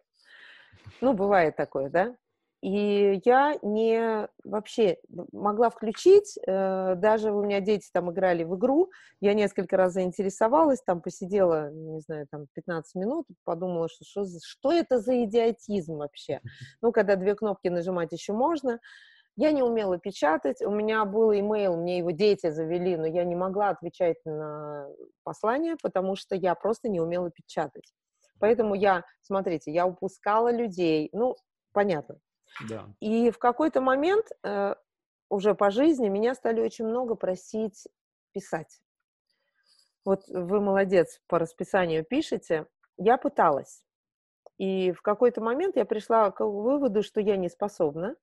Ну, 1.00 1.14
бывает 1.14 1.56
такое, 1.56 1.89
да? 1.89 2.16
И 2.62 3.22
я 3.26 3.56
не 3.62 4.28
вообще 4.43 4.98
могла 5.32 5.70
включить, 5.70 6.36
э, 6.48 6.96
даже 6.96 7.32
у 7.32 7.43
меня 7.43 7.60
дети 7.60 7.88
там 7.93 8.12
играли 8.12 8.43
в 8.43 8.56
игру, 8.56 8.89
я 9.22 9.36
несколько 9.36 9.78
раз 9.78 9.93
заинтересовалась, 9.93 10.82
там 10.82 11.02
посидела, 11.02 11.70
не 11.72 12.00
знаю, 12.00 12.28
там 12.32 12.48
15 12.56 12.96
минут, 12.96 13.28
подумала, 13.43 13.88
что, 13.88 14.04
что, 14.04 14.26
что 14.43 14.72
это 14.72 14.98
за 14.98 15.24
идиотизм 15.26 15.98
вообще. 15.98 16.41
Ну, 16.82 16.91
когда 16.91 17.16
две 17.16 17.36
кнопки 17.36 17.68
нажимать 17.68 18.12
еще 18.12 18.34
можно. 18.34 18.80
Я 19.38 19.51
не 19.51 19.63
умела 19.63 19.97
печатать, 19.97 20.61
у 20.61 20.71
меня 20.71 21.03
был 21.05 21.33
имейл, 21.33 21.75
мне 21.75 21.97
его 21.97 22.11
дети 22.11 22.49
завели, 22.49 22.95
но 22.95 23.05
я 23.05 23.23
не 23.25 23.36
могла 23.36 23.69
отвечать 23.69 24.17
на 24.23 24.88
послания, 25.23 25.75
потому 25.81 26.15
что 26.15 26.36
я 26.36 26.55
просто 26.55 26.88
не 26.88 27.01
умела 27.01 27.29
печатать. 27.29 27.93
Поэтому 28.39 28.75
я, 28.75 29.03
смотрите, 29.21 29.71
я 29.71 29.86
упускала 29.88 30.51
людей, 30.51 31.09
ну, 31.11 31.36
понятно, 31.73 32.19
да. 32.69 32.88
И 32.99 33.31
в 33.31 33.38
какой-то 33.38 33.81
момент 33.81 34.27
э, 34.43 34.75
уже 35.29 35.55
по 35.55 35.71
жизни 35.71 36.07
меня 36.07 36.36
стали 36.36 36.61
очень 36.61 36.86
много 36.86 37.15
просить 37.15 37.88
писать. 38.31 38.81
Вот 40.05 40.27
вы 40.27 40.61
молодец, 40.61 41.19
по 41.27 41.39
расписанию 41.39 42.05
пишете. 42.05 42.67
Я 42.97 43.17
пыталась. 43.17 43.83
И 44.57 44.91
в 44.91 45.01
какой-то 45.01 45.41
момент 45.41 45.75
я 45.75 45.86
пришла 45.86 46.31
к 46.31 46.45
выводу, 46.45 47.03
что 47.03 47.19
я 47.19 47.36
не 47.36 47.49
способна. 47.49 48.15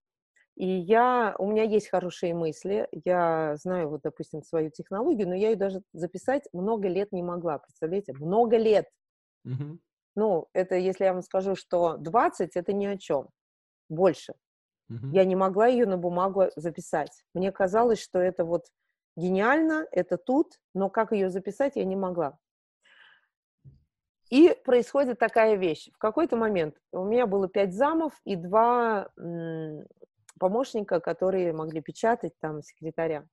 И 0.57 0.67
я, 0.67 1.35
у 1.39 1.51
меня 1.51 1.63
есть 1.63 1.89
хорошие 1.89 2.35
мысли, 2.35 2.87
я 2.93 3.57
знаю, 3.57 3.89
вот, 3.89 4.03
допустим, 4.03 4.43
свою 4.43 4.71
технологию, 4.71 5.29
но 5.29 5.35
я 5.35 5.51
ее 5.51 5.57
даже 5.57 5.83
записать 5.93 6.47
много 6.53 6.89
лет 6.89 7.11
не 7.13 7.23
могла, 7.23 7.59
представляете? 7.59 8.13
Много 8.13 8.59
лет. 8.59 8.87
Угу. 9.45 9.79
Ну, 10.15 10.49
это 10.53 10.75
если 10.75 11.05
я 11.05 11.15
вам 11.15 11.23
скажу, 11.23 11.57
что 11.57 11.97
20, 11.97 12.55
это 12.55 12.73
ни 12.73 12.85
о 12.85 12.99
чем 12.99 13.29
больше. 13.89 14.35
Угу. 14.91 15.09
Я 15.13 15.25
не 15.25 15.37
могла 15.37 15.69
ее 15.69 15.87
на 15.87 15.97
бумагу 15.97 16.51
записать. 16.57 17.25
Мне 17.33 17.51
казалось, 17.51 18.01
что 18.01 18.19
это 18.19 18.45
вот 18.45 18.67
гениально, 19.17 19.87
это 19.91 20.19
тут, 20.19 20.59
но 20.75 20.91
как 20.91 21.13
ее 21.13 21.31
записать, 21.31 21.77
я 21.77 21.85
не 21.85 21.97
могла. 21.97 22.39
И 24.31 24.57
происходит 24.65 25.19
такая 25.19 25.57
вещь. 25.57 25.91
В 25.93 25.99
какой-то 25.99 26.37
момент 26.37 26.77
у 26.91 27.05
меня 27.05 27.27
было 27.27 27.49
пять 27.49 27.75
замов 27.75 28.19
и 28.25 28.35
два 28.35 29.11
помощника, 30.43 30.99
которые 30.99 31.53
могли 31.53 31.81
печатать, 31.81 32.33
там, 32.41 32.63
секретаря. 32.63 33.25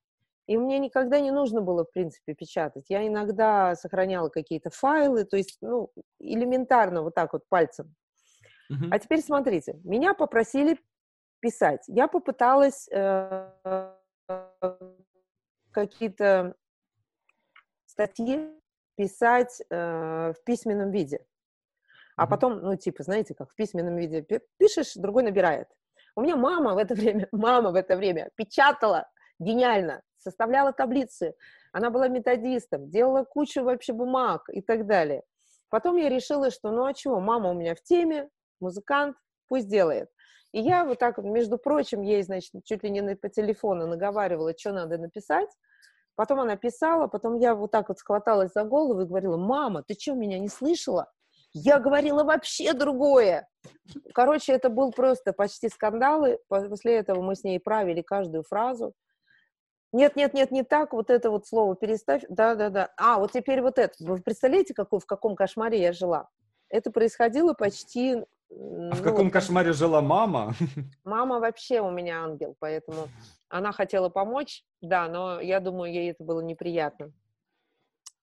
И 0.45 0.57
мне 0.57 0.77
никогда 0.77 1.19
не 1.19 1.31
нужно 1.31 1.59
было, 1.59 1.83
в 1.83 1.91
принципе, 1.91 2.35
печатать. 2.35 2.85
Я 2.87 3.07
иногда 3.07 3.75
сохраняла 3.75 4.29
какие-то 4.29 4.69
файлы, 4.69 5.25
то 5.25 5.35
есть, 5.35 5.57
ну, 5.61 5.89
элементарно 6.19 7.01
вот 7.01 7.15
так 7.15 7.33
вот 7.33 7.43
пальцем 7.49 7.95
Uh-huh. 8.71 8.89
А 8.91 8.99
теперь 8.99 9.21
смотрите, 9.21 9.79
меня 9.83 10.13
попросили 10.13 10.79
писать. 11.39 11.83
Я 11.87 12.07
попыталась 12.07 12.87
э, 12.91 13.51
какие-то 15.71 16.55
статьи 17.87 18.47
писать 18.95 19.59
э, 19.71 20.33
в 20.33 20.43
письменном 20.45 20.91
виде. 20.91 21.25
А 22.15 22.25
uh-huh. 22.25 22.29
потом, 22.29 22.59
ну, 22.59 22.75
типа, 22.75 23.01
знаете, 23.01 23.33
как 23.33 23.49
в 23.49 23.55
письменном 23.55 23.95
виде 23.95 24.23
пишешь, 24.59 24.93
другой 24.93 25.23
набирает. 25.23 25.67
У 26.19 26.21
меня 26.21 26.35
мама 26.35 26.73
в 26.73 26.77
это 26.77 26.95
время, 26.95 27.29
мама 27.31 27.71
в 27.71 27.75
это 27.75 27.95
время 27.95 28.29
печатала 28.35 29.07
гениально, 29.39 30.01
составляла 30.17 30.73
таблицы. 30.73 31.33
Она 31.71 31.91
была 31.91 32.09
методистом, 32.09 32.89
делала 32.89 33.23
кучу 33.23 33.63
вообще 33.63 33.93
бумаг 33.93 34.49
и 34.51 34.61
так 34.61 34.85
далее. 34.85 35.23
Потом 35.69 35.95
я 35.95 36.09
решила, 36.09 36.51
что 36.51 36.71
ну 36.71 36.83
а 36.83 36.93
чего, 36.93 37.21
мама 37.21 37.51
у 37.51 37.53
меня 37.53 37.73
в 37.73 37.81
теме, 37.81 38.27
музыкант, 38.59 39.15
пусть 39.47 39.69
делает. 39.69 40.09
И 40.51 40.59
я 40.59 40.83
вот 40.83 40.99
так, 40.99 41.19
между 41.19 41.57
прочим, 41.57 42.01
ей, 42.01 42.21
значит, 42.21 42.51
чуть 42.65 42.83
ли 42.83 42.89
не 42.89 43.15
по 43.15 43.29
телефону 43.29 43.87
наговаривала, 43.87 44.53
что 44.57 44.73
надо 44.73 44.97
написать. 44.97 45.47
Потом 46.15 46.41
она 46.41 46.57
писала, 46.57 47.07
потом 47.07 47.37
я 47.37 47.55
вот 47.55 47.71
так 47.71 47.87
вот 47.87 47.97
схваталась 47.97 48.51
за 48.51 48.65
голову 48.65 49.03
и 49.03 49.05
говорила, 49.05 49.37
мама, 49.37 49.83
ты 49.83 49.93
что, 49.93 50.15
меня 50.15 50.37
не 50.37 50.49
слышала? 50.49 51.09
Я 51.53 51.79
говорила 51.79 52.23
вообще 52.23 52.73
другое. 52.73 53.47
Короче, 54.13 54.53
это 54.53 54.69
был 54.69 54.91
просто 54.91 55.33
почти 55.33 55.69
скандалы. 55.69 56.39
После 56.47 56.97
этого 56.97 57.21
мы 57.21 57.35
с 57.35 57.43
ней 57.43 57.59
правили 57.59 58.01
каждую 58.01 58.43
фразу. 58.43 58.93
Нет, 59.91 60.15
нет, 60.15 60.35
нет, 60.35 60.51
не 60.51 60.63
так, 60.63 60.93
вот 60.93 61.09
это 61.09 61.31
вот 61.31 61.47
слово 61.47 61.75
переставь. 61.75 62.23
Да, 62.29 62.53
да, 62.53 62.69
да. 62.69 62.93
А, 62.97 63.17
вот 63.17 63.31
теперь 63.31 63.61
вот 63.61 63.79
это. 63.79 63.93
Вы 63.99 64.21
представляете, 64.21 64.75
какой, 64.75 64.99
в 64.99 65.05
каком 65.07 65.35
кошмаре 65.35 65.81
я 65.81 65.93
жила? 65.93 66.29
Это 66.69 66.91
происходило 66.91 67.53
почти 67.53 68.23
а 68.51 68.55
ну, 68.55 68.91
в 68.91 69.03
каком 69.03 69.29
кошмаре 69.29 69.73
жила 69.73 70.01
мама? 70.01 70.53
Мама 71.03 71.39
вообще 71.39 71.81
у 71.81 71.91
меня 71.91 72.23
ангел, 72.23 72.55
поэтому 72.59 73.07
она 73.47 73.71
хотела 73.71 74.09
помочь, 74.09 74.63
да, 74.81 75.07
но 75.07 75.39
я 75.39 75.59
думаю, 75.59 75.93
ей 75.93 76.11
это 76.11 76.23
было 76.23 76.41
неприятно. 76.41 77.11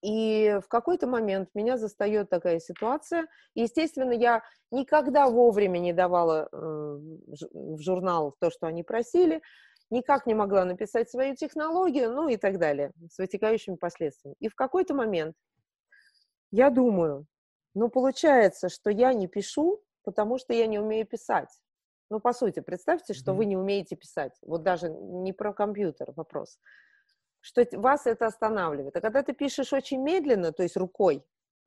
И 0.07 0.61
в 0.65 0.69
какой-то 0.69 1.09
момент 1.09 1.49
меня 1.55 1.77
застает 1.77 2.31
такая 2.31 2.61
ситуация. 2.61 3.27
Естественно, 3.57 4.13
я 4.13 4.41
никогда 4.71 5.29
вовремя 5.29 5.79
не 5.79 5.93
давала 5.93 6.49
э, 6.53 6.57
в 6.57 7.81
журнал 7.81 8.37
то, 8.39 8.53
что 8.53 8.69
они 8.69 8.85
просили, 8.85 9.43
никак 9.91 10.27
не 10.27 10.35
могла 10.35 10.65
написать 10.65 11.11
свою 11.11 11.35
технологию, 11.35 12.13
ну 12.13 12.29
и 12.29 12.37
так 12.37 12.61
далее, 12.61 12.93
с 13.11 13.19
вытекающими 13.19 13.75
последствиями. 13.75 14.37
И 14.39 14.49
в 14.49 14.55
какой-то 14.55 14.95
момент 14.95 15.35
я 16.53 16.71
думаю, 16.71 17.27
ну 17.75 17.89
получается, 17.89 18.69
что 18.69 18.91
я 18.91 19.13
не 19.13 19.27
пишу, 19.27 19.83
потому 20.05 20.39
что 20.39 20.53
я 20.53 20.69
не 20.69 20.79
умею 20.79 21.05
писать. 21.05 21.49
Ну, 22.11 22.21
по 22.21 22.33
сути, 22.33 22.61
представьте, 22.61 23.13
что 23.13 23.33
mm-hmm. 23.33 23.35
вы 23.35 23.45
не 23.47 23.57
умеете 23.57 23.97
писать. 23.97 24.33
Вот 24.43 24.63
даже 24.63 24.89
не 24.89 25.33
про 25.33 25.53
компьютер 25.53 26.13
вопрос. 26.15 26.61
Что 27.47 27.65
вас 27.79 28.09
это 28.09 28.27
останавливает. 28.27 28.97
А 28.97 29.01
когда 29.01 29.23
ты 29.23 29.33
пишешь 29.33 29.73
очень 29.73 30.03
медленно, 30.03 30.51
то 30.51 30.65
есть 30.65 30.77
рукой, 30.77 31.25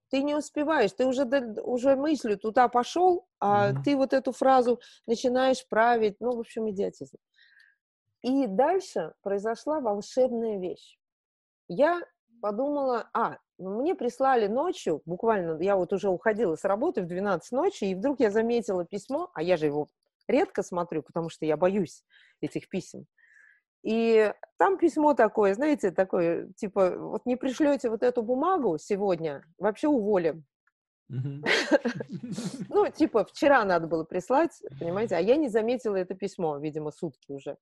ты 0.10 0.24
не 0.24 0.36
успеваешь, 0.36 0.92
ты 0.92 1.06
уже, 1.06 1.24
уже 1.64 1.96
мыслью 1.96 2.38
туда 2.38 2.68
пошел, 2.68 3.30
а 3.40 3.72
mm-hmm. 3.72 3.84
ты 3.86 3.96
вот 3.96 4.12
эту 4.12 4.34
фразу 4.34 4.82
начинаешь 5.08 5.66
править. 5.70 6.18
Ну, 6.20 6.36
в 6.36 6.40
общем, 6.42 6.70
идиотизм. 6.70 7.18
И 8.24 8.48
дальше 8.48 9.14
произошла 9.22 9.80
волшебная 9.80 10.60
вещь. 10.60 11.00
Я 11.70 12.02
подумала, 12.42 13.10
а, 13.14 13.38
мне 13.58 13.96
прислали 13.96 14.48
ночью, 14.48 15.02
буквально, 15.06 15.62
я 15.62 15.78
вот 15.78 15.94
уже 15.94 16.10
уходила 16.10 16.58
с 16.58 16.66
работы 16.66 17.04
в 17.04 17.08
12 17.08 17.54
ночи, 17.54 17.86
и 17.86 17.96
вдруг 17.96 18.20
я 18.20 18.32
заметила 18.32 18.84
письмо, 18.84 19.32
а 19.34 19.42
я 19.42 19.56
же 19.56 19.68
его 19.68 19.88
редко 20.28 20.62
смотрю, 20.62 21.04
потому 21.04 21.30
что 21.30 21.46
я 21.46 21.56
боюсь 21.56 22.04
этих 22.42 22.68
писем. 22.68 23.06
И 23.84 24.34
там 24.58 24.78
письмо 24.78 25.14
такое, 25.14 25.54
знаете, 25.54 25.92
такое, 25.92 26.52
типа, 26.54 26.98
вот 26.98 27.26
не 27.26 27.38
пришлете 27.38 27.90
вот 27.90 28.04
эту 28.04 28.22
бумагу 28.24 28.78
сегодня, 28.78 29.44
вообще 29.58 29.88
уволим. 29.88 30.46
Ну, 32.70 32.88
типа, 32.90 33.26
вчера 33.26 33.66
надо 33.66 33.88
было 33.88 34.04
прислать, 34.04 34.62
понимаете, 34.80 35.16
а 35.16 35.20
я 35.20 35.38
не 35.38 35.50
заметила 35.50 35.96
это 35.96 36.14
письмо, 36.14 36.58
видимо, 36.58 36.92
сутки 36.92 37.32
уже. 37.32 37.58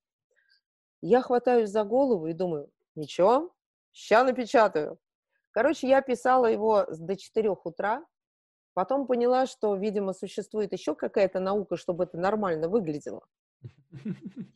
Я 1.02 1.22
хватаюсь 1.22 1.70
за 1.70 1.84
голову 1.84 2.28
и 2.28 2.34
думаю, 2.34 2.70
ничего, 2.96 3.54
ща 3.94 4.24
напечатаю. 4.24 5.00
Короче, 5.52 5.88
я 5.88 6.02
писала 6.02 6.48
его 6.48 6.86
до 6.90 7.16
4 7.16 7.50
утра, 7.64 8.06
потом 8.74 9.08
поняла, 9.08 9.46
что, 9.46 9.76
видимо, 9.76 10.14
существует 10.14 10.74
еще 10.74 10.94
какая-то 10.94 11.40
наука, 11.40 11.78
чтобы 11.78 12.04
это 12.04 12.18
нормально 12.18 12.68
выглядело. 12.68 13.26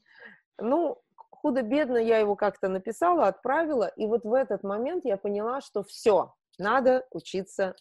Ну, 0.63 1.01
худо-бедно 1.41 1.97
я 1.97 2.19
его 2.19 2.35
как-то 2.35 2.69
написала, 2.69 3.27
отправила, 3.27 3.87
и 3.87 4.05
вот 4.05 4.23
в 4.23 4.33
этот 4.33 4.63
момент 4.63 5.05
я 5.05 5.17
поняла, 5.17 5.61
что 5.61 5.83
все, 5.83 6.33
надо 6.57 7.05
учиться 7.11 7.75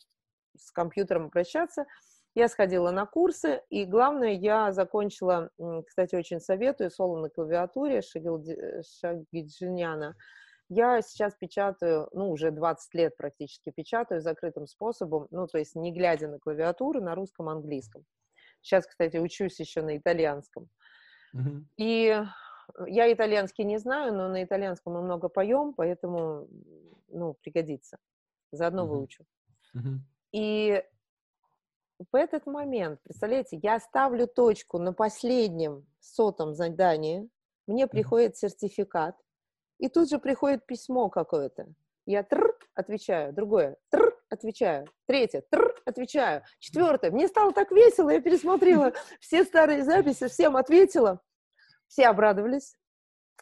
с 0.57 0.71
компьютером 0.71 1.27
обращаться. 1.27 1.87
Я 2.35 2.49
сходила 2.49 2.91
на 2.91 3.07
курсы, 3.07 3.63
и 3.71 3.85
главное, 3.85 4.33
я 4.33 4.73
закончила, 4.73 5.51
кстати, 5.87 6.15
очень 6.15 6.41
советую, 6.41 6.91
соло 6.91 7.21
на 7.21 7.29
клавиатуре 7.29 8.03
Шагиджиняна. 8.03 10.15
Я 10.69 11.03
сейчас 11.03 11.35
печатаю, 11.35 12.09
ну, 12.13 12.31
уже 12.31 12.53
20 12.53 12.95
лет 12.95 13.17
практически 13.17 13.73
печатаю 13.73 14.21
закрытым 14.21 14.69
способом, 14.69 15.27
ну, 15.31 15.49
то 15.49 15.59
есть 15.59 15.75
не 15.75 15.93
глядя 15.93 16.29
на 16.29 16.39
клавиатуру, 16.39 17.01
на 17.01 17.17
русском, 17.17 17.49
английском. 17.49 18.05
Сейчас, 18.63 18.87
кстати, 18.87 19.17
учусь 19.17 19.59
еще 19.59 19.83
на 19.83 19.97
итальянском. 19.97 20.69
Mm-hmm. 21.35 21.63
И 21.79 22.23
я 22.87 23.13
итальянский 23.13 23.65
не 23.65 23.79
знаю, 23.79 24.15
но 24.15 24.29
на 24.29 24.43
итальянском 24.45 24.95
мы 24.95 25.03
много 25.03 25.29
поем, 25.29 25.75
поэтому, 25.75 26.49
ну, 27.09 27.35
пригодится. 27.35 27.99
Заодно 28.53 28.85
mm-hmm. 28.85 28.89
выучу. 28.89 29.25
Mm-hmm. 29.77 29.99
И 30.33 30.85
в 32.11 32.17
этот 32.17 32.47
момент, 32.47 33.01
представляете, 33.03 33.59
я 33.63 33.79
ставлю 33.79 34.27
точку 34.27 34.79
на 34.79 34.93
последнем 34.93 35.87
сотом 36.01 36.55
задании, 36.55 37.29
мне 37.67 37.87
приходит 37.87 38.37
сертификат, 38.37 39.17
и 39.79 39.89
тут 39.89 40.09
же 40.09 40.19
приходит 40.19 40.67
письмо 40.67 41.09
какое-то. 41.09 41.67
Я 42.07 42.23
тр 42.23 42.59
отвечаю, 42.75 43.33
другое 43.33 43.77
тр 43.91 44.17
отвечаю, 44.31 44.87
третье 45.07 45.43
тр 45.51 45.75
отвечаю, 45.85 46.43
четвертое. 46.59 47.11
Мне 47.11 47.29
стало 47.29 47.53
так 47.53 47.71
весело, 47.71 48.11
я 48.11 48.21
пересмотрела 48.21 48.93
все 49.21 49.45
старые 49.45 49.85
записи, 49.85 50.29
всем 50.29 50.57
ответила, 50.57 51.21
все 51.91 52.07
обрадовались. 52.07 52.77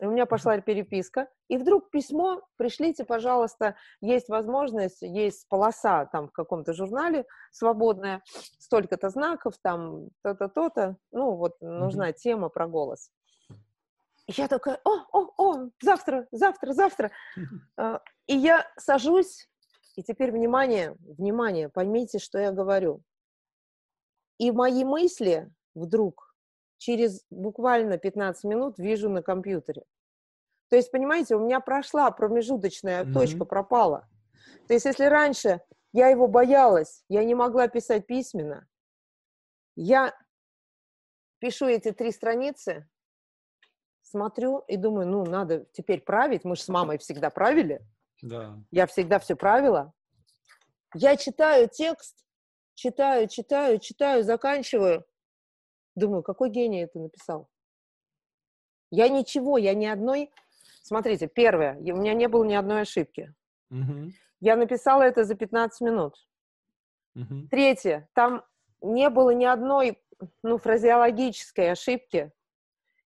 И 0.01 0.07
у 0.07 0.12
меня 0.12 0.26
пошла 0.26 0.61
переписка, 0.61 1.28
и 1.49 1.59
вдруг 1.59 1.90
письмо, 1.90 2.42
пришлите, 2.57 3.05
пожалуйста, 3.05 3.74
есть 4.01 4.28
возможность, 4.28 5.03
есть 5.03 5.49
полоса 5.49 6.07
там 6.07 6.28
в 6.28 6.32
каком-то 6.32 6.72
журнале 6.72 7.26
свободная, 7.51 8.22
столько-то 8.61 9.11
знаков, 9.11 9.55
там 9.61 10.09
то-то, 10.22 10.49
то-то, 10.49 10.96
ну 11.11 11.34
вот 11.34 11.61
нужна 11.61 12.11
mm-hmm. 12.11 12.16
тема 12.16 12.49
про 12.49 12.68
голос. 12.68 13.11
И 14.28 14.32
я 14.36 14.46
такая, 14.46 14.80
о, 14.84 14.99
о, 15.11 15.32
о, 15.36 15.70
завтра, 15.82 16.28
завтра, 16.30 16.72
завтра. 16.74 17.11
А, 17.76 18.01
и 18.28 18.36
я 18.36 18.70
сажусь, 18.76 19.49
и 19.96 20.05
теперь 20.05 20.30
внимание, 20.30 20.94
внимание, 21.01 21.68
поймите, 21.68 22.20
что 22.20 22.38
я 22.38 22.53
говорю. 22.53 23.03
И 24.38 24.53
мои 24.53 24.84
мысли 24.84 25.51
вдруг 25.74 26.28
через 26.79 27.24
буквально 27.31 27.99
15 27.99 28.45
минут 28.45 28.79
вижу 28.79 29.09
на 29.09 29.22
компьютере. 29.22 29.83
То 30.70 30.76
есть, 30.76 30.91
понимаете, 30.91 31.37
у 31.37 31.41
меня 31.41 31.61
прошла 31.61 32.11
промежуточная 32.11 33.05
mm-hmm. 33.05 33.12
точка, 33.12 33.45
пропала. 33.45 34.09
То 34.66 34.74
есть, 34.74 34.87
если 34.87 35.05
раньше 35.05 35.61
я 35.93 36.09
его 36.09 36.29
боялась, 36.29 37.05
я 37.09 37.24
не 37.24 37.35
могла 37.35 37.68
писать 37.68 38.07
письменно, 38.07 38.66
я 39.76 40.14
пишу 41.39 41.66
эти 41.66 41.93
три 41.93 42.12
страницы, 42.12 42.89
смотрю 44.03 44.59
и 44.66 44.76
думаю, 44.76 45.09
ну, 45.09 45.24
надо 45.24 45.66
теперь 45.72 46.01
править. 46.01 46.45
Мы 46.45 46.57
же 46.57 46.62
с 46.62 46.68
мамой 46.68 46.99
всегда 46.99 47.31
правили. 47.31 47.81
Да. 48.22 48.59
Я 48.70 48.87
всегда 48.87 49.18
все 49.18 49.37
правила. 49.37 49.93
Я 50.95 51.16
читаю 51.16 51.68
текст, 51.68 52.24
читаю, 52.74 53.29
читаю, 53.29 53.79
читаю, 53.79 54.24
заканчиваю. 54.24 55.05
Думаю, 55.99 56.22
какой 56.22 56.51
гений 56.51 56.82
это 56.82 56.99
написал? 56.99 57.49
Я 58.90 59.09
ничего, 59.09 59.59
я 59.59 59.74
ни 59.74 59.86
одной... 59.86 60.30
Смотрите, 60.82 61.26
первое, 61.26 61.76
у 61.76 61.96
меня 61.96 62.14
не 62.14 62.28
было 62.28 62.44
ни 62.44 62.55
одной 62.55 62.82
ошибки. 62.82 63.34
Угу. 63.70 64.12
Я 64.40 64.57
написала 64.57 65.03
это 65.03 65.24
за 65.24 65.34
15 65.34 65.80
минут. 65.82 66.14
Угу. 67.14 67.49
Третье, 67.51 68.09
там 68.14 68.44
не 68.80 69.11
было 69.11 69.30
ни 69.30 69.44
одной 69.44 69.99
ну, 70.42 70.57
фразеологической 70.57 71.72
ошибки. 71.72 72.32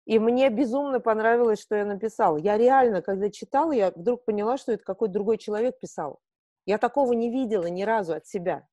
И 0.06 0.20
мне 0.20 0.50
безумно 0.50 1.00
понравилось, 1.00 1.62
что 1.62 1.76
я 1.76 1.86
написала. 1.86 2.38
Я 2.38 2.58
реально, 2.58 3.02
когда 3.02 3.30
читала, 3.30 3.72
я 3.72 3.92
вдруг 3.92 4.26
поняла, 4.26 4.58
что 4.58 4.74
это 4.74 4.84
какой-то 4.84 5.14
другой 5.14 5.38
человек 5.38 5.80
писал. 5.80 6.20
Я 6.66 6.78
такого 6.78 7.14
не 7.14 7.32
видела 7.32 7.68
ни 7.68 7.84
разу 7.84 8.14
от 8.14 8.28
себя. 8.28 8.68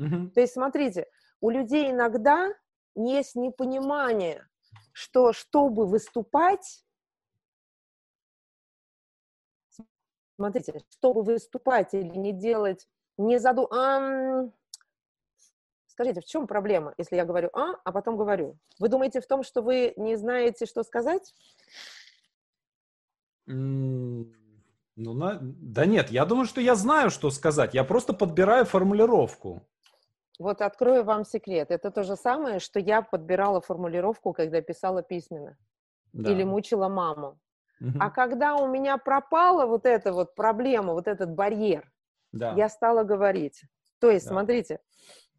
Mm-hmm. 0.00 0.30
То 0.30 0.40
есть, 0.40 0.52
смотрите, 0.52 1.06
у 1.40 1.50
людей 1.50 1.90
иногда 1.90 2.52
есть 2.94 3.34
непонимание, 3.34 4.46
что 4.92 5.32
чтобы 5.32 5.86
выступать, 5.86 6.84
смотрите, 10.36 10.82
чтобы 10.90 11.22
выступать 11.22 11.94
или 11.94 12.16
не 12.16 12.32
делать, 12.32 12.88
не 13.16 13.38
заду... 13.38 13.68
А, 13.72 14.48
Скажите, 15.86 16.20
в 16.20 16.24
чем 16.24 16.48
проблема, 16.48 16.92
если 16.98 17.14
я 17.14 17.24
говорю 17.24 17.50
«а», 17.52 17.76
а 17.84 17.92
потом 17.92 18.16
говорю? 18.16 18.58
Вы 18.80 18.88
думаете 18.88 19.20
в 19.20 19.28
том, 19.28 19.44
что 19.44 19.62
вы 19.62 19.94
не 19.96 20.16
знаете, 20.16 20.66
что 20.66 20.82
сказать? 20.82 21.32
Ну, 23.46 24.26
на... 24.96 25.38
да 25.40 25.86
нет, 25.86 26.10
я 26.10 26.24
думаю, 26.24 26.46
что 26.46 26.60
я 26.60 26.74
знаю, 26.74 27.10
что 27.10 27.30
сказать. 27.30 27.74
Я 27.74 27.84
просто 27.84 28.12
подбираю 28.12 28.64
формулировку. 28.64 29.68
Вот 30.38 30.60
открою 30.60 31.04
вам 31.04 31.24
секрет. 31.24 31.70
Это 31.70 31.90
то 31.90 32.02
же 32.02 32.16
самое, 32.16 32.58
что 32.58 32.80
я 32.80 33.02
подбирала 33.02 33.60
формулировку, 33.60 34.32
когда 34.32 34.60
писала 34.60 35.02
письменно. 35.02 35.56
Да. 36.12 36.30
Или 36.30 36.44
мучила 36.44 36.88
маму. 36.88 37.38
Угу. 37.80 37.98
А 38.00 38.10
когда 38.10 38.56
у 38.56 38.68
меня 38.68 38.98
пропала 38.98 39.66
вот 39.66 39.86
эта 39.86 40.12
вот 40.12 40.34
проблема, 40.34 40.92
вот 40.92 41.06
этот 41.06 41.34
барьер, 41.34 41.90
да. 42.32 42.52
я 42.54 42.68
стала 42.68 43.04
говорить. 43.04 43.62
То 44.00 44.10
есть, 44.10 44.26
да. 44.26 44.32
смотрите, 44.32 44.80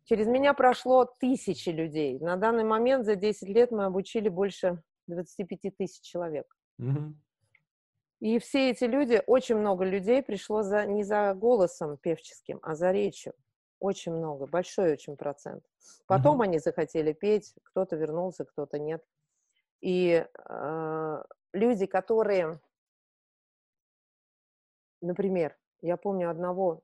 Через 0.06 0.28
меня 0.28 0.54
прошло 0.54 1.06
тысячи 1.06 1.70
людей. 1.70 2.20
На 2.20 2.36
данный 2.36 2.64
момент 2.64 3.06
за 3.06 3.16
10 3.16 3.50
лет 3.50 3.72
мы 3.72 3.86
обучили 3.86 4.30
больше 4.30 4.82
25 5.08 5.76
тысяч 5.76 6.02
человек. 6.02 6.46
Угу. 6.78 7.16
И 8.22 8.39
все 8.39 8.70
эти 8.70 8.84
люди, 8.84 9.22
очень 9.26 9.56
много 9.56 9.84
людей 9.84 10.22
пришло 10.22 10.62
за, 10.62 10.86
не 10.86 11.04
за 11.04 11.34
голосом 11.34 11.98
певческим, 11.98 12.60
а 12.62 12.76
за 12.76 12.91
речью. 12.91 13.34
Очень 13.80 14.13
много, 14.13 14.47
большой 14.47 14.93
очень 14.93 15.17
процент. 15.17 15.63
Потом 16.07 16.36
угу. 16.36 16.43
они 16.43 16.59
захотели 16.59 17.13
петь, 17.13 17.53
кто-то 17.63 17.95
вернулся, 17.95 18.45
кто-то 18.45 18.80
нет. 18.80 19.03
И 19.82 20.26
э, 20.49 21.23
люди, 21.53 21.86
которые, 21.86 22.59
например, 25.01 25.57
я 25.82 25.97
помню 25.97 26.30
одного 26.30 26.82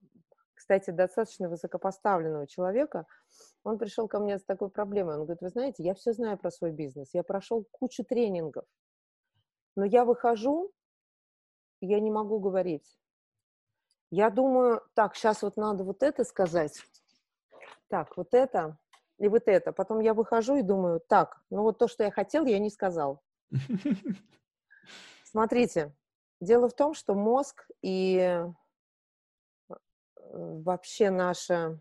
кстати, 0.61 0.91
достаточно 0.91 1.49
высокопоставленного 1.49 2.45
человека, 2.45 3.07
он 3.63 3.79
пришел 3.79 4.07
ко 4.07 4.19
мне 4.19 4.37
с 4.37 4.43
такой 4.43 4.69
проблемой. 4.69 5.15
Он 5.15 5.23
говорит, 5.23 5.41
вы 5.41 5.49
знаете, 5.49 5.81
я 5.83 5.95
все 5.95 6.13
знаю 6.13 6.37
про 6.37 6.51
свой 6.51 6.71
бизнес, 6.71 7.09
я 7.13 7.23
прошел 7.23 7.65
кучу 7.71 8.03
тренингов, 8.03 8.65
но 9.75 9.85
я 9.85 10.05
выхожу, 10.05 10.71
и 11.79 11.87
я 11.87 11.99
не 11.99 12.11
могу 12.11 12.39
говорить. 12.39 12.85
Я 14.11 14.29
думаю, 14.29 14.81
так, 14.93 15.15
сейчас 15.15 15.41
вот 15.41 15.55
надо 15.55 15.85
вот 15.85 16.03
это 16.03 16.25
сказать, 16.25 16.83
так, 17.87 18.17
вот 18.17 18.33
это 18.33 18.77
и 19.17 19.29
вот 19.29 19.43
это. 19.47 19.71
Потом 19.71 19.99
я 19.99 20.13
выхожу 20.13 20.57
и 20.57 20.61
думаю, 20.61 20.99
так, 20.99 21.41
ну 21.49 21.61
вот 21.61 21.77
то, 21.77 21.87
что 21.87 22.03
я 22.03 22.11
хотел, 22.11 22.45
я 22.45 22.59
не 22.59 22.69
сказал. 22.69 23.23
Смотрите, 25.23 25.95
дело 26.41 26.67
в 26.67 26.75
том, 26.75 26.93
что 26.93 27.15
мозг 27.15 27.65
и 27.81 28.43
вообще 30.33 31.09
наше, 31.09 31.79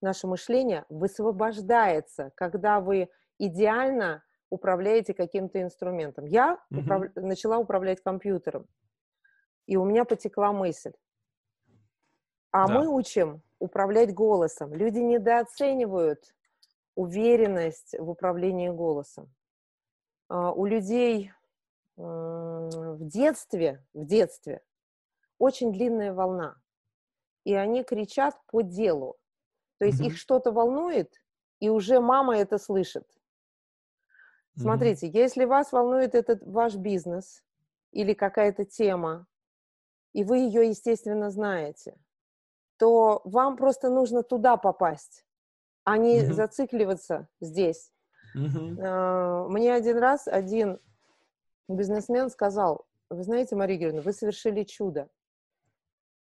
наше 0.00 0.26
мышление 0.26 0.86
высвобождается, 0.88 2.32
когда 2.36 2.80
вы 2.80 3.10
идеально 3.38 4.22
управляете 4.48 5.12
каким-то 5.12 5.60
инструментом. 5.60 6.24
Я 6.24 6.58
mm-hmm. 6.72 6.80
управ... 6.80 7.02
начала 7.16 7.58
управлять 7.58 8.02
компьютером, 8.02 8.66
и 9.66 9.76
у 9.76 9.84
меня 9.84 10.06
потекла 10.06 10.52
мысль. 10.52 10.92
А 12.50 12.66
да. 12.66 12.74
мы 12.74 12.88
учим 12.88 13.42
управлять 13.58 14.14
голосом. 14.14 14.74
Люди 14.74 14.98
недооценивают 14.98 16.34
уверенность 16.94 17.94
в 17.98 18.10
управлении 18.10 18.68
голосом. 18.68 19.32
А, 20.28 20.52
у 20.52 20.66
людей 20.66 21.32
в 21.96 22.98
детстве, 23.00 23.84
в 23.92 24.06
детстве 24.06 24.62
очень 25.38 25.72
длинная 25.72 26.14
волна 26.14 26.60
и 27.44 27.54
они 27.54 27.84
кричат 27.84 28.38
по 28.46 28.62
делу. 28.62 29.16
То 29.78 29.86
есть 29.86 30.00
mm-hmm. 30.00 30.06
их 30.06 30.18
что-то 30.18 30.52
волнует, 30.52 31.12
и 31.58 31.68
уже 31.68 32.00
мама 32.00 32.36
это 32.36 32.58
слышит. 32.58 33.06
Смотрите, 34.56 35.08
mm-hmm. 35.08 35.18
если 35.18 35.44
вас 35.44 35.72
волнует 35.72 36.14
этот 36.14 36.42
ваш 36.44 36.74
бизнес 36.76 37.42
или 37.92 38.12
какая-то 38.12 38.64
тема, 38.64 39.26
и 40.12 40.24
вы 40.24 40.38
ее, 40.38 40.68
естественно, 40.68 41.30
знаете, 41.30 41.96
то 42.80 43.22
вам 43.24 43.56
просто 43.56 43.90
нужно 43.90 44.24
туда 44.24 44.56
попасть, 44.56 45.24
а 45.84 45.96
не 45.96 46.20
mm-hmm. 46.20 46.32
зацикливаться 46.32 47.28
здесь. 47.40 47.92
Mm-hmm. 48.36 49.48
Мне 49.48 49.74
один 49.74 49.98
раз 49.98 50.26
один 50.26 50.80
бизнесмен 51.68 52.30
сказал, 52.30 52.86
вы 53.10 53.22
знаете, 53.22 53.54
Мария 53.54 53.78
Георгиевна, 53.78 54.02
вы 54.02 54.12
совершили 54.12 54.64
чудо 54.64 55.08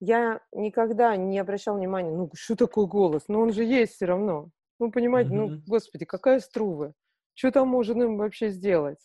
я 0.01 0.41
никогда 0.53 1.17
не 1.17 1.39
обращал 1.39 1.77
внимания, 1.77 2.11
ну, 2.11 2.31
что 2.35 2.57
такое 2.57 2.87
голос? 2.87 3.25
Ну, 3.29 3.41
он 3.41 3.53
же 3.53 3.65
есть 3.65 3.95
все 3.95 4.07
равно. 4.07 4.51
Ну, 4.79 4.91
понимаете, 4.91 5.31
mm-hmm. 5.31 5.49
ну, 5.49 5.63
господи, 5.67 6.05
какая 6.05 6.41
струва? 6.41 6.93
Что 7.35 7.51
там 7.51 7.69
можно 7.69 8.05
им 8.05 8.17
вообще 8.19 8.51
сделать? 8.51 8.99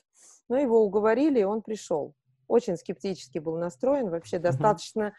Но 0.50 0.56
ну, 0.56 0.62
его 0.62 0.84
уговорили, 0.84 1.39
и 1.39 1.43
он 1.43 1.62
пришел. 1.62 2.16
Очень 2.47 2.76
скептически 2.76 3.39
был 3.39 3.58
настроен, 3.58 4.10
вообще 4.10 4.38
mm-hmm. 4.38 4.41
достаточно 4.41 5.14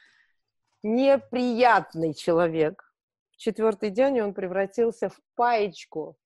неприятный 0.83 2.15
человек. 2.15 2.93
В 3.33 3.37
четвертый 3.37 3.91
день 3.91 4.21
он 4.21 4.35
превратился 4.35 5.09
в 5.09 5.21
паечку, 5.35 6.17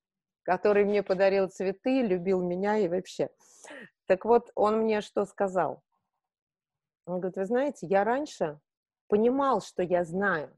который 0.43 0.85
мне 0.85 1.03
подарил 1.03 1.49
цветы, 1.49 2.03
любил 2.03 2.43
меня 2.43 2.79
и 2.79 2.89
вообще. 2.89 3.31
Так 4.07 4.25
вот, 4.25 4.51
он 4.55 4.81
мне 4.81 5.01
что 5.01 5.25
сказал? 5.25 5.83
Он 7.07 7.21
говорит, 7.21 7.37
вы 7.37 7.45
знаете, 7.47 7.87
я 7.87 8.05
раньше 8.05 8.61
понимал, 9.09 9.61
что 9.61 9.83
я 9.83 10.05
знаю, 10.05 10.55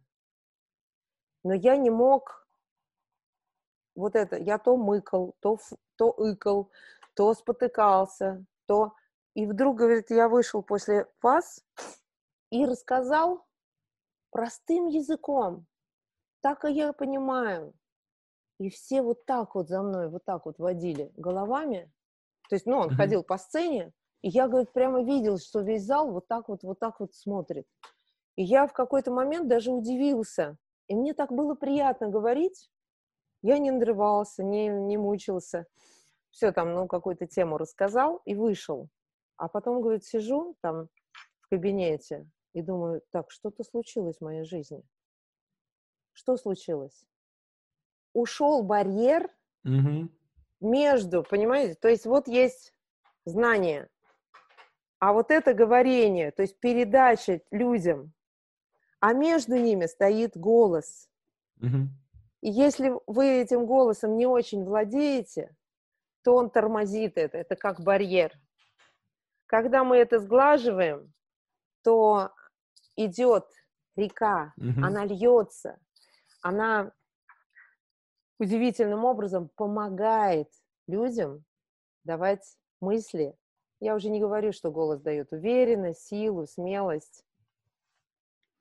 но 1.43 1.55
я 1.55 1.77
не 1.77 1.91
мог 1.91 2.47
вот 3.95 4.17
это, 4.17 4.37
я 4.37 4.59
то 4.59 4.77
мыкал, 4.77 5.35
то, 5.41 5.59
то 5.97 6.15
икал, 6.19 6.71
то 7.15 7.33
спотыкался, 7.35 8.45
то... 8.67 8.95
И 9.35 9.47
вдруг, 9.47 9.77
говорит, 9.77 10.11
я 10.11 10.29
вышел 10.29 10.63
после 10.63 11.07
вас 11.21 11.63
и 12.51 12.65
рассказал 12.65 13.46
простым 14.31 14.87
языком, 14.87 15.67
так 16.41 16.65
и 16.65 16.73
я 16.73 16.93
понимаю. 16.93 17.75
И 18.59 18.71
все 18.71 19.03
вот 19.03 19.27
так 19.27 19.55
вот 19.55 19.69
за 19.69 19.83
мной, 19.83 20.09
вот 20.09 20.25
так 20.25 20.47
вот 20.47 20.59
водили 20.59 21.13
головами. 21.17 21.93
То 22.49 22.57
есть, 22.57 22.67
ну, 22.67 22.79
он 22.79 22.89
mm-hmm. 22.89 22.95
ходил 22.95 23.23
по 23.23 23.37
сцене, 23.37 23.93
и 24.23 24.29
я, 24.29 24.49
говорит, 24.49 24.73
прямо 24.73 25.03
видел, 25.03 25.39
что 25.39 25.61
весь 25.61 25.85
зал 25.85 26.11
вот 26.11 26.27
так 26.27 26.49
вот, 26.49 26.63
вот 26.63 26.79
так 26.79 27.01
вот 27.01 27.15
смотрит. 27.15 27.67
И 28.37 28.43
я 28.43 28.67
в 28.67 28.73
какой-то 28.73 29.11
момент 29.11 29.49
даже 29.49 29.71
удивился. 29.71 30.57
И 30.89 30.95
мне 30.95 31.15
так 31.15 31.33
было 31.33 31.55
приятно 31.55 32.09
говорить. 32.09 32.71
Я 33.43 33.59
не 33.59 33.71
надрывался, 33.71 34.43
не, 34.43 34.69
не 34.69 34.97
мучился. 34.97 35.67
Все 36.31 36.53
там, 36.53 36.75
ну, 36.75 36.87
какую-то 36.87 37.27
тему 37.27 37.59
рассказал 37.59 38.23
и 38.25 38.35
вышел. 38.35 38.89
А 39.37 39.49
потом, 39.49 39.81
говорит, 39.81 40.05
сижу 40.05 40.57
там 40.61 40.89
в 41.41 41.49
кабинете 41.49 42.27
и 42.57 42.63
думаю, 42.63 43.03
так, 43.11 43.31
что-то 43.31 43.65
случилось 43.65 44.17
в 44.17 44.25
моей 44.25 44.45
жизни. 44.45 44.83
Что 46.15 46.39
случилось? 46.39 47.05
Ушел 48.15 48.63
барьер 48.63 49.29
угу. 49.63 50.09
между, 50.61 51.23
понимаете, 51.23 51.75
то 51.75 51.89
есть 51.89 52.07
вот 52.07 52.29
есть 52.29 52.73
знание, 53.27 53.91
а 55.01 55.13
вот 55.13 55.31
это 55.31 55.53
говорение, 55.53 56.31
то 56.31 56.41
есть 56.41 56.59
передача 56.59 57.43
людям, 57.51 58.15
а 59.01 59.13
между 59.13 59.57
ними 59.57 59.85
стоит 59.85 60.35
голос. 60.35 61.11
Угу. 61.61 61.91
И 62.41 62.51
если 62.51 62.95
вы 63.07 63.43
этим 63.43 63.67
голосом 63.67 64.17
не 64.17 64.25
очень 64.25 64.65
владеете, 64.65 65.55
то 66.23 66.37
он 66.37 66.49
тормозит 66.49 67.19
это, 67.19 67.37
это 67.37 67.55
как 67.55 67.83
барьер. 67.83 68.33
Когда 69.45 69.85
мы 69.85 69.99
это 69.99 70.21
сглаживаем, 70.21 71.13
то 71.83 72.33
идет 72.97 73.47
река, 73.97 74.53
угу. 74.57 74.85
она 74.85 75.05
льется, 75.05 75.79
она 76.43 76.93
удивительным 78.39 79.05
образом 79.05 79.51
помогает 79.57 80.49
людям 80.87 81.45
давать 82.05 82.57
мысли. 82.81 83.35
Я 83.81 83.95
уже 83.95 84.11
не 84.11 84.21
говорю, 84.21 84.53
что 84.53 84.71
голос 84.71 85.01
дает 85.01 85.33
уверенность, 85.33 86.07
силу, 86.07 86.47
смелость. 86.47 87.25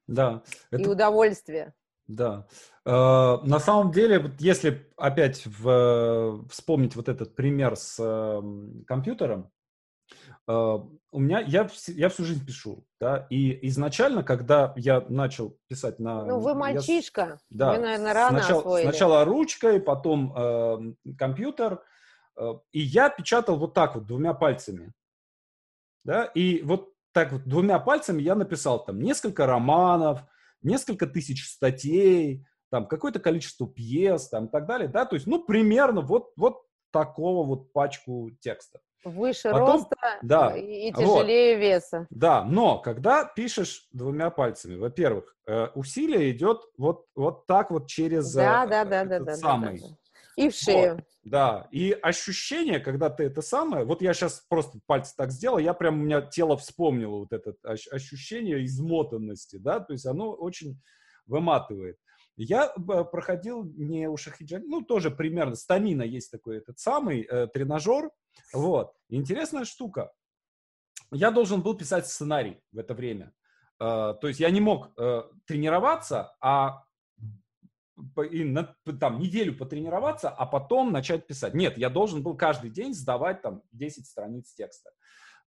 Да. 0.08 0.44
Это... 0.72 0.84
И 0.84 0.88
удовольствие. 0.88 1.74
Да. 2.08 2.48
Э, 2.86 3.38
на 3.44 3.60
самом 3.60 3.92
деле, 3.92 4.32
если 4.40 4.92
опять 4.96 5.46
в, 5.46 6.46
вспомнить 6.50 6.96
вот 6.96 7.10
этот 7.10 7.36
пример 7.36 7.76
с 7.76 7.98
э, 8.00 8.42
компьютером, 8.86 9.52
у 10.48 11.20
меня, 11.20 11.40
я, 11.40 11.68
я 11.88 12.10
всю 12.10 12.24
жизнь 12.24 12.46
пишу, 12.46 12.86
да, 13.00 13.26
и 13.30 13.68
изначально, 13.68 14.24
когда 14.24 14.74
я 14.76 15.04
начал 15.10 15.58
писать 15.68 15.98
на... 16.00 16.24
Ну, 16.24 16.40
вы 16.40 16.54
мальчишка, 16.54 17.22
я, 17.22 17.38
да, 17.50 17.72
вы, 17.74 17.80
наверное, 17.80 18.14
рано 18.14 18.40
сначала, 18.40 18.60
освоили. 18.60 18.90
Сначала 18.90 19.26
ручкой, 19.26 19.80
потом 19.80 20.34
э, 20.36 21.14
компьютер, 21.18 21.82
э, 22.38 22.54
и 22.72 22.80
я 22.80 23.10
печатал 23.10 23.58
вот 23.58 23.74
так 23.74 23.96
вот, 23.96 24.06
двумя 24.06 24.34
пальцами, 24.34 24.94
да, 26.04 26.26
и 26.26 26.62
вот 26.62 26.94
так 27.12 27.32
вот 27.32 27.44
двумя 27.46 27.80
пальцами 27.80 28.22
я 28.22 28.36
написал 28.36 28.84
там 28.84 29.00
несколько 29.00 29.48
романов, 29.48 30.20
несколько 30.62 31.08
тысяч 31.08 31.48
статей, 31.48 32.46
там 32.70 32.88
какое-то 32.88 33.20
количество 33.20 33.68
пьес, 33.68 34.30
там 34.30 34.46
и 34.46 34.50
так 34.50 34.68
далее, 34.68 34.90
да, 34.90 35.06
то 35.06 35.16
есть, 35.16 35.26
ну, 35.26 35.44
примерно 35.44 36.02
вот, 36.02 36.34
вот 36.36 36.64
такого 36.92 37.48
вот 37.48 37.74
пачку 37.74 38.30
текста. 38.42 38.80
Выше 39.06 39.52
Потом, 39.52 39.68
роста 39.68 39.96
да, 40.24 40.58
и 40.58 40.92
тяжелее 40.92 41.56
вот, 41.56 41.62
веса. 41.62 42.08
Да, 42.10 42.44
но 42.44 42.80
когда 42.80 43.24
пишешь 43.24 43.88
двумя 43.92 44.32
пальцами, 44.32 44.78
во-первых, 44.78 45.36
э, 45.46 45.68
усилие 45.76 46.32
идет 46.32 46.64
вот, 46.76 47.06
вот 47.16 47.46
так 47.46 47.70
вот 47.70 47.88
через 47.88 48.34
да, 48.34 48.66
да, 48.66 48.84
да, 48.84 49.06
да, 49.06 49.20
да, 49.20 49.36
самый. 49.36 49.80
Да, 49.80 49.88
да, 49.88 49.90
да. 49.90 50.44
И 50.44 50.50
в 50.50 50.56
шею. 50.56 50.96
Вот, 50.96 51.04
да, 51.24 51.68
и 51.72 51.92
ощущение, 51.92 52.80
когда 52.80 53.12
ты 53.12 53.26
это 53.26 53.44
самое, 53.44 53.86
вот 53.86 54.02
я 54.02 54.14
сейчас 54.16 54.44
просто 54.50 54.80
пальцы 54.88 55.14
так 55.16 55.32
сделал, 55.32 55.60
я 55.60 55.76
прям, 55.76 56.02
у 56.02 56.04
меня 56.04 56.22
тело 56.22 56.58
вспомнило 56.58 57.18
вот 57.18 57.32
это 57.32 57.54
ощущение 57.64 58.66
измотанности, 58.66 59.58
да, 59.58 59.80
то 59.80 59.94
есть 59.94 60.08
оно 60.08 60.32
очень 60.32 60.82
выматывает. 61.28 61.98
Я 62.38 62.74
э, 62.76 63.04
проходил 63.04 63.64
не 63.64 64.10
у 64.10 64.18
Шахиджан, 64.18 64.64
ну, 64.68 64.82
тоже 64.82 65.12
примерно, 65.12 65.56
стамина 65.56 66.04
есть 66.04 66.32
такой 66.32 66.58
этот 66.58 66.80
самый 66.80 67.22
э, 67.22 67.48
тренажер, 67.48 68.12
вот. 68.54 68.94
Интересная 69.10 69.66
штука. 69.66 70.12
Я 71.12 71.32
должен 71.32 71.62
был 71.62 71.76
писать 71.76 72.08
сценарий 72.08 72.62
в 72.72 72.80
это 72.80 72.94
время. 72.94 73.34
Э, 73.80 74.16
то 74.20 74.28
есть 74.28 74.40
я 74.40 74.50
не 74.50 74.62
мог 74.62 74.92
э, 74.98 75.24
тренироваться, 75.46 76.36
а 76.42 76.84
и 78.30 78.44
на, 78.44 78.76
там 79.00 79.20
неделю 79.20 79.58
потренироваться, 79.58 80.30
а 80.30 80.46
потом 80.46 80.92
начать 80.92 81.28
писать. 81.28 81.54
Нет, 81.54 81.78
я 81.78 81.90
должен 81.90 82.24
был 82.24 82.36
каждый 82.36 82.70
день 82.70 82.94
сдавать 82.94 83.42
там 83.42 83.62
10 83.72 84.06
страниц 84.06 84.54
текста. 84.54 84.92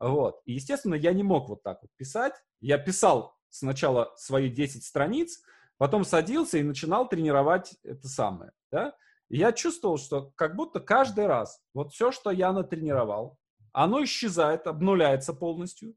Вот. 0.00 0.40
И, 0.46 0.52
естественно, 0.52 0.94
я 0.94 1.12
не 1.12 1.22
мог 1.22 1.48
вот 1.48 1.62
так 1.62 1.82
вот 1.82 1.90
писать. 1.96 2.34
Я 2.60 2.78
писал 2.78 3.36
сначала 3.50 4.14
свои 4.16 4.48
10 4.48 4.84
страниц, 4.84 5.42
потом 5.78 6.04
садился 6.04 6.58
и 6.58 6.62
начинал 6.62 7.08
тренировать 7.08 7.76
это 7.82 8.08
самое, 8.08 8.52
да. 8.70 8.94
И 9.28 9.38
я 9.38 9.52
чувствовал, 9.52 9.98
что 9.98 10.32
как 10.36 10.56
будто 10.56 10.80
каждый 10.80 11.26
раз 11.26 11.60
вот 11.74 11.92
все, 11.92 12.12
что 12.12 12.30
я 12.30 12.52
натренировал, 12.52 13.38
оно 13.72 14.02
исчезает, 14.02 14.66
обнуляется 14.66 15.34
полностью, 15.34 15.94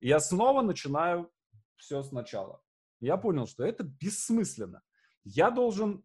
и 0.00 0.08
я 0.08 0.20
снова 0.20 0.62
начинаю 0.62 1.30
все 1.76 2.02
сначала. 2.02 2.60
Я 3.00 3.16
понял, 3.16 3.46
что 3.46 3.64
это 3.64 3.84
бессмысленно. 3.84 4.82
Я 5.24 5.50
должен, 5.50 6.04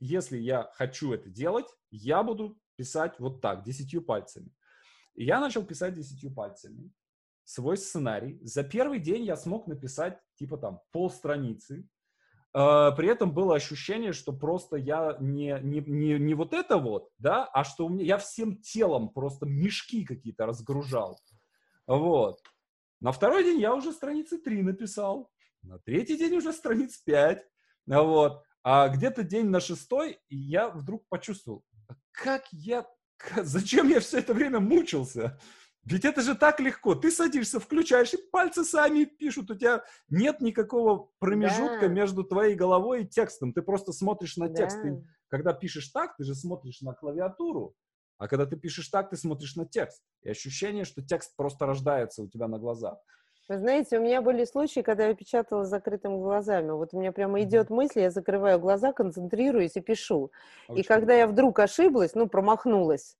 если 0.00 0.38
я 0.38 0.70
хочу 0.74 1.12
это 1.12 1.30
делать, 1.30 1.66
я 1.90 2.22
буду 2.22 2.58
писать 2.76 3.18
вот 3.18 3.40
так, 3.40 3.62
десятью 3.62 4.02
пальцами. 4.02 4.52
И 5.14 5.24
я 5.24 5.40
начал 5.40 5.64
писать 5.64 5.94
десятью 5.94 6.32
пальцами 6.34 6.92
свой 7.44 7.76
сценарий. 7.76 8.38
За 8.42 8.64
первый 8.64 8.98
день 8.98 9.24
я 9.24 9.36
смог 9.36 9.66
написать 9.66 10.20
типа 10.34 10.58
там 10.58 10.80
полстраницы, 10.90 11.88
при 12.56 13.08
этом 13.08 13.34
было 13.34 13.54
ощущение, 13.54 14.14
что 14.14 14.32
просто 14.32 14.76
я 14.76 15.18
не, 15.20 15.60
не, 15.62 15.80
не, 15.80 16.18
не 16.18 16.32
вот 16.32 16.54
это 16.54 16.78
вот, 16.78 17.10
да, 17.18 17.44
а 17.44 17.64
что 17.64 17.84
у 17.84 17.90
меня, 17.90 18.04
я 18.06 18.16
всем 18.16 18.56
телом 18.62 19.10
просто 19.10 19.44
мешки 19.44 20.06
какие-то 20.06 20.46
разгружал. 20.46 21.20
Вот. 21.86 22.40
На 23.00 23.12
второй 23.12 23.44
день 23.44 23.60
я 23.60 23.74
уже 23.74 23.92
страницы 23.92 24.38
3 24.38 24.62
написал, 24.62 25.30
на 25.60 25.78
третий 25.80 26.16
день 26.16 26.34
уже 26.34 26.54
страниц 26.54 26.96
5, 26.96 27.44
вот. 27.88 28.42
А 28.62 28.88
где-то 28.88 29.22
день 29.22 29.50
на 29.50 29.60
шестой 29.60 30.18
я 30.30 30.70
вдруг 30.70 31.06
почувствовал, 31.10 31.62
как 32.10 32.50
я, 32.52 32.86
зачем 33.36 33.88
я 33.88 34.00
все 34.00 34.20
это 34.20 34.32
время 34.32 34.60
мучился? 34.60 35.38
Ведь 35.86 36.04
это 36.04 36.20
же 36.20 36.34
так 36.34 36.58
легко. 36.58 36.96
Ты 36.96 37.12
садишься, 37.12 37.60
включаешь, 37.60 38.12
и 38.12 38.16
пальцы 38.16 38.64
сами 38.64 39.04
пишут. 39.04 39.50
У 39.52 39.54
тебя 39.54 39.84
нет 40.08 40.40
никакого 40.40 41.10
промежутка 41.20 41.82
да. 41.82 41.88
между 41.88 42.24
твоей 42.24 42.56
головой 42.56 43.04
и 43.04 43.06
текстом. 43.06 43.52
Ты 43.52 43.62
просто 43.62 43.92
смотришь 43.92 44.36
на 44.36 44.52
текст. 44.52 44.78
Да. 44.78 44.82
Ты, 44.82 45.04
когда 45.28 45.52
пишешь 45.52 45.88
так, 45.88 46.16
ты 46.16 46.24
же 46.24 46.34
смотришь 46.34 46.80
на 46.80 46.92
клавиатуру. 46.92 47.74
А 48.18 48.26
когда 48.26 48.46
ты 48.46 48.56
пишешь 48.56 48.88
так, 48.88 49.10
ты 49.10 49.16
смотришь 49.16 49.54
на 49.54 49.64
текст. 49.64 50.02
И 50.22 50.28
ощущение, 50.28 50.84
что 50.84 51.02
текст 51.02 51.36
просто 51.36 51.66
рождается 51.66 52.22
у 52.22 52.28
тебя 52.28 52.48
на 52.48 52.58
глазах. 52.58 52.98
Вы 53.48 53.58
знаете, 53.58 53.98
у 53.98 54.02
меня 54.02 54.22
были 54.22 54.44
случаи, 54.44 54.80
когда 54.80 55.06
я 55.06 55.14
печатала 55.14 55.64
с 55.64 55.68
закрытыми 55.68 56.16
глазами. 56.16 56.72
Вот 56.72 56.88
у 56.92 56.98
меня 56.98 57.12
прямо 57.12 57.40
идет 57.42 57.70
мысль, 57.70 58.00
я 58.00 58.10
закрываю 58.10 58.58
глаза, 58.58 58.92
концентрируюсь 58.92 59.76
и 59.76 59.80
пишу. 59.80 60.32
Очень 60.66 60.80
и 60.80 60.82
когда 60.82 61.14
я 61.14 61.28
вдруг 61.28 61.60
ошиблась, 61.60 62.16
ну, 62.16 62.26
промахнулась, 62.26 63.16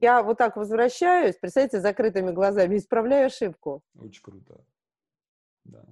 я 0.00 0.22
вот 0.22 0.38
так 0.38 0.56
возвращаюсь, 0.56 1.36
представьте, 1.36 1.80
закрытыми 1.80 2.30
глазами, 2.30 2.76
исправляю 2.76 3.26
ошибку. 3.26 3.82
Очень 3.98 4.22
круто. 4.22 4.64
Да. 5.64 5.84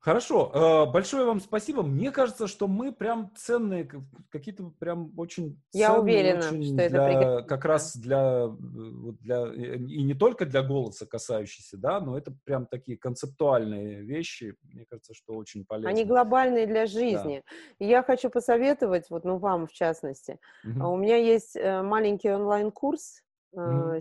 Хорошо, 0.00 0.50
э, 0.54 0.90
большое 0.90 1.26
вам 1.26 1.40
спасибо. 1.40 1.82
Мне 1.82 2.10
кажется, 2.10 2.46
что 2.46 2.68
мы 2.68 2.90
прям 2.90 3.30
ценные, 3.36 3.86
какие-то 4.30 4.72
прям 4.78 5.12
очень 5.18 5.60
Я 5.72 5.88
ценные, 5.88 6.00
уверена, 6.00 6.38
очень 6.38 6.64
что 6.64 6.74
для, 6.74 6.84
это 6.86 7.06
пригодится. 7.06 7.42
как 7.42 7.64
раз 7.66 7.96
для, 7.96 8.48
для, 8.48 9.52
и 9.54 10.02
не 10.02 10.14
только 10.14 10.46
для 10.46 10.62
голоса 10.62 11.04
касающиеся, 11.04 11.76
да, 11.76 12.00
но 12.00 12.16
это 12.16 12.32
прям 12.44 12.66
такие 12.66 12.96
концептуальные 12.96 14.00
вещи, 14.00 14.56
мне 14.62 14.86
кажется, 14.88 15.12
что 15.12 15.34
очень 15.34 15.66
полезно. 15.66 15.90
Они 15.90 16.06
глобальные 16.06 16.66
для 16.66 16.86
жизни. 16.86 17.42
Да. 17.78 17.86
Я 17.86 18.02
хочу 18.02 18.30
посоветовать, 18.30 19.10
вот, 19.10 19.24
ну, 19.24 19.36
вам 19.36 19.66
в 19.66 19.72
частности, 19.72 20.38
угу. 20.64 20.92
у 20.92 20.96
меня 20.96 21.16
есть 21.16 21.56
э, 21.56 21.82
маленький 21.82 22.32
онлайн-курс, 22.32 23.22
Mm. 23.52 23.98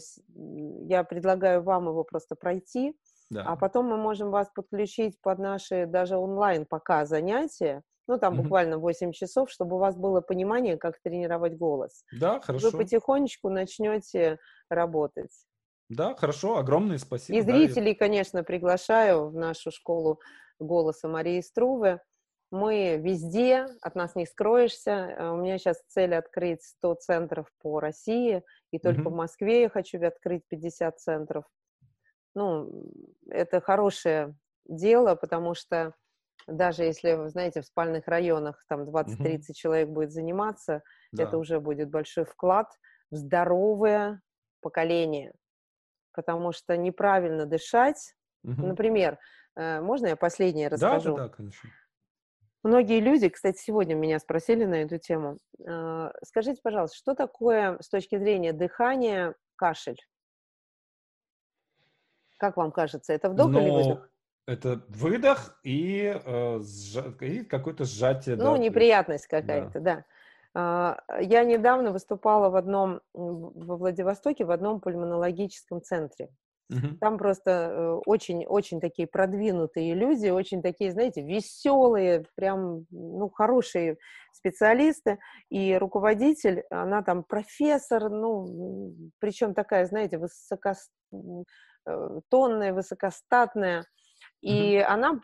Я 0.87 1.03
предлагаю 1.03 1.63
вам 1.63 1.87
его 1.87 2.03
просто 2.03 2.35
пройти, 2.35 2.95
да. 3.29 3.43
а 3.43 3.55
потом 3.55 3.87
мы 3.87 3.97
можем 3.97 4.31
вас 4.31 4.49
подключить 4.53 5.19
под 5.21 5.39
наши 5.39 5.85
даже 5.85 6.17
онлайн 6.17 6.65
пока 6.65 7.05
занятия, 7.05 7.83
ну, 8.09 8.17
там 8.17 8.33
mm-hmm. 8.33 8.41
буквально 8.41 8.77
8 8.79 9.11
часов, 9.11 9.51
чтобы 9.51 9.75
у 9.75 9.79
вас 9.79 9.95
было 9.95 10.19
понимание, 10.19 10.77
как 10.77 10.99
тренировать 11.03 11.55
голос. 11.55 12.03
Да, 12.11 12.39
хорошо. 12.39 12.71
Вы 12.71 12.79
потихонечку 12.79 13.49
начнете 13.49 14.39
работать. 14.67 15.31
Да, 15.89 16.15
хорошо, 16.15 16.57
огромное 16.57 16.97
спасибо. 16.97 17.37
И 17.37 17.41
зрителей, 17.41 17.93
да, 17.93 17.99
конечно, 17.99 18.43
приглашаю 18.43 19.29
в 19.29 19.35
нашу 19.35 19.69
школу 19.69 20.19
голоса 20.59 21.07
Марии 21.07 21.41
Струвы. 21.41 21.99
Мы 22.49 22.97
везде, 22.97 23.67
от 23.81 23.93
нас 23.93 24.15
не 24.15 24.25
скроешься. 24.25 24.91
Э, 24.91 25.29
у 25.29 25.37
меня 25.37 25.59
сейчас 25.59 25.79
цель 25.87 26.15
открыть 26.15 26.63
100 26.63 26.95
центров 26.95 27.47
по 27.61 27.79
России, 27.79 28.41
и 28.71 28.79
только 28.79 29.01
mm-hmm. 29.01 29.09
в 29.09 29.15
Москве 29.15 29.61
я 29.61 29.69
хочу 29.69 30.03
открыть 30.03 30.41
50 30.49 30.99
центров. 30.99 31.43
Ну, 32.35 32.69
это 33.29 33.61
хорошее 33.61 34.35
дело, 34.65 35.15
потому 35.15 35.55
что 35.55 35.93
даже 36.47 36.83
если, 36.83 37.13
вы 37.13 37.29
знаете, 37.29 37.61
в 37.61 37.65
спальных 37.65 38.07
районах 38.07 38.63
там 38.67 38.83
20-30 38.83 39.17
mm-hmm. 39.17 39.53
человек 39.53 39.89
будет 39.89 40.11
заниматься, 40.11 40.81
да. 41.11 41.23
это 41.23 41.37
уже 41.37 41.59
будет 41.59 41.89
большой 41.89 42.25
вклад 42.25 42.67
в 43.11 43.15
здоровое 43.15 44.21
поколение. 44.61 45.33
Потому 46.13 46.51
что 46.51 46.75
неправильно 46.77 47.45
дышать, 47.45 48.15
mm-hmm. 48.45 48.65
например, 48.65 49.19
э, 49.55 49.81
можно 49.81 50.07
я 50.07 50.15
последнее 50.15 50.69
расскажу? 50.69 51.15
Да, 51.15 51.23
да, 51.23 51.27
да, 51.29 51.33
конечно. 51.35 51.69
Многие 52.63 52.99
люди, 52.99 53.29
кстати, 53.29 53.57
сегодня 53.57 53.95
меня 53.95 54.19
спросили 54.19 54.65
на 54.65 54.83
эту 54.83 54.97
тему. 54.97 55.37
Э, 55.65 56.09
скажите, 56.23 56.59
пожалуйста, 56.61 56.97
что 56.97 57.13
такое 57.13 57.77
с 57.79 57.89
точки 57.89 58.17
зрения 58.17 58.53
дыхания 58.53 59.35
кашель? 59.55 59.99
Как 62.39 62.55
вам 62.57 62.71
кажется, 62.71 63.13
это 63.13 63.29
вдох 63.29 63.51
Но... 63.51 63.59
или 63.59 63.69
выдох? 63.69 64.09
Это 64.47 64.81
выдох 64.87 65.59
и, 65.63 66.19
э, 66.25 66.59
и 67.19 67.43
какое-то 67.43 67.83
сжатие. 67.83 68.35
Ну, 68.35 68.53
да, 68.53 68.57
неприятность 68.57 69.27
какая-то, 69.27 69.79
да. 69.79 70.05
да. 70.55 70.97
Я 71.21 71.43
недавно 71.43 71.91
выступала 71.91 72.49
в 72.49 72.55
одном, 72.55 73.01
во 73.13 73.77
Владивостоке, 73.77 74.45
в 74.45 74.51
одном 74.51 74.79
пульмонологическом 74.79 75.83
центре. 75.83 76.29
Угу. 76.69 76.97
Там 76.99 77.17
просто 77.17 77.99
очень-очень 78.05 78.77
э, 78.77 78.81
такие 78.81 79.07
продвинутые 79.07 79.95
люди, 79.95 80.29
очень 80.29 80.61
такие, 80.61 80.91
знаете, 80.91 81.21
веселые, 81.23 82.25
прям, 82.35 82.85
ну, 82.91 83.29
хорошие 83.29 83.97
специалисты. 84.33 85.17
И 85.49 85.75
руководитель, 85.75 86.63
она 86.69 87.01
там 87.01 87.23
профессор, 87.23 88.09
ну, 88.09 88.93
причем 89.19 89.55
такая, 89.55 89.85
знаете, 89.87 90.19
высокостонная, 90.19 91.45
э, 91.85 92.73
высокостатная. 92.73 93.85
И 94.41 94.77
mm-hmm. 94.77 94.83
она 94.83 95.19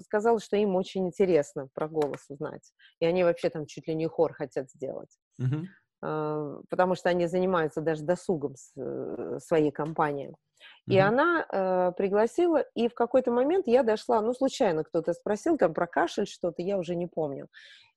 сказала, 0.00 0.40
что 0.40 0.56
им 0.56 0.74
очень 0.74 1.06
интересно 1.06 1.68
про 1.74 1.86
голос 1.86 2.24
узнать. 2.28 2.72
И 2.98 3.04
они 3.04 3.24
вообще 3.24 3.50
там 3.50 3.66
чуть 3.66 3.86
ли 3.88 3.94
не 3.94 4.06
хор 4.08 4.32
хотят 4.32 4.70
сделать. 4.70 5.16
Mm-hmm. 5.40 5.64
Потому 6.02 6.94
что 6.96 7.08
они 7.08 7.26
занимаются 7.26 7.80
даже 7.80 8.02
досугом 8.02 8.56
с 8.56 8.72
э, 8.76 9.38
своей 9.40 9.70
компанией. 9.70 10.30
Mm-hmm. 10.30 10.94
И 10.94 10.98
она 10.98 11.46
э, 11.48 11.92
пригласила, 11.96 12.58
и 12.74 12.88
в 12.88 12.94
какой-то 12.94 13.30
момент 13.30 13.68
я 13.68 13.82
дошла, 13.82 14.20
ну, 14.20 14.34
случайно 14.34 14.84
кто-то 14.84 15.12
спросил 15.12 15.56
там 15.56 15.72
про 15.74 15.86
кашель 15.86 16.26
что-то, 16.26 16.60
я 16.62 16.76
уже 16.76 16.96
не 16.96 17.06
помню. 17.06 17.46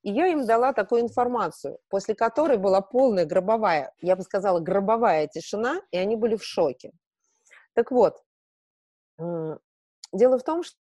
И 0.03 0.11
я 0.11 0.27
им 0.27 0.45
дала 0.45 0.71
такую 0.71 1.01
информацию, 1.01 1.79
после 1.89 2.13
которой 2.13 2.57
была 2.57 2.81
полная 2.81 3.25
гробовая, 3.25 3.91
я 4.01 4.15
бы 4.15 4.21
сказала, 4.21 4.59
гробовая 4.59 5.27
тишина, 5.27 5.81
и 5.89 5.97
они 5.97 6.15
были 6.15 6.35
в 6.35 6.43
шоке. 6.43 6.91
Так 7.73 7.91
вот, 7.91 8.21
Дело 10.15 10.37
в 10.37 10.43
том, 10.43 10.63
что, 10.63 10.79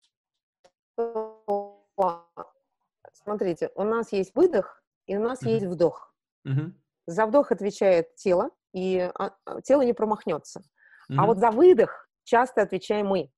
смотрите, 3.13 3.71
у 3.75 3.83
нас 3.83 4.11
есть 4.11 4.35
выдох 4.35 4.83
и 5.05 5.17
у 5.17 5.21
нас 5.21 5.41
mm-hmm. 5.41 5.49
есть 5.49 5.65
вдох. 5.65 6.13
Mm-hmm. 6.47 6.71
За 7.07 7.25
вдох 7.25 7.51
отвечает 7.51 8.15
тело, 8.15 8.49
и 8.73 8.99
а, 8.99 9.31
а, 9.45 9.61
тело 9.61 9.81
не 9.81 9.93
промахнется. 9.93 10.59
Mm-hmm. 10.59 11.15
А 11.17 11.25
вот 11.25 11.37
за 11.39 11.51
выдох 11.51 12.07
часто 12.23 12.61
отвечаем 12.61 13.07
мы. 13.07 13.31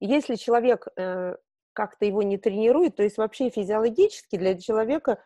Если 0.00 0.34
человек 0.34 0.88
э, 0.96 1.36
как-то 1.72 2.04
его 2.04 2.22
не 2.22 2.38
тренирует, 2.38 2.96
то 2.96 3.02
есть 3.02 3.18
вообще 3.18 3.50
физиологически 3.50 4.36
для 4.36 4.58
человека 4.58 5.22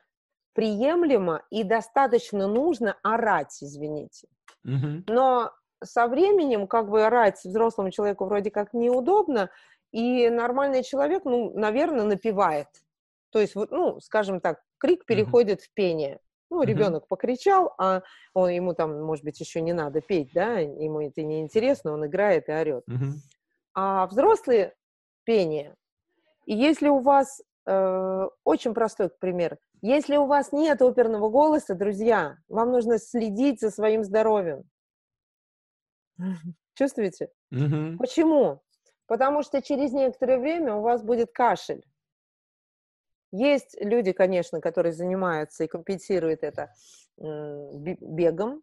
приемлемо 0.53 1.43
и 1.51 1.65
достаточно 1.65 2.47
нужно 2.47 2.97
орать, 3.03 3.57
извините. 3.63 4.29
Mm-hmm. 4.67 5.05
Но 5.09 5.53
со 5.85 6.09
временем 6.09 6.67
как 6.67 6.89
бы 6.89 7.05
орать 7.05 7.45
взрослому 7.45 7.91
человеку 7.91 8.25
вроде 8.25 8.51
как 8.51 8.73
неудобно, 8.73 9.51
и 9.93 10.29
нормальный 10.29 10.83
человек, 10.83 11.25
ну, 11.25 11.53
наверное, 11.55 12.05
напевает. 12.05 12.69
То 13.31 13.41
есть, 13.41 13.55
вот, 13.55 13.71
ну, 13.71 14.01
скажем 14.01 14.41
так, 14.41 14.63
крик 14.79 15.05
переходит 15.05 15.61
mm-hmm. 15.61 15.65
в 15.65 15.75
пение. 15.75 16.21
Ну, 16.51 16.63
ребенок 16.63 17.09
покричал, 17.09 17.75
а 17.79 18.03
он, 18.33 18.51
ему 18.51 18.73
там, 18.73 19.03
может 19.03 19.25
быть, 19.25 19.41
еще 19.41 19.61
не 19.61 19.73
надо 19.73 20.01
петь, 20.01 20.31
да, 20.33 20.59
ему 20.59 21.01
это 21.01 21.23
не 21.23 21.41
интересно, 21.41 21.93
он 21.93 22.07
играет 22.07 22.49
и 22.49 22.53
орет. 22.53 22.85
А 23.75 24.07
взрослые 24.07 24.75
пение. 25.25 25.75
И 26.47 26.55
если 26.55 26.89
у 26.89 27.01
вас, 27.01 27.43
э, 27.67 28.29
очень 28.45 28.75
простой 28.75 29.11
пример, 29.11 29.59
если 29.83 30.17
у 30.17 30.27
вас 30.27 30.53
нет 30.53 30.81
оперного 30.81 31.29
голоса, 31.29 31.75
друзья, 31.75 32.39
вам 32.49 32.71
нужно 32.71 32.99
следить 32.99 33.61
за 33.61 33.71
своим 33.71 34.05
здоровьем. 34.05 34.63
Чувствуете? 36.75 37.29
Почему? 37.99 38.63
Потому 39.07 39.43
что 39.43 39.63
через 39.63 39.93
некоторое 39.93 40.39
время 40.39 40.75
у 40.75 40.83
вас 40.83 41.03
будет 41.03 41.33
кашель. 41.33 41.85
Есть 43.37 43.77
люди, 43.81 44.13
конечно, 44.13 44.61
которые 44.61 44.93
занимаются 44.93 45.65
и 45.65 45.69
компенсируют 45.69 46.43
это 46.43 46.73
бегом, 47.19 48.63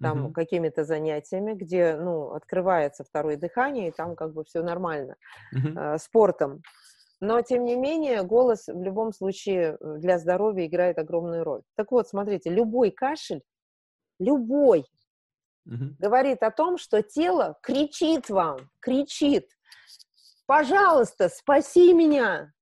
там, 0.00 0.26
mm-hmm. 0.26 0.32
какими-то 0.32 0.84
занятиями, 0.84 1.52
где, 1.52 1.96
ну, 1.96 2.32
открывается 2.32 3.04
второе 3.04 3.36
дыхание, 3.36 3.88
и 3.88 3.92
там 3.92 4.16
как 4.16 4.32
бы 4.32 4.44
все 4.44 4.62
нормально, 4.62 5.16
э, 5.52 5.98
спортом. 5.98 6.62
Но, 7.20 7.40
тем 7.42 7.64
не 7.64 7.76
менее, 7.76 8.24
голос 8.24 8.66
в 8.66 8.82
любом 8.82 9.12
случае 9.12 9.78
э, 9.80 9.98
для 9.98 10.18
здоровья 10.18 10.66
играет 10.66 10.98
огромную 10.98 11.44
роль. 11.44 11.62
Так 11.76 11.92
вот, 11.92 12.08
смотрите, 12.08 12.50
любой 12.50 12.90
кашель, 12.90 13.42
любой, 14.18 14.84
mm-hmm. 15.68 15.94
говорит 16.00 16.42
о 16.42 16.50
том, 16.50 16.76
что 16.76 17.02
тело 17.02 17.56
кричит 17.62 18.28
вам, 18.28 18.58
кричит, 18.80 19.48
Пожалуйста, 20.46 21.28
спаси 21.30 21.94
меня. 21.94 22.52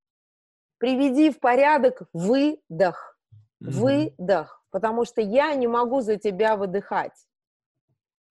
Приведи 0.83 1.30
в 1.30 1.39
порядок 1.39 2.03
выдох. 2.12 3.16
Выдох. 3.61 4.64
Потому 4.72 5.05
что 5.05 5.20
я 5.20 5.55
не 5.55 5.68
могу 5.68 6.01
за 6.01 6.16
тебя 6.16 6.57
выдыхать. 6.57 7.14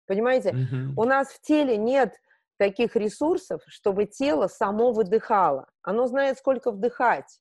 Понимаете? 0.05 0.49
Mm-hmm. 0.49 0.93
У 0.97 1.05
нас 1.05 1.29
в 1.29 1.39
теле 1.39 1.77
нет 1.77 2.13
таких 2.57 2.97
ресурсов, 2.97 3.61
чтобы 3.67 4.03
тело 4.03 4.47
само 4.47 4.91
выдыхало. 4.91 5.69
Оно 5.81 6.07
знает, 6.07 6.39
сколько 6.39 6.71
вдыхать. 6.71 7.39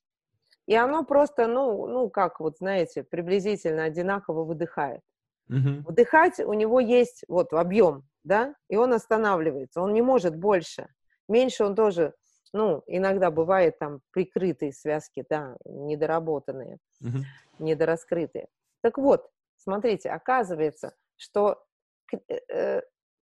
И 0.65 0.75
оно 0.75 1.03
просто, 1.03 1.45
ну, 1.45 1.87
ну 1.87 2.09
как 2.09 2.39
вот, 2.39 2.59
знаете, 2.59 3.03
приблизительно 3.03 3.83
одинаково 3.83 4.45
выдыхает. 4.45 5.01
Mm-hmm. 5.49 5.89
Вдыхать 5.89 6.39
у 6.39 6.53
него 6.53 6.79
есть 6.79 7.25
вот 7.27 7.51
объем, 7.51 8.07
да, 8.23 8.55
и 8.69 8.77
он 8.77 8.93
останавливается, 8.93 9.81
он 9.81 9.91
не 9.91 10.01
может 10.01 10.37
больше. 10.37 10.87
Меньше 11.27 11.65
он 11.65 11.75
тоже, 11.75 12.13
ну, 12.53 12.83
иногда 12.87 13.31
бывает 13.31 13.79
там 13.79 14.01
прикрытые 14.11 14.73
связки, 14.73 15.25
да, 15.29 15.55
недоработанные, 15.65 16.77
uh-huh. 17.03 17.21
недораскрытые. 17.59 18.47
Так 18.81 18.97
вот, 18.97 19.29
смотрите, 19.57 20.09
оказывается, 20.09 20.93
что 21.15 21.63
э, 22.11 22.39
э, 22.49 22.81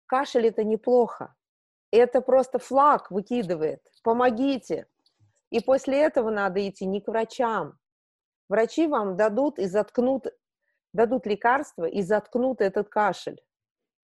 кашель 0.08 0.48
это 0.48 0.64
неплохо. 0.64 1.34
Это 1.92 2.22
просто 2.22 2.60
флаг 2.60 3.12
выкидывает. 3.12 3.82
Помогите. 4.04 4.88
И 5.52 5.62
после 5.62 6.02
этого 6.02 6.32
надо 6.32 6.68
идти 6.68 6.86
не 6.86 7.00
к 7.00 7.08
врачам. 7.08 7.78
Врачи 8.50 8.88
вам 8.88 9.16
дадут 9.16 9.60
и 9.60 9.66
заткнут, 9.66 10.28
дадут 10.92 11.26
лекарства 11.28 11.86
и 11.86 12.02
заткнут 12.02 12.62
этот 12.62 12.90
кашель, 12.90 13.42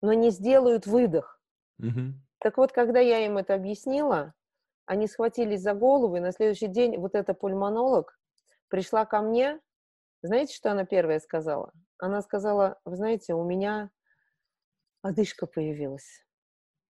но 0.01 0.13
не 0.13 0.30
сделают 0.30 0.86
выдох. 0.86 1.41
Угу. 1.80 2.13
Так 2.39 2.57
вот, 2.57 2.72
когда 2.72 2.99
я 2.99 3.26
им 3.26 3.38
это 3.38 3.55
объяснила, 3.55 4.34
они 4.89 5.05
схватились 5.05 5.61
за 5.61 5.75
голову, 5.75 6.15
и 6.15 6.19
на 6.19 6.31
следующий 6.31 6.65
день 6.65 6.97
вот 6.97 7.13
эта 7.13 7.35
пульмонолог 7.35 8.19
пришла 8.69 9.05
ко 9.05 9.21
мне. 9.21 9.59
Знаете, 10.23 10.55
что 10.55 10.71
она 10.71 10.83
первая 10.83 11.19
сказала? 11.19 11.71
Она 11.99 12.23
сказала, 12.23 12.79
вы 12.85 12.95
знаете, 12.95 13.35
у 13.35 13.43
меня 13.43 13.91
одышка 15.03 15.45
появилась. 15.45 16.25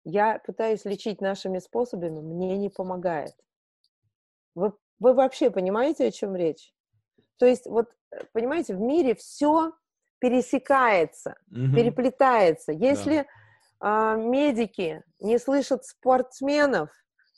Я 0.04 0.38
пытаюсь 0.46 0.86
лечить 0.86 1.20
нашими 1.20 1.58
способами, 1.58 2.20
мне 2.20 2.60
не 2.60 2.70
помогает. 2.70 3.34
Вы, 4.54 4.74
вы 5.00 5.16
вообще 5.16 5.50
понимаете, 5.50 6.06
о 6.06 6.12
чем 6.12 6.36
речь? 6.36 6.72
То 7.38 7.48
есть, 7.48 7.66
вот, 7.66 7.90
понимаете, 8.34 8.76
в 8.76 8.80
мире 8.80 9.16
все 9.16 9.74
пересекается, 10.20 11.38
угу. 11.48 11.76
переплетается. 11.76 12.72
Если 12.72 13.18
да 13.18 13.26
а, 13.80 14.16
медики 14.16 15.02
не 15.20 15.40
слышат 15.40 15.86
спортсменов, 15.86 16.92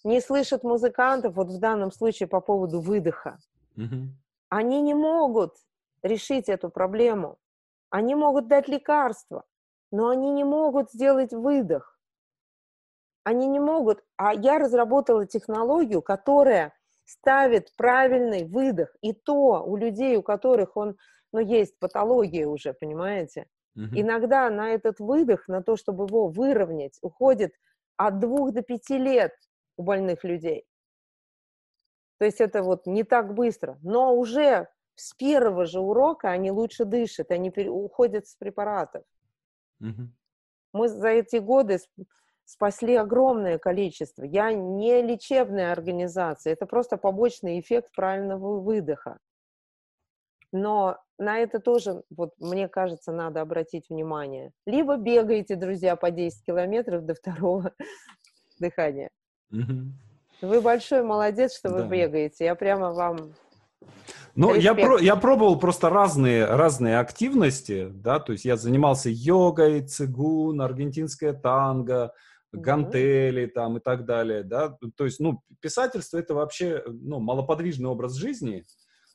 не 0.04 0.22
слышат 0.22 0.64
музыкантов, 0.64 1.36
вот 1.36 1.50
в 1.50 1.60
данном 1.60 1.92
случае 1.92 2.28
по 2.28 2.42
поводу 2.42 2.82
выдоха. 2.82 3.40
Угу. 3.78 4.10
Они 4.50 4.82
не 4.82 4.94
могут 4.94 5.56
решить 6.04 6.50
эту 6.50 6.70
проблему. 6.70 7.38
Они 7.90 8.16
могут 8.16 8.48
дать 8.48 8.68
лекарства, 8.68 9.44
но 9.92 10.10
они 10.10 10.32
не 10.32 10.44
могут 10.44 10.92
сделать 10.92 11.34
выдох. 11.34 12.00
Они 13.24 13.48
не 13.48 13.60
могут. 13.60 14.04
А 14.18 14.34
я 14.34 14.58
разработала 14.58 15.26
технологию, 15.26 16.02
которая 16.02 16.74
ставит 17.06 17.76
правильный 17.76 18.46
выдох. 18.46 18.96
И 19.02 19.14
то 19.14 19.64
у 19.64 19.76
людей, 19.76 20.18
у 20.18 20.24
которых 20.24 20.76
он, 20.78 20.98
ну, 21.32 21.40
есть 21.40 21.78
патология 21.80 22.48
уже, 22.48 22.74
понимаете? 22.74 23.48
Угу. 23.76 23.90
Иногда 23.94 24.50
на 24.50 24.70
этот 24.70 25.00
выдох, 25.00 25.48
на 25.48 25.62
то, 25.62 25.76
чтобы 25.76 26.06
его 26.06 26.28
выровнять, 26.28 26.98
уходит 27.02 27.54
от 27.98 28.20
двух 28.20 28.54
до 28.54 28.62
пяти 28.64 28.98
лет 28.98 29.34
у 29.82 29.84
больных 29.84 30.24
людей. 30.24 30.66
То 32.20 32.26
есть 32.26 32.40
это 32.40 32.62
вот 32.62 32.86
не 32.86 33.04
так 33.04 33.34
быстро. 33.34 33.80
Но 33.82 34.16
уже 34.16 34.68
с 34.96 35.14
первого 35.16 35.66
же 35.66 35.80
урока 35.80 36.30
они 36.30 36.52
лучше 36.52 36.86
дышат, 36.86 37.32
они 37.32 37.50
уходят 37.68 38.28
с 38.28 38.36
препаратов. 38.36 39.04
Угу. 39.80 40.04
Мы 40.74 40.88
за 40.88 41.08
эти 41.10 41.38
годы 41.38 41.80
спасли 42.46 42.96
огромное 42.96 43.58
количество. 43.58 44.24
Я 44.24 44.54
не 44.54 45.02
лечебная 45.02 45.72
организация, 45.72 46.54
это 46.54 46.68
просто 46.68 46.98
побочный 46.98 47.60
эффект 47.60 47.90
правильного 47.96 48.60
выдоха. 48.60 49.18
Но 50.52 51.00
на 51.18 51.40
это 51.40 51.60
тоже, 51.60 52.04
вот 52.16 52.34
мне 52.38 52.68
кажется, 52.68 53.12
надо 53.12 53.42
обратить 53.42 53.90
внимание. 53.90 54.52
Либо 54.68 54.98
бегаете, 54.98 55.56
друзья, 55.56 55.96
по 55.96 56.12
10 56.12 56.46
километров 56.46 57.06
до 57.06 57.16
второго 57.16 57.74
дыхания. 58.60 59.10
Угу. 59.52 60.48
Вы 60.48 60.62
большой 60.62 61.04
молодец, 61.04 61.56
что 61.56 61.70
вы 61.70 61.82
да. 61.82 61.88
бегаете. 61.88 62.46
Я 62.46 62.56
прямо 62.56 62.92
вам 62.92 63.34
ну, 64.36 64.56
я, 64.56 64.74
про, 64.74 64.98
я 65.00 65.16
пробовал 65.16 65.60
просто 65.60 65.90
разные, 65.90 66.46
разные 66.46 67.00
активности, 67.00 67.90
да, 67.92 68.20
то 68.20 68.32
есть 68.32 68.46
я 68.46 68.56
занимался 68.56 69.10
йогой, 69.12 69.82
цигун, 69.82 70.62
аргентинская 70.62 71.34
танго, 71.34 72.14
гантели 72.54 73.46
там 73.48 73.78
и 73.78 73.80
так 73.82 74.06
далее, 74.06 74.44
да, 74.44 74.78
то 74.96 75.06
есть, 75.06 75.20
ну, 75.20 75.42
писательство 75.60 76.18
это 76.18 76.34
вообще, 76.34 76.82
ну, 76.88 77.20
малоподвижный 77.20 77.90
образ 77.90 78.14
жизни, 78.14 78.64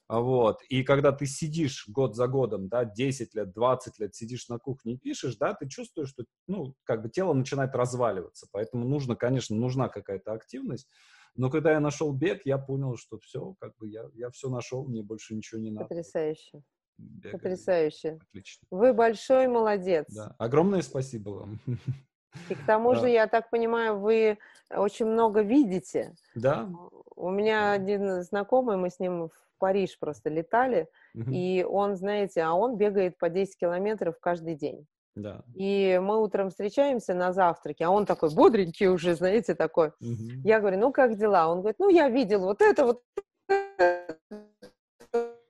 вот, 0.09 0.63
и 0.69 0.85
когда 0.85 1.11
ты 1.11 1.27
сидишь 1.27 1.87
год 1.89 2.15
за 2.15 2.29
годом, 2.29 2.69
да, 2.69 2.85
10 2.85 3.35
лет, 3.35 3.53
20 3.53 3.99
лет 3.99 4.15
сидишь 4.15 4.49
на 4.49 4.59
кухне 4.59 4.95
и 4.95 4.99
пишешь, 4.99 5.37
да, 5.37 5.55
ты 5.55 5.69
чувствуешь, 5.69 6.11
что, 6.11 6.25
ну, 6.47 6.75
как 6.85 7.03
бы 7.03 7.09
тело 7.09 7.33
начинает 7.33 7.75
разваливаться, 7.75 8.47
поэтому 8.53 8.87
нужно, 8.87 9.17
конечно, 9.17 9.57
нужна 9.57 9.89
какая-то 9.89 10.33
активность, 10.33 10.89
но 11.35 11.51
когда 11.51 11.73
я 11.73 11.81
нашел 11.81 12.13
бег, 12.13 12.43
я 12.45 12.57
понял, 12.59 12.97
что 12.97 13.19
все, 13.19 13.55
как 13.59 13.77
бы 13.77 13.89
я, 13.89 14.05
я 14.15 14.31
все 14.31 14.49
нашел, 14.49 14.87
мне 14.87 15.03
больше 15.03 15.35
ничего 15.35 15.61
не 15.61 15.71
надо. 15.71 15.87
Потрясающе. 15.87 16.63
Бегали. 16.99 17.33
Потрясающе. 17.33 18.19
Отлично. 18.29 18.67
Вы 18.71 18.95
большой 18.95 19.49
молодец. 19.49 20.07
Да. 20.09 20.35
Огромное 20.39 20.83
спасибо 20.83 21.31
вам. 21.31 21.61
И 22.49 22.55
к 22.55 22.65
тому 22.67 22.95
же, 22.95 23.09
я 23.09 23.27
так 23.27 23.51
понимаю, 23.51 23.99
вы 23.99 24.39
очень 24.71 25.07
много 25.07 25.43
видите. 25.43 26.15
Да. 26.35 26.71
У 27.15 27.31
меня 27.31 27.73
один 27.73 28.23
знакомый, 28.23 28.77
мы 28.77 28.91
с 28.91 28.99
ним 28.99 29.31
в 29.57 29.59
Париж 29.59 29.99
просто 29.99 30.31
летали, 30.31 30.89
угу. 31.15 31.31
и 31.31 31.65
он, 31.65 31.97
знаете, 31.97 32.43
а 32.43 32.53
он 32.53 32.77
бегает 32.77 33.19
по 33.19 33.29
10 33.29 33.59
километров 33.59 34.17
каждый 34.21 34.55
день. 34.55 34.87
Да. 35.15 35.43
И 35.55 35.99
мы 36.03 36.23
утром 36.23 36.51
встречаемся 36.51 37.15
на 37.15 37.33
завтраке, 37.33 37.87
а 37.87 37.91
он 37.91 38.05
такой 38.05 38.35
бодренький 38.35 38.89
уже, 38.89 39.15
знаете, 39.15 39.55
такой. 39.55 39.89
Угу. 40.01 40.43
Я 40.45 40.61
говорю, 40.61 40.79
ну 40.79 40.93
как 40.93 41.17
дела? 41.17 41.49
Он 41.49 41.61
говорит, 41.61 41.79
ну 41.79 41.89
я 41.89 42.09
видел 42.11 42.41
вот 42.41 42.61
это, 42.61 42.85
вот 42.85 43.03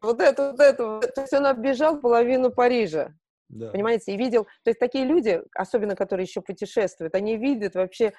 вот 0.01 0.21
это, 0.21 0.51
вот 0.53 0.61
это. 0.61 1.01
То 1.15 1.21
есть 1.21 1.33
он 1.33 1.47
оббежал 1.47 2.01
половину 2.01 2.53
Парижа. 2.53 3.13
Да. 3.49 3.71
Понимаете, 3.71 4.13
и 4.13 4.17
видел, 4.17 4.45
то 4.65 4.71
есть 4.71 4.79
такие 4.79 5.05
люди, 5.05 5.43
особенно 5.55 5.95
которые 5.95 6.25
еще 6.25 6.41
путешествуют, 6.41 7.15
они 7.15 7.37
видят 7.37 7.75
вообще 7.75 8.13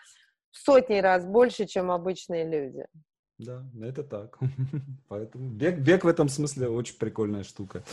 в 0.51 0.57
сотни 0.57 0.99
раз 0.99 1.25
больше, 1.25 1.65
чем 1.65 1.91
обычные 1.91 2.45
люди. 2.45 2.85
Да, 3.39 3.63
это 3.81 4.03
так. 4.03 4.39
Поэтому 5.09 5.49
бег, 5.49 5.77
бег 5.79 6.03
в 6.03 6.07
этом 6.07 6.27
смысле 6.27 6.69
очень 6.69 6.97
прикольная 6.97 7.43
штука. 7.43 7.83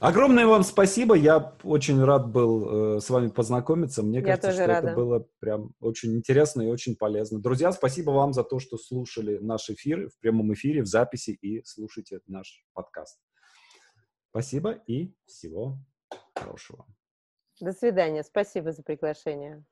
Огромное 0.00 0.46
вам 0.46 0.64
спасибо. 0.64 1.14
Я 1.14 1.54
очень 1.62 2.02
рад 2.02 2.28
был 2.28 2.96
э, 2.96 3.00
с 3.00 3.08
вами 3.08 3.28
познакомиться. 3.28 4.02
Мне 4.02 4.18
Я 4.18 4.24
кажется, 4.24 4.52
что 4.52 4.66
рада. 4.66 4.88
это 4.88 4.96
было 4.96 5.28
прям 5.38 5.74
очень 5.78 6.16
интересно 6.16 6.62
и 6.62 6.66
очень 6.66 6.96
полезно. 6.96 7.40
Друзья, 7.40 7.70
спасибо 7.70 8.10
вам 8.10 8.32
за 8.32 8.42
то, 8.42 8.58
что 8.58 8.76
слушали 8.76 9.38
наш 9.38 9.70
эфир 9.70 10.08
в 10.08 10.18
прямом 10.18 10.52
эфире, 10.54 10.82
в 10.82 10.86
записи 10.86 11.30
и 11.30 11.62
слушайте 11.64 12.18
наш 12.26 12.64
подкаст. 12.72 13.20
Спасибо 14.30 14.72
и 14.88 15.14
всего 15.26 15.78
хорошего. 16.34 16.84
До 17.60 17.72
свидания. 17.72 18.24
Спасибо 18.24 18.72
за 18.72 18.82
приглашение. 18.82 19.64